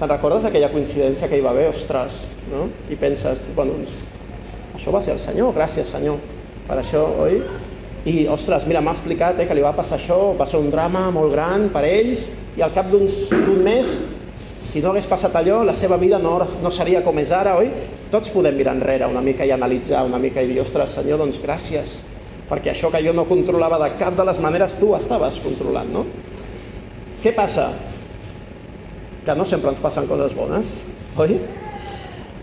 te'n 0.00 0.10
recordes 0.10 0.46
aquella 0.48 0.72
coincidència 0.72 1.28
que 1.28 1.38
hi 1.38 1.44
va 1.44 1.52
haver? 1.54 1.68
Ostres, 1.70 2.24
no? 2.50 2.66
I 2.90 2.98
penses, 2.98 3.46
bueno, 3.56 3.78
doncs, 3.78 3.94
això 4.76 4.94
va 4.94 5.02
ser 5.04 5.14
el 5.14 5.22
Senyor, 5.22 5.54
gràcies 5.54 5.92
Senyor, 5.94 6.18
per 6.66 6.80
això, 6.80 7.04
oi? 7.22 7.42
I, 8.08 8.24
ostres, 8.32 8.64
mira, 8.66 8.80
m'ha 8.80 8.94
explicat 8.96 9.38
eh, 9.38 9.46
que 9.46 9.54
li 9.54 9.62
va 9.62 9.74
passar 9.76 9.98
això, 10.00 10.32
va 10.38 10.48
ser 10.48 10.58
un 10.58 10.70
drama 10.72 11.10
molt 11.12 11.34
gran 11.34 11.68
per 11.72 11.84
ells, 11.84 12.30
i 12.56 12.64
al 12.64 12.72
cap 12.74 12.88
d'un 12.90 13.60
mes 13.62 13.92
si 14.70 14.78
no 14.78 14.92
hagués 14.92 15.08
passat 15.10 15.34
allò, 15.34 15.64
la 15.66 15.74
seva 15.74 15.96
vida 15.98 16.20
no, 16.22 16.36
no 16.38 16.70
seria 16.70 17.00
com 17.02 17.18
és 17.18 17.32
ara, 17.34 17.56
oi? 17.58 17.72
Tots 18.10 18.30
podem 18.30 18.54
mirar 18.54 18.76
enrere 18.76 19.08
una 19.10 19.22
mica 19.24 19.46
i 19.46 19.50
analitzar 19.50 20.04
una 20.06 20.20
mica 20.22 20.42
i 20.42 20.50
dir, 20.50 20.60
ostres, 20.62 20.94
senyor, 20.94 21.18
doncs 21.18 21.40
gràcies, 21.42 21.96
perquè 22.50 22.72
això 22.72 22.90
que 22.90 23.02
jo 23.04 23.14
no 23.14 23.28
controlava 23.30 23.78
de 23.80 23.92
cap 24.00 24.16
de 24.18 24.26
les 24.26 24.40
maneres 24.42 24.76
tu 24.80 24.92
estaves 24.96 25.38
controlant, 25.44 25.90
no? 25.94 26.04
Què 27.22 27.32
passa? 27.36 27.68
Que 29.24 29.36
no 29.38 29.46
sempre 29.46 29.70
ens 29.70 29.82
passen 29.82 30.08
coses 30.10 30.34
bones, 30.34 30.74
oi? 31.20 31.38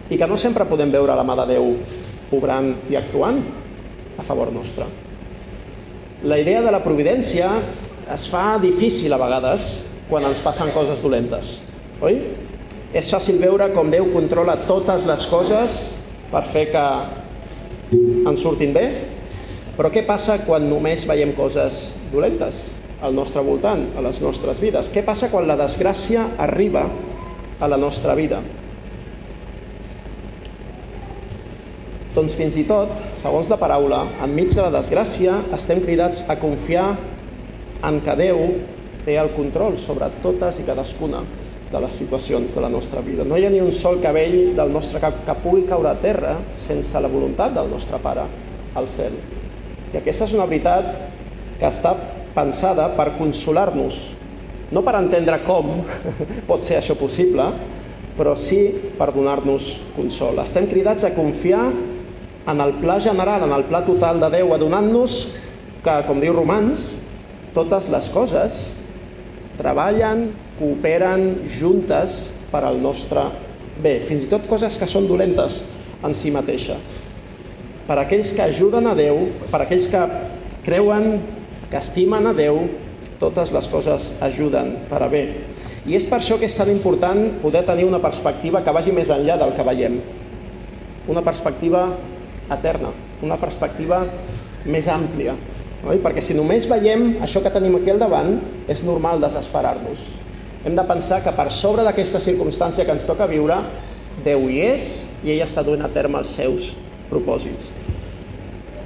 I 0.08 0.16
que 0.16 0.30
no 0.30 0.38
sempre 0.40 0.68
podem 0.70 0.94
veure 0.94 1.16
la 1.18 1.26
mà 1.28 1.36
de 1.42 1.50
Déu 1.58 1.74
obrant 2.38 2.72
i 2.90 2.96
actuant 2.96 3.42
a 4.18 4.24
favor 4.24 4.54
nostre. 4.56 4.88
La 6.24 6.40
idea 6.40 6.64
de 6.64 6.72
la 6.74 6.82
providència 6.84 7.52
es 8.14 8.28
fa 8.32 8.56
difícil 8.64 9.14
a 9.14 9.20
vegades 9.22 9.68
quan 10.08 10.24
ens 10.26 10.40
passen 10.42 10.72
coses 10.74 11.04
dolentes 11.04 11.58
oi? 12.02 12.20
És 12.96 13.10
fàcil 13.12 13.40
veure 13.42 13.70
com 13.76 13.90
Déu 13.92 14.08
controla 14.14 14.58
totes 14.68 15.06
les 15.08 15.26
coses 15.30 15.78
per 16.32 16.44
fer 16.48 16.68
que 16.74 16.86
ens 18.28 18.42
surtin 18.44 18.74
bé, 18.76 18.86
però 19.78 19.92
què 19.94 20.02
passa 20.08 20.40
quan 20.42 20.66
només 20.66 21.06
veiem 21.06 21.36
coses 21.38 21.92
dolentes 22.10 22.64
al 23.06 23.14
nostre 23.14 23.44
voltant, 23.46 23.84
a 23.94 24.02
les 24.02 24.22
nostres 24.26 24.58
vides? 24.58 24.90
Què 24.90 25.04
passa 25.06 25.30
quan 25.30 25.46
la 25.46 25.58
desgràcia 25.60 26.24
arriba 26.42 26.88
a 27.62 27.70
la 27.70 27.78
nostra 27.78 28.16
vida? 28.18 28.42
Doncs 32.18 32.34
fins 32.34 32.56
i 32.58 32.64
tot, 32.66 32.90
segons 33.14 33.52
la 33.52 33.60
paraula, 33.62 34.02
enmig 34.26 34.50
de 34.50 34.64
la 34.66 34.74
desgràcia 34.74 35.36
estem 35.54 35.84
cridats 35.86 36.24
a 36.34 36.40
confiar 36.42 36.88
en 37.86 38.02
que 38.02 38.18
Déu 38.18 38.42
té 39.06 39.20
el 39.22 39.30
control 39.36 39.78
sobre 39.78 40.10
totes 40.24 40.58
i 40.58 40.66
cadascuna 40.66 41.22
de 41.70 41.82
les 41.84 41.94
situacions 42.02 42.56
de 42.56 42.64
la 42.64 42.74
nostra 42.74 43.06
vida. 43.06 43.28
No 43.28 43.38
hi 43.38 43.46
ha 43.46 43.54
ni 43.54 43.62
un 43.62 43.70
sol 43.76 44.02
cabell 44.02 44.56
del 44.58 44.74
nostre 44.74 45.04
cap 45.04 45.22
que 45.28 45.38
pugui 45.44 45.68
caure 45.70 45.94
a 45.94 46.00
terra 46.02 46.40
sense 46.58 46.98
la 46.98 47.12
voluntat 47.12 47.54
del 47.54 47.70
nostre 47.70 48.02
Pare 48.02 48.26
al 48.74 48.90
cel. 48.90 49.14
I 49.94 50.00
aquesta 50.02 50.28
és 50.28 50.36
una 50.36 50.48
veritat 50.50 50.94
que 51.58 51.68
està 51.70 51.94
pensada 52.36 52.90
per 52.98 53.14
consolar-nos, 53.18 54.02
no 54.72 54.84
per 54.86 54.98
entendre 55.00 55.40
com 55.48 55.80
pot 56.50 56.66
ser 56.66 56.82
això 56.82 56.98
possible, 57.00 57.48
però 58.18 58.34
sí 58.38 58.60
per 58.98 59.12
donar-nos 59.16 59.78
consol. 59.96 60.42
Estem 60.42 60.68
cridats 60.70 61.06
a 61.06 61.14
confiar 61.16 61.70
en 62.48 62.64
el 62.64 62.78
pla 62.82 62.98
general, 63.04 63.46
en 63.46 63.54
el 63.54 63.68
pla 63.70 63.84
total 63.86 64.22
de 64.24 64.32
Déu, 64.38 64.54
adonant-nos 64.56 65.18
que, 65.84 65.96
com 66.08 66.20
diu 66.24 66.36
Romans, 66.36 66.88
totes 67.56 67.90
les 67.94 68.10
coses 68.14 68.62
treballen, 69.58 70.28
cooperen 70.58 71.48
juntes 71.50 72.32
per 72.52 72.64
al 72.66 72.80
nostre 72.82 73.24
bé, 73.82 74.00
fins 74.06 74.26
i 74.26 74.32
tot 74.32 74.48
coses 74.50 74.78
que 74.80 74.90
són 74.90 75.08
dolentes 75.10 75.64
en 76.06 76.16
si 76.18 76.32
mateixa. 76.34 76.78
Per 77.88 77.96
aquells 78.02 78.34
que 78.36 78.44
ajuden 78.44 78.90
a 78.90 78.94
Déu, 79.00 79.16
per 79.48 79.62
aquells 79.64 79.86
que 79.88 80.02
creuen, 80.66 81.22
que 81.72 81.80
estimen 81.80 82.26
a 82.28 82.34
Déu, 82.36 82.66
totes 83.22 83.54
les 83.56 83.68
coses 83.72 84.10
ajuden 84.28 84.74
per 84.90 85.00
a 85.06 85.08
bé. 85.12 85.24
I 85.88 85.96
és 85.96 86.06
per 86.10 86.20
això 86.20 86.36
que 86.36 86.50
és 86.50 86.58
tan 86.60 86.68
important 86.68 87.40
poder 87.40 87.62
tenir 87.64 87.86
una 87.88 88.02
perspectiva 88.04 88.60
que 88.64 88.74
vagi 88.76 88.92
més 88.92 89.08
enllà 89.14 89.38
del 89.40 89.54
que 89.56 89.64
veiem. 89.64 90.02
Una 91.08 91.24
perspectiva 91.24 91.86
eterna, 92.52 92.92
una 93.24 93.38
perspectiva 93.40 94.02
més 94.68 94.90
àmplia. 94.92 95.38
Oi? 95.88 96.02
Perquè 96.04 96.20
si 96.26 96.36
només 96.36 96.68
veiem 96.68 97.22
això 97.24 97.40
que 97.40 97.54
tenim 97.54 97.78
aquí 97.80 97.94
al 97.94 98.02
davant, 98.02 98.34
és 98.68 98.84
normal 98.84 99.24
desesperar-nos. 99.24 100.02
Hem 100.68 100.76
de 100.76 100.84
pensar 100.90 101.22
que 101.24 101.32
per 101.32 101.48
sobre 101.56 101.88
d'aquesta 101.88 102.20
circumstància 102.20 102.84
que 102.84 102.92
ens 102.98 103.08
toca 103.08 103.30
viure, 103.32 103.62
Déu 104.26 104.50
hi 104.50 104.60
és 104.66 104.84
i 105.24 105.32
ell 105.32 105.46
està 105.46 105.64
duent 105.64 105.86
a 105.86 105.92
terme 105.94 106.20
els 106.20 106.36
seus 106.36 106.74
propòsits. 107.12 107.72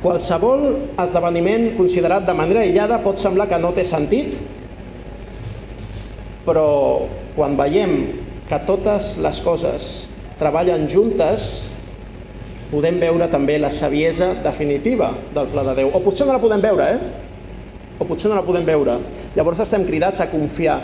Qualsevol 0.02 0.66
esdeveniment 1.02 1.76
considerat 1.78 2.26
de 2.26 2.34
manera 2.34 2.64
aïllada 2.66 3.02
pot 3.04 3.22
semblar 3.22 3.46
que 3.50 3.60
no 3.62 3.70
té 3.76 3.84
sentit, 3.86 4.40
però 6.46 7.06
quan 7.36 7.54
veiem 7.60 7.94
que 8.50 8.60
totes 8.66 9.14
les 9.22 9.42
coses 9.46 9.92
treballen 10.42 10.88
juntes, 10.90 11.52
podem 12.72 12.98
veure 13.04 13.28
també 13.30 13.60
la 13.60 13.70
saviesa 13.70 14.32
definitiva 14.42 15.12
del 15.36 15.52
pla 15.52 15.64
de 15.68 15.76
Déu. 15.82 15.92
O 15.94 16.02
potser 16.02 16.26
no 16.26 16.34
la 16.34 16.42
podem 16.42 16.64
veure, 16.64 16.88
eh? 16.96 18.00
O 18.02 18.08
potser 18.10 18.32
no 18.32 18.40
la 18.40 18.46
podem 18.48 18.66
veure. 18.66 18.98
Llavors 19.36 19.62
estem 19.62 19.86
cridats 19.86 20.24
a 20.24 20.30
confiar 20.32 20.80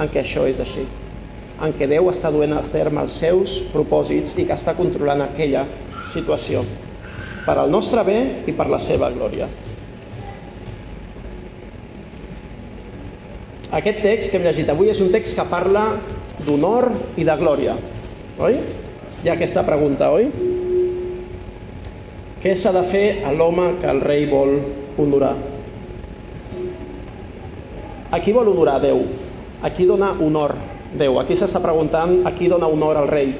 en 0.00 0.08
que 0.12 0.22
això 0.22 0.46
és 0.48 0.60
així, 0.62 0.86
en 1.60 1.72
què 1.76 1.88
Déu 1.90 2.08
està 2.12 2.30
duent 2.32 2.54
a 2.56 2.62
terme 2.64 3.02
els 3.04 3.16
seus 3.20 3.58
propòsits 3.72 4.38
i 4.40 4.46
que 4.48 4.56
està 4.56 4.76
controlant 4.78 5.24
aquella 5.24 5.66
situació 6.06 6.64
per 7.46 7.56
al 7.60 7.70
nostre 7.70 8.02
bé 8.06 8.18
i 8.50 8.54
per 8.56 8.66
la 8.70 8.80
seva 8.82 9.10
glòria. 9.14 9.46
Aquest 13.76 14.00
text 14.02 14.30
que 14.30 14.38
hem 14.38 14.46
llegit 14.46 14.70
avui 14.72 14.90
és 14.90 15.02
un 15.02 15.12
text 15.12 15.36
que 15.36 15.44
parla 15.50 15.84
d'honor 16.46 16.88
i 17.18 17.26
de 17.26 17.34
glòria, 17.38 17.76
oi? 18.38 18.58
Hi 19.22 19.30
ha 19.30 19.34
aquesta 19.34 19.64
pregunta, 19.66 20.10
oi? 20.14 20.30
Què 22.42 22.54
s'ha 22.54 22.72
de 22.74 22.82
fer 22.86 23.04
a 23.26 23.32
l'home 23.34 23.72
que 23.82 23.90
el 23.90 24.00
rei 24.04 24.26
vol 24.30 24.54
honorar? 25.02 25.34
A 28.14 28.20
qui 28.22 28.32
vol 28.32 28.52
honorar 28.52 28.78
Déu? 28.80 29.02
A 29.66 29.70
qui 29.74 29.86
dona 29.88 30.12
honor 30.22 30.54
Déu? 30.96 31.18
Aquí 31.20 31.34
s'està 31.36 31.60
preguntant 31.60 32.20
a 32.24 32.32
qui 32.32 32.46
dona 32.48 32.68
honor 32.70 33.00
al 33.00 33.10
rei. 33.10 33.32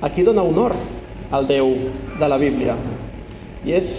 A 0.00 0.08
qui 0.14 0.24
dona 0.24 0.42
honor 0.46 0.72
al 1.30 1.46
Déu 1.48 1.72
de 2.18 2.28
la 2.28 2.38
Bíblia? 2.40 2.76
I 3.66 3.74
és 3.76 3.90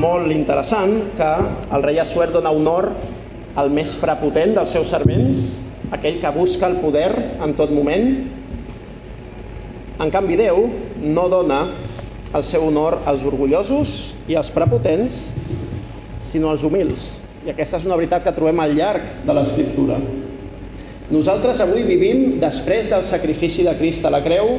molt 0.00 0.30
interessant 0.32 0.94
que 1.18 1.30
el 1.74 1.84
rei 1.84 2.00
Assuer 2.00 2.30
dona 2.32 2.52
honor 2.54 2.90
el 3.60 3.72
més 3.74 3.96
prepotent 3.98 4.54
dels 4.56 4.72
seus 4.76 4.92
servents, 4.92 5.60
aquell 5.90 6.20
que 6.22 6.32
busca 6.34 6.68
el 6.70 6.78
poder 6.80 7.10
en 7.42 7.54
tot 7.58 7.72
moment. 7.74 8.12
En 10.00 10.12
canvi, 10.14 10.38
Déu 10.38 10.68
no 11.02 11.26
dona 11.32 11.64
el 12.30 12.44
seu 12.46 12.62
honor 12.68 13.00
als 13.10 13.24
orgullosos 13.26 14.14
i 14.30 14.36
als 14.38 14.52
prepotents, 14.54 15.32
sinó 16.22 16.52
als 16.52 16.62
humils. 16.62 17.16
I 17.44 17.50
aquesta 17.52 17.80
és 17.80 17.88
una 17.88 17.96
veritat 17.98 18.22
que 18.22 18.34
trobem 18.36 18.60
al 18.62 18.76
llarg 18.76 19.24
de 19.26 19.34
l'Escriptura. 19.34 19.98
Nosaltres 21.10 21.58
avui 21.64 21.82
vivim 21.82 22.38
després 22.38 22.92
del 22.92 23.02
sacrifici 23.02 23.64
de 23.66 23.74
Crist 23.74 24.06
a 24.06 24.12
la 24.14 24.20
creu 24.22 24.52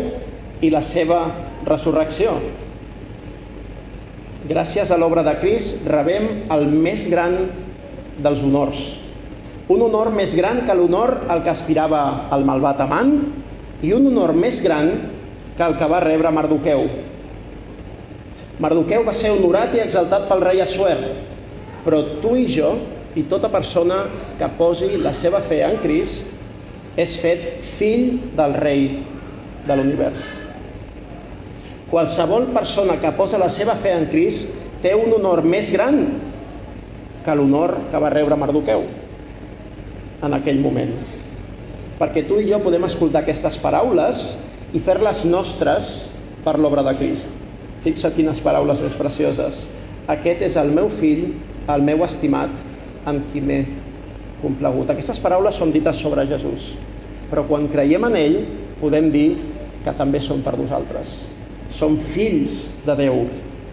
i 0.59 0.69
la 0.74 0.82
seva 0.84 1.22
resurrecció. 1.68 2.36
Gràcies 4.49 4.89
a 4.91 4.97
l'obra 4.97 5.24
de 5.24 5.36
Crist 5.39 5.86
rebem 5.89 6.47
el 6.51 6.66
més 6.68 7.05
gran 7.12 7.38
dels 8.22 8.41
honors. 8.43 8.82
Un 9.72 9.84
honor 9.86 10.09
més 10.12 10.34
gran 10.36 10.64
que 10.68 10.76
l'honor 10.76 11.22
al 11.32 11.43
que 11.45 11.53
aspirava 11.53 12.28
el 12.36 12.43
malvat 12.47 12.82
amant 12.84 13.14
i 13.86 13.93
un 13.95 14.09
honor 14.09 14.34
més 14.36 14.59
gran 14.66 14.89
que 15.55 15.64
el 15.64 15.78
que 15.80 15.88
va 15.88 16.01
rebre 16.03 16.34
Mardoqueu. 16.34 16.84
Mardoqueu 18.62 19.05
va 19.07 19.16
ser 19.18 19.32
honorat 19.34 19.78
i 19.78 19.84
exaltat 19.86 20.28
pel 20.30 20.43
rei 20.43 20.62
Assuer, 20.62 20.97
però 21.86 22.01
tu 22.22 22.36
i 22.38 22.45
jo 22.49 22.76
i 23.16 23.24
tota 23.30 23.49
persona 23.53 24.03
que 24.39 24.51
posi 24.57 24.95
la 25.01 25.14
seva 25.18 25.41
fe 25.45 25.62
en 25.68 25.80
Crist 25.82 26.38
és 26.99 27.18
fet 27.24 27.49
fill 27.78 28.18
del 28.38 28.57
rei 28.59 28.88
de 29.68 29.78
l'univers. 29.78 30.51
Qualsevol 31.92 32.54
persona 32.56 32.96
que 33.02 33.12
posa 33.18 33.39
la 33.42 33.50
seva 33.52 33.76
fe 33.76 33.92
en 33.92 34.06
Crist 34.08 34.54
té 34.80 34.94
un 34.96 35.12
honor 35.18 35.42
més 35.44 35.74
gran 35.76 35.98
que 37.22 37.34
l'honor 37.36 37.74
que 37.92 38.00
va 38.00 38.12
rebre 38.14 38.38
Mardoqueu 38.39 38.86
en 40.24 40.38
aquell 40.38 40.62
moment. 40.64 40.94
Perquè 42.00 42.24
tu 42.30 42.39
i 42.39 42.48
jo 42.48 42.62
podem 42.64 42.88
escoltar 42.88 43.26
aquestes 43.26 43.60
paraules 43.62 44.24
i 44.72 44.80
fer-les 44.80 45.26
nostres 45.28 45.92
per 46.46 46.56
l'obra 46.58 46.86
de 46.88 46.96
Crist. 46.98 47.36
Fixa 47.84 48.14
quines 48.16 48.39
paraules 48.39 48.80
més 48.86 48.96
precioses. 48.96 49.66
Aquest 50.10 50.46
és 50.48 50.56
el 50.62 50.72
meu 50.72 50.88
fill, 50.89 51.28
el 51.70 51.84
meu 51.86 52.06
estimat, 52.08 52.64
amb 53.04 53.28
qui 53.34 53.44
m'he 53.44 53.66
complegut. 54.39 54.96
Aquestes 54.96 55.20
paraules 55.20 55.60
són 55.60 55.76
dites 55.76 56.00
sobre 56.00 56.24
Jesús, 56.30 56.72
però 57.30 57.44
quan 57.52 57.68
creiem 57.74 58.08
en 58.08 58.18
ell 58.18 58.39
podem 58.80 59.12
dir 59.12 59.28
que 59.84 59.94
també 59.98 60.22
són 60.24 60.42
per 60.46 60.56
nosaltres. 60.58 61.41
Som 61.72 61.95
fills 61.95 62.67
de 62.86 62.95
Déu, 62.99 63.24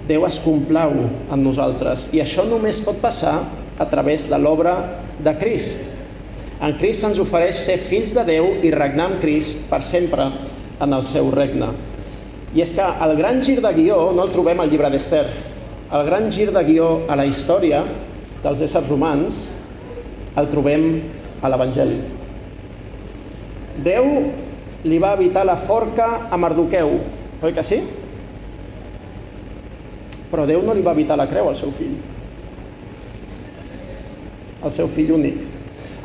Déu 0.08 0.24
es 0.24 0.38
complau 0.40 0.94
en 1.28 1.42
nosaltres 1.44 2.06
i 2.16 2.22
això 2.22 2.46
només 2.48 2.80
pot 2.80 2.96
passar 3.02 3.42
a 3.78 3.86
través 3.90 4.24
de 4.30 4.38
l'obra 4.40 4.72
de 5.20 5.34
Crist. 5.36 5.90
En 6.64 6.72
Crist 6.80 7.04
se'ns 7.04 7.20
ofereix 7.20 7.58
ser 7.60 7.76
fills 7.82 8.14
de 8.16 8.24
Déu 8.24 8.48
i 8.64 8.72
regnar 8.72 9.10
amb 9.10 9.20
Crist 9.20 9.66
per 9.68 9.82
sempre 9.84 10.30
en 10.80 10.96
el 10.96 11.04
seu 11.04 11.28
regne. 11.34 11.68
I 12.56 12.64
és 12.64 12.72
que 12.72 12.86
el 13.04 13.12
gran 13.18 13.42
gir 13.44 13.58
de 13.60 13.72
guió 13.76 13.98
no 14.16 14.24
el 14.24 14.32
trobem 14.32 14.62
al 14.62 14.72
llibre 14.72 14.88
d'Ester. 14.94 15.26
El 15.92 16.06
gran 16.08 16.32
gir 16.32 16.48
de 16.56 16.64
guió 16.64 16.88
a 17.08 17.16
la 17.18 17.28
història 17.28 17.82
dels 18.40 18.64
éssers 18.64 18.88
humans 18.94 19.42
el 20.40 20.48
trobem 20.48 20.88
a 21.42 21.52
l'Evangeli. 21.52 22.00
Déu 23.84 24.08
li 24.88 24.98
va 25.02 25.12
evitar 25.18 25.44
la 25.44 25.58
forca 25.60 26.30
a 26.30 26.40
Mardoqueu, 26.40 26.96
oi 27.42 27.54
que 27.54 27.62
sí? 27.62 27.82
Però 30.28 30.44
Déu 30.48 30.62
no 30.64 30.74
li 30.76 30.84
va 30.84 30.94
evitar 30.96 31.16
la 31.16 31.28
creu 31.30 31.48
al 31.48 31.56
seu 31.56 31.70
fill. 31.72 31.94
El 34.58 34.74
seu 34.74 34.90
fill 34.90 35.14
únic. 35.14 35.44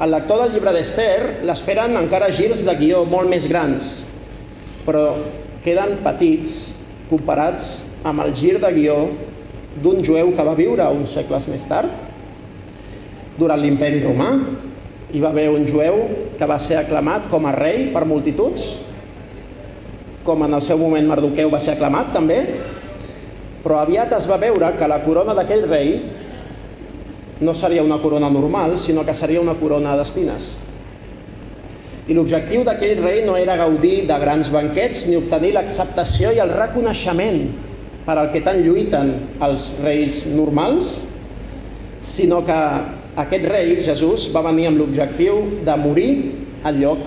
El 0.03 0.13
lector 0.13 0.41
del 0.41 0.53
llibre 0.55 0.73
d'Ester 0.73 1.45
l'esperen 1.45 1.97
encara 1.99 2.31
girs 2.33 2.63
de 2.65 2.73
guió 2.79 3.03
molt 3.09 3.29
més 3.29 3.45
grans, 3.49 3.93
però 4.87 5.03
queden 5.63 5.99
petits 6.05 6.55
comparats 7.09 7.69
amb 8.07 8.23
el 8.23 8.33
gir 8.35 8.57
de 8.61 8.71
guió 8.73 8.97
d'un 9.83 10.03
jueu 10.05 10.31
que 10.35 10.45
va 10.45 10.57
viure 10.57 10.87
uns 10.93 11.13
segles 11.17 11.47
més 11.49 11.65
tard. 11.69 11.91
Durant 13.37 13.61
l'imperi 13.61 14.03
romà 14.03 14.31
hi 15.13 15.21
va 15.21 15.29
haver 15.29 15.49
un 15.53 15.65
jueu 15.69 16.01
que 16.37 16.49
va 16.49 16.59
ser 16.61 16.79
aclamat 16.81 17.29
com 17.29 17.45
a 17.45 17.53
rei 17.55 17.87
per 17.93 18.05
multituds, 18.09 18.65
com 20.23 20.43
en 20.45 20.55
el 20.55 20.63
seu 20.63 20.79
moment 20.79 21.07
Mardoqueu 21.07 21.51
va 21.51 21.61
ser 21.61 21.75
aclamat 21.75 22.13
també, 22.15 22.39
però 23.63 23.79
aviat 23.79 24.11
es 24.17 24.27
va 24.27 24.39
veure 24.41 24.73
que 24.79 24.89
la 24.91 24.99
corona 25.03 25.35
d'aquell 25.37 25.65
rei 25.69 25.95
no 27.43 27.53
seria 27.55 27.83
una 27.83 27.99
corona 27.99 28.29
normal, 28.31 28.77
sinó 28.79 29.05
que 29.05 29.15
seria 29.15 29.41
una 29.41 29.55
corona 29.59 29.95
d'espines. 29.99 30.49
I 32.07 32.15
l'objectiu 32.15 32.65
d'aquell 32.67 32.99
rei 33.03 33.21
no 33.23 33.37
era 33.39 33.55
gaudir 33.59 34.03
de 34.09 34.17
grans 34.19 34.51
banquets 34.51 35.05
ni 35.07 35.15
obtenir 35.15 35.53
l'acceptació 35.55 36.33
i 36.35 36.41
el 36.43 36.51
reconeixement 36.51 37.45
per 38.03 38.17
al 38.17 38.29
que 38.31 38.43
tant 38.43 38.59
lluiten 38.63 39.13
els 39.43 39.69
reis 39.83 40.25
normals, 40.35 40.91
sinó 42.03 42.41
que 42.43 42.59
aquest 43.23 43.45
rei, 43.47 43.77
Jesús, 43.85 44.27
va 44.35 44.43
venir 44.49 44.67
amb 44.67 44.81
l'objectiu 44.81 45.39
de 45.63 45.75
morir 45.79 46.09
en 46.67 46.81
lloc 46.81 47.05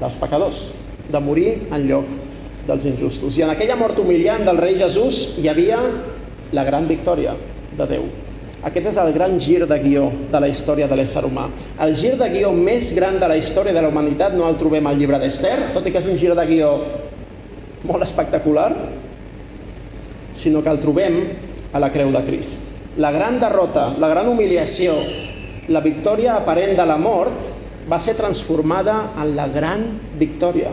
dels 0.00 0.16
pecadors, 0.20 0.68
de 1.12 1.20
morir 1.20 1.50
en 1.68 1.84
lloc 1.88 2.25
dels 2.66 2.86
injustos. 2.90 3.38
I 3.38 3.46
en 3.46 3.54
aquella 3.54 3.78
mort 3.78 3.98
humiliant 4.02 4.44
del 4.46 4.58
rei 4.58 4.76
Jesús 4.78 5.36
hi 5.40 5.48
havia 5.48 5.78
la 6.52 6.64
gran 6.64 6.86
victòria 6.88 7.34
de 7.76 7.86
Déu. 7.90 8.06
Aquest 8.66 8.88
és 8.90 8.96
el 8.98 9.12
gran 9.14 9.36
gir 9.38 9.60
de 9.68 9.76
guió 9.78 10.08
de 10.32 10.40
la 10.42 10.48
història 10.50 10.88
de 10.90 10.96
l'ésser 10.98 11.22
humà. 11.26 11.46
El 11.84 11.94
gir 11.94 12.16
de 12.18 12.26
guió 12.32 12.50
més 12.56 12.90
gran 12.96 13.20
de 13.22 13.28
la 13.30 13.36
història 13.38 13.74
de 13.74 13.82
la 13.82 13.90
humanitat 13.92 14.34
no 14.34 14.48
el 14.48 14.56
trobem 14.58 14.86
al 14.88 14.98
llibre 14.98 15.20
d'Ester, 15.22 15.70
tot 15.74 15.86
i 15.86 15.92
que 15.94 16.02
és 16.02 16.08
un 16.10 16.18
gir 16.18 16.32
de 16.34 16.46
guió 16.48 16.72
molt 17.86 18.02
espectacular, 18.02 18.72
sinó 20.34 20.64
que 20.64 20.72
el 20.72 20.82
trobem 20.82 21.20
a 21.72 21.82
la 21.82 21.92
creu 21.94 22.10
de 22.10 22.24
Crist. 22.26 22.72
La 22.96 23.12
gran 23.12 23.38
derrota, 23.38 23.92
la 24.00 24.08
gran 24.08 24.28
humiliació, 24.28 24.96
la 25.68 25.82
victòria 25.84 26.36
aparent 26.40 26.74
de 26.78 26.86
la 26.88 26.96
mort 26.98 27.52
va 27.90 27.98
ser 28.02 28.16
transformada 28.18 29.12
en 29.20 29.34
la 29.36 29.46
gran 29.52 29.84
victòria. 30.18 30.72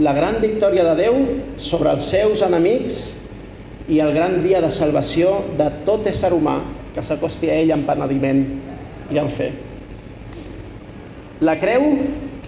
La 0.00 0.14
gran 0.16 0.38
victòria 0.40 0.86
de 0.86 0.94
Déu 0.96 1.16
sobre 1.60 1.90
els 1.92 2.06
seus 2.08 2.40
enemics 2.46 2.94
i 3.92 3.98
el 4.00 4.14
gran 4.16 4.38
dia 4.40 4.62
de 4.64 4.70
salvació 4.72 5.34
de 5.58 5.66
tot 5.84 6.06
ésser 6.08 6.30
humà 6.32 6.62
que 6.94 7.02
s'acosti 7.04 7.50
a 7.52 7.58
ell 7.60 7.74
amb 7.74 7.84
penediment 7.84 8.40
i 9.12 9.20
amb 9.20 9.28
fe. 9.28 9.50
La 11.44 11.58
creu 11.60 11.84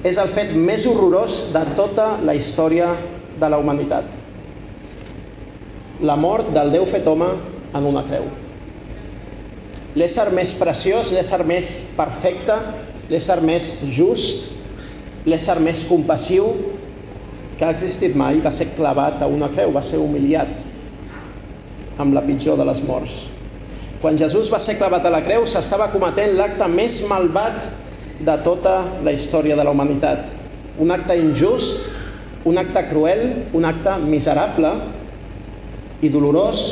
és 0.07 0.16
el 0.22 0.30
fet 0.32 0.55
més 0.57 0.86
horrorós 0.88 1.51
de 1.53 1.64
tota 1.76 2.14
la 2.24 2.32
història 2.38 2.95
de 3.36 3.51
la 3.53 3.59
humanitat. 3.61 4.09
La 6.01 6.16
mort 6.16 6.49
del 6.55 6.72
Déu 6.72 6.86
fet 6.88 7.05
home 7.09 7.28
en 7.74 7.90
una 7.90 8.07
creu. 8.09 8.24
L'ésser 10.01 10.30
més 10.32 10.55
preciós, 10.57 11.12
l'ésser 11.12 11.42
més 11.45 11.74
perfecte, 11.99 12.57
l'ésser 13.12 13.36
més 13.45 13.68
just, 13.84 14.49
l'ésser 15.28 15.59
més 15.61 15.84
compassiu 15.88 16.49
que 17.59 17.65
ha 17.67 17.73
existit 17.75 18.17
mai 18.19 18.41
va 18.45 18.53
ser 18.55 18.73
clavat 18.75 19.23
a 19.23 19.29
una 19.31 19.51
creu, 19.53 19.73
va 19.75 19.83
ser 19.83 20.01
humiliat 20.03 20.63
amb 22.03 22.15
la 22.17 22.23
pitjor 22.27 22.59
de 22.59 22.67
les 22.67 22.83
morts. 22.87 23.15
Quan 24.03 24.19
Jesús 24.21 24.51
va 24.53 24.61
ser 24.61 24.77
clavat 24.81 25.07
a 25.07 25.13
la 25.15 25.23
creu 25.25 25.47
s'estava 25.49 25.89
cometent 25.93 26.35
l'acte 26.37 26.67
més 26.69 27.01
malvat 27.09 27.69
de 28.25 28.35
tota 28.45 28.77
la 29.07 29.15
història 29.15 29.57
de 29.57 29.65
la 29.65 29.73
humanitat. 29.73 30.33
Un 30.83 30.91
acte 30.91 31.17
injust, 31.17 31.89
un 32.45 32.59
acte 32.61 32.83
cruel, 32.91 33.23
un 33.55 33.65
acte 33.65 33.95
miserable 34.03 34.75
i 36.05 36.11
dolorós 36.13 36.65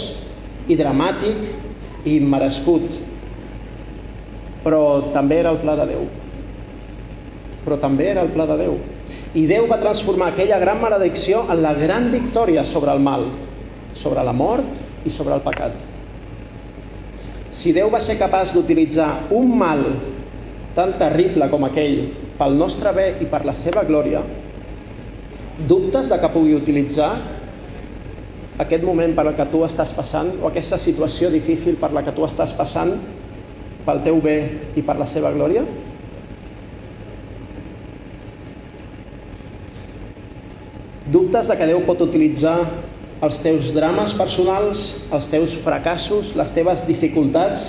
i 0.68 0.76
dramàtic 0.76 1.46
i 2.04 2.18
immerescut. 2.18 2.98
Però 4.66 4.82
també 5.14 5.40
era 5.42 5.54
el 5.54 5.62
pla 5.62 5.78
de 5.78 5.88
Déu 5.94 6.10
però 7.64 7.78
també 7.78 8.08
era 8.10 8.22
el 8.26 8.32
pla 8.34 8.46
de 8.50 8.58
Déu. 8.64 8.76
I 9.32 9.46
Déu 9.48 9.64
va 9.64 9.78
transformar 9.80 10.32
aquella 10.32 10.58
gran 10.60 10.80
maledicció 10.82 11.46
en 11.48 11.62
la 11.64 11.72
gran 11.72 12.10
victòria 12.12 12.66
sobre 12.68 12.92
el 12.92 13.00
mal, 13.00 13.24
sobre 13.96 14.20
la 14.24 14.34
mort 14.36 15.06
i 15.08 15.10
sobre 15.10 15.32
el 15.38 15.40
pecat. 15.40 15.72
Si 17.48 17.72
Déu 17.72 17.88
va 17.92 18.00
ser 18.00 18.18
capaç 18.20 18.52
d'utilitzar 18.52 19.08
un 19.32 19.54
mal 19.56 19.80
tan 20.76 20.92
terrible 21.00 21.48
com 21.52 21.64
aquell 21.64 22.10
pel 22.36 22.56
nostre 22.60 22.92
bé 22.96 23.06
i 23.24 23.28
per 23.28 23.44
la 23.48 23.54
seva 23.56 23.86
glòria, 23.88 24.20
dubtes 25.68 26.12
de 26.12 26.18
que 26.20 26.32
pugui 26.32 26.56
utilitzar 26.56 27.10
aquest 28.60 28.84
moment 28.84 29.14
per 29.16 29.24
al 29.26 29.36
que 29.36 29.48
tu 29.48 29.62
estàs 29.64 29.94
passant 29.96 30.28
o 30.42 30.50
aquesta 30.50 30.76
situació 30.80 31.30
difícil 31.32 31.80
per 31.80 31.92
la 31.96 32.04
que 32.04 32.12
tu 32.12 32.24
estàs 32.28 32.52
passant 32.56 32.92
pel 33.86 34.04
teu 34.04 34.20
bé 34.20 34.36
i 34.76 34.84
per 34.84 34.98
la 35.00 35.08
seva 35.08 35.32
glòria? 35.32 35.64
Dubtes 41.32 41.48
de 41.48 41.54
que 41.56 41.64
Déu 41.64 41.78
pot 41.88 42.00
utilitzar 42.04 42.58
els 43.24 43.38
teus 43.40 43.70
drames 43.72 44.12
personals, 44.18 44.80
els 45.16 45.28
teus 45.32 45.54
fracassos, 45.64 46.34
les 46.36 46.50
teves 46.52 46.82
dificultats 46.84 47.62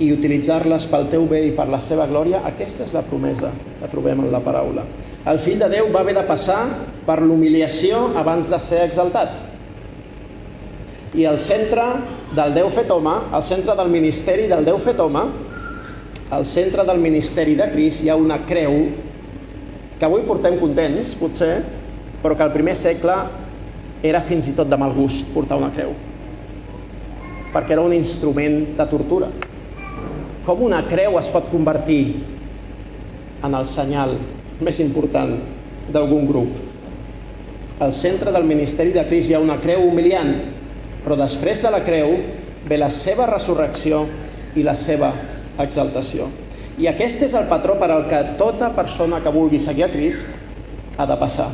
i 0.00 0.08
utilitzar-les 0.14 0.86
pel 0.88 1.04
teu 1.12 1.26
bé 1.28 1.42
i 1.50 1.52
per 1.52 1.66
la 1.68 1.82
seva 1.84 2.06
glòria, 2.08 2.40
aquesta 2.48 2.86
és 2.86 2.94
la 2.96 3.04
promesa 3.04 3.52
que 3.82 3.92
trobem 3.92 4.24
en 4.24 4.32
la 4.32 4.40
paraula. 4.40 4.86
El 5.28 5.42
fill 5.44 5.60
de 5.60 5.68
Déu 5.74 5.92
va 5.92 6.00
haver 6.00 6.16
de 6.16 6.24
passar 6.24 6.62
per 7.04 7.18
l'humiliació 7.20 8.00
abans 8.16 8.48
de 8.48 8.56
ser 8.70 8.80
exaltat. 8.86 9.44
I 11.12 11.28
al 11.28 11.36
centre 11.36 11.84
del 12.32 12.56
Déu 12.56 12.72
fet 12.72 12.96
home, 12.96 13.18
al 13.28 13.44
centre 13.44 13.76
del 13.76 13.92
ministeri 13.92 14.48
del 14.48 14.64
Déu 14.72 14.80
fet 14.80 15.04
home, 15.04 15.28
al 16.32 16.48
centre 16.48 16.88
del 16.88 17.04
ministeri 17.10 17.60
de 17.60 17.68
Crist 17.76 18.00
hi 18.00 18.08
ha 18.08 18.16
una 18.16 18.40
creu 18.48 18.86
que 20.02 20.08
avui 20.08 20.24
portem 20.26 20.56
contents, 20.58 21.12
potser, 21.14 21.60
però 22.18 22.34
que 22.34 22.42
al 22.42 22.50
primer 22.50 22.72
segle 22.74 23.14
era 24.02 24.18
fins 24.26 24.48
i 24.50 24.54
tot 24.58 24.66
de 24.66 24.74
mal 24.74 24.90
gust 24.96 25.28
portar 25.30 25.60
una 25.60 25.68
creu, 25.70 25.92
perquè 27.52 27.76
era 27.76 27.84
un 27.86 27.94
instrument 27.94 28.72
de 28.74 28.88
tortura. 28.90 29.28
Com 30.42 30.66
una 30.66 30.82
creu 30.90 31.20
es 31.22 31.30
pot 31.30 31.46
convertir 31.54 32.16
en 33.46 33.54
el 33.54 33.70
senyal 33.70 34.18
més 34.58 34.82
important 34.82 35.38
d'algun 35.94 36.26
grup? 36.26 36.58
Al 37.78 37.94
centre 37.94 38.34
del 38.34 38.50
ministeri 38.50 38.90
de 38.90 39.06
Crist 39.06 39.30
hi 39.30 39.38
ha 39.38 39.46
una 39.46 39.60
creu 39.62 39.86
humiliant, 39.86 40.34
però 41.06 41.14
després 41.14 41.62
de 41.62 41.70
la 41.70 41.84
creu 41.86 42.16
ve 42.66 42.82
la 42.82 42.90
seva 42.90 43.30
resurrecció 43.30 44.08
i 44.58 44.66
la 44.66 44.74
seva 44.74 45.14
exaltació. 45.62 46.26
I 46.82 46.88
aquest 46.90 47.20
és 47.22 47.34
el 47.38 47.44
patró 47.46 47.76
per 47.78 47.92
al 47.94 48.08
que 48.10 48.18
tota 48.40 48.72
persona 48.74 49.20
que 49.22 49.30
vulgui 49.30 49.60
seguir 49.62 49.84
a 49.86 49.90
Crist 49.92 50.32
ha 50.98 51.04
de 51.06 51.14
passar. 51.20 51.46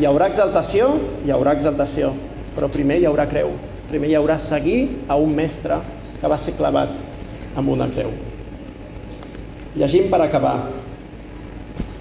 Hi 0.00 0.06
haurà 0.08 0.26
exaltació? 0.26 0.88
Hi 1.22 1.30
haurà 1.30 1.52
exaltació, 1.54 2.08
però 2.56 2.66
primer 2.74 2.96
hi 2.98 3.06
haurà 3.06 3.28
creu. 3.30 3.52
Primer 3.86 4.08
hi 4.10 4.16
haurà 4.18 4.34
seguir 4.42 4.80
a 5.06 5.14
un 5.14 5.30
mestre 5.36 5.76
que 6.18 6.30
va 6.32 6.38
ser 6.42 6.56
clavat 6.58 6.98
amb 7.54 7.70
una 7.70 7.86
creu. 7.92 8.10
Llegim 9.78 10.08
per 10.10 10.24
acabar. 10.24 10.56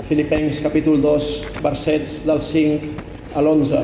Filipencs 0.08 0.64
capítol 0.66 0.98
2, 1.04 1.28
versets 1.62 2.24
del 2.26 2.42
5 2.42 2.90
a 3.38 3.44
l'11. 3.44 3.84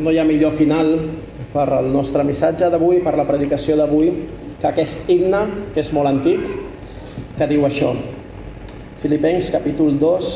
No 0.00 0.08
hi 0.08 0.22
ha 0.22 0.24
millor 0.24 0.56
final 0.56 0.96
per 1.52 1.68
al 1.68 1.90
nostre 1.92 2.24
missatge 2.24 2.70
d'avui, 2.72 3.02
per 3.04 3.14
la 3.18 3.26
predicació 3.28 3.76
d'avui, 3.76 4.10
que 4.60 4.70
aquest 4.70 5.08
himne, 5.12 5.42
que 5.74 5.82
és 5.84 5.92
molt 5.92 6.08
antic, 6.08 6.42
que 7.36 7.48
diu 7.50 7.66
això. 7.68 7.92
Filipencs 9.02 9.50
capítol 9.52 9.98
2, 10.00 10.32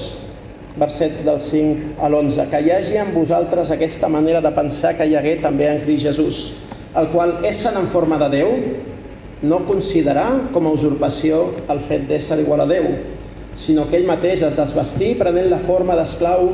versets 0.76 1.22
del 1.24 1.40
5 1.40 1.96
a 2.02 2.10
l'11. 2.10 2.48
Que 2.52 2.60
hi 2.60 2.72
hagi 2.74 2.98
en 3.00 3.14
vosaltres 3.14 3.70
aquesta 3.72 4.10
manera 4.12 4.42
de 4.44 4.52
pensar 4.52 4.96
que 4.96 5.06
hi 5.08 5.16
hagué 5.16 5.38
també 5.40 5.70
en 5.70 5.80
Crist 5.84 6.04
Jesús, 6.04 6.40
el 6.96 7.08
qual, 7.12 7.38
essent 7.48 7.78
en 7.80 7.88
forma 7.92 8.18
de 8.20 8.30
Déu, 8.36 8.52
no 9.42 9.62
considerar 9.68 10.50
com 10.52 10.66
a 10.66 10.72
usurpació 10.72 11.50
el 11.72 11.80
fet 11.84 12.06
d'ésser 12.08 12.40
igual 12.42 12.64
a 12.64 12.68
Déu, 12.68 12.88
sinó 13.56 13.86
que 13.88 13.96
ell 13.96 14.08
mateix 14.08 14.42
es 14.44 14.56
desvestí 14.56 15.14
prenent 15.16 15.48
la 15.52 15.62
forma 15.64 15.96
d'esclau, 15.96 16.50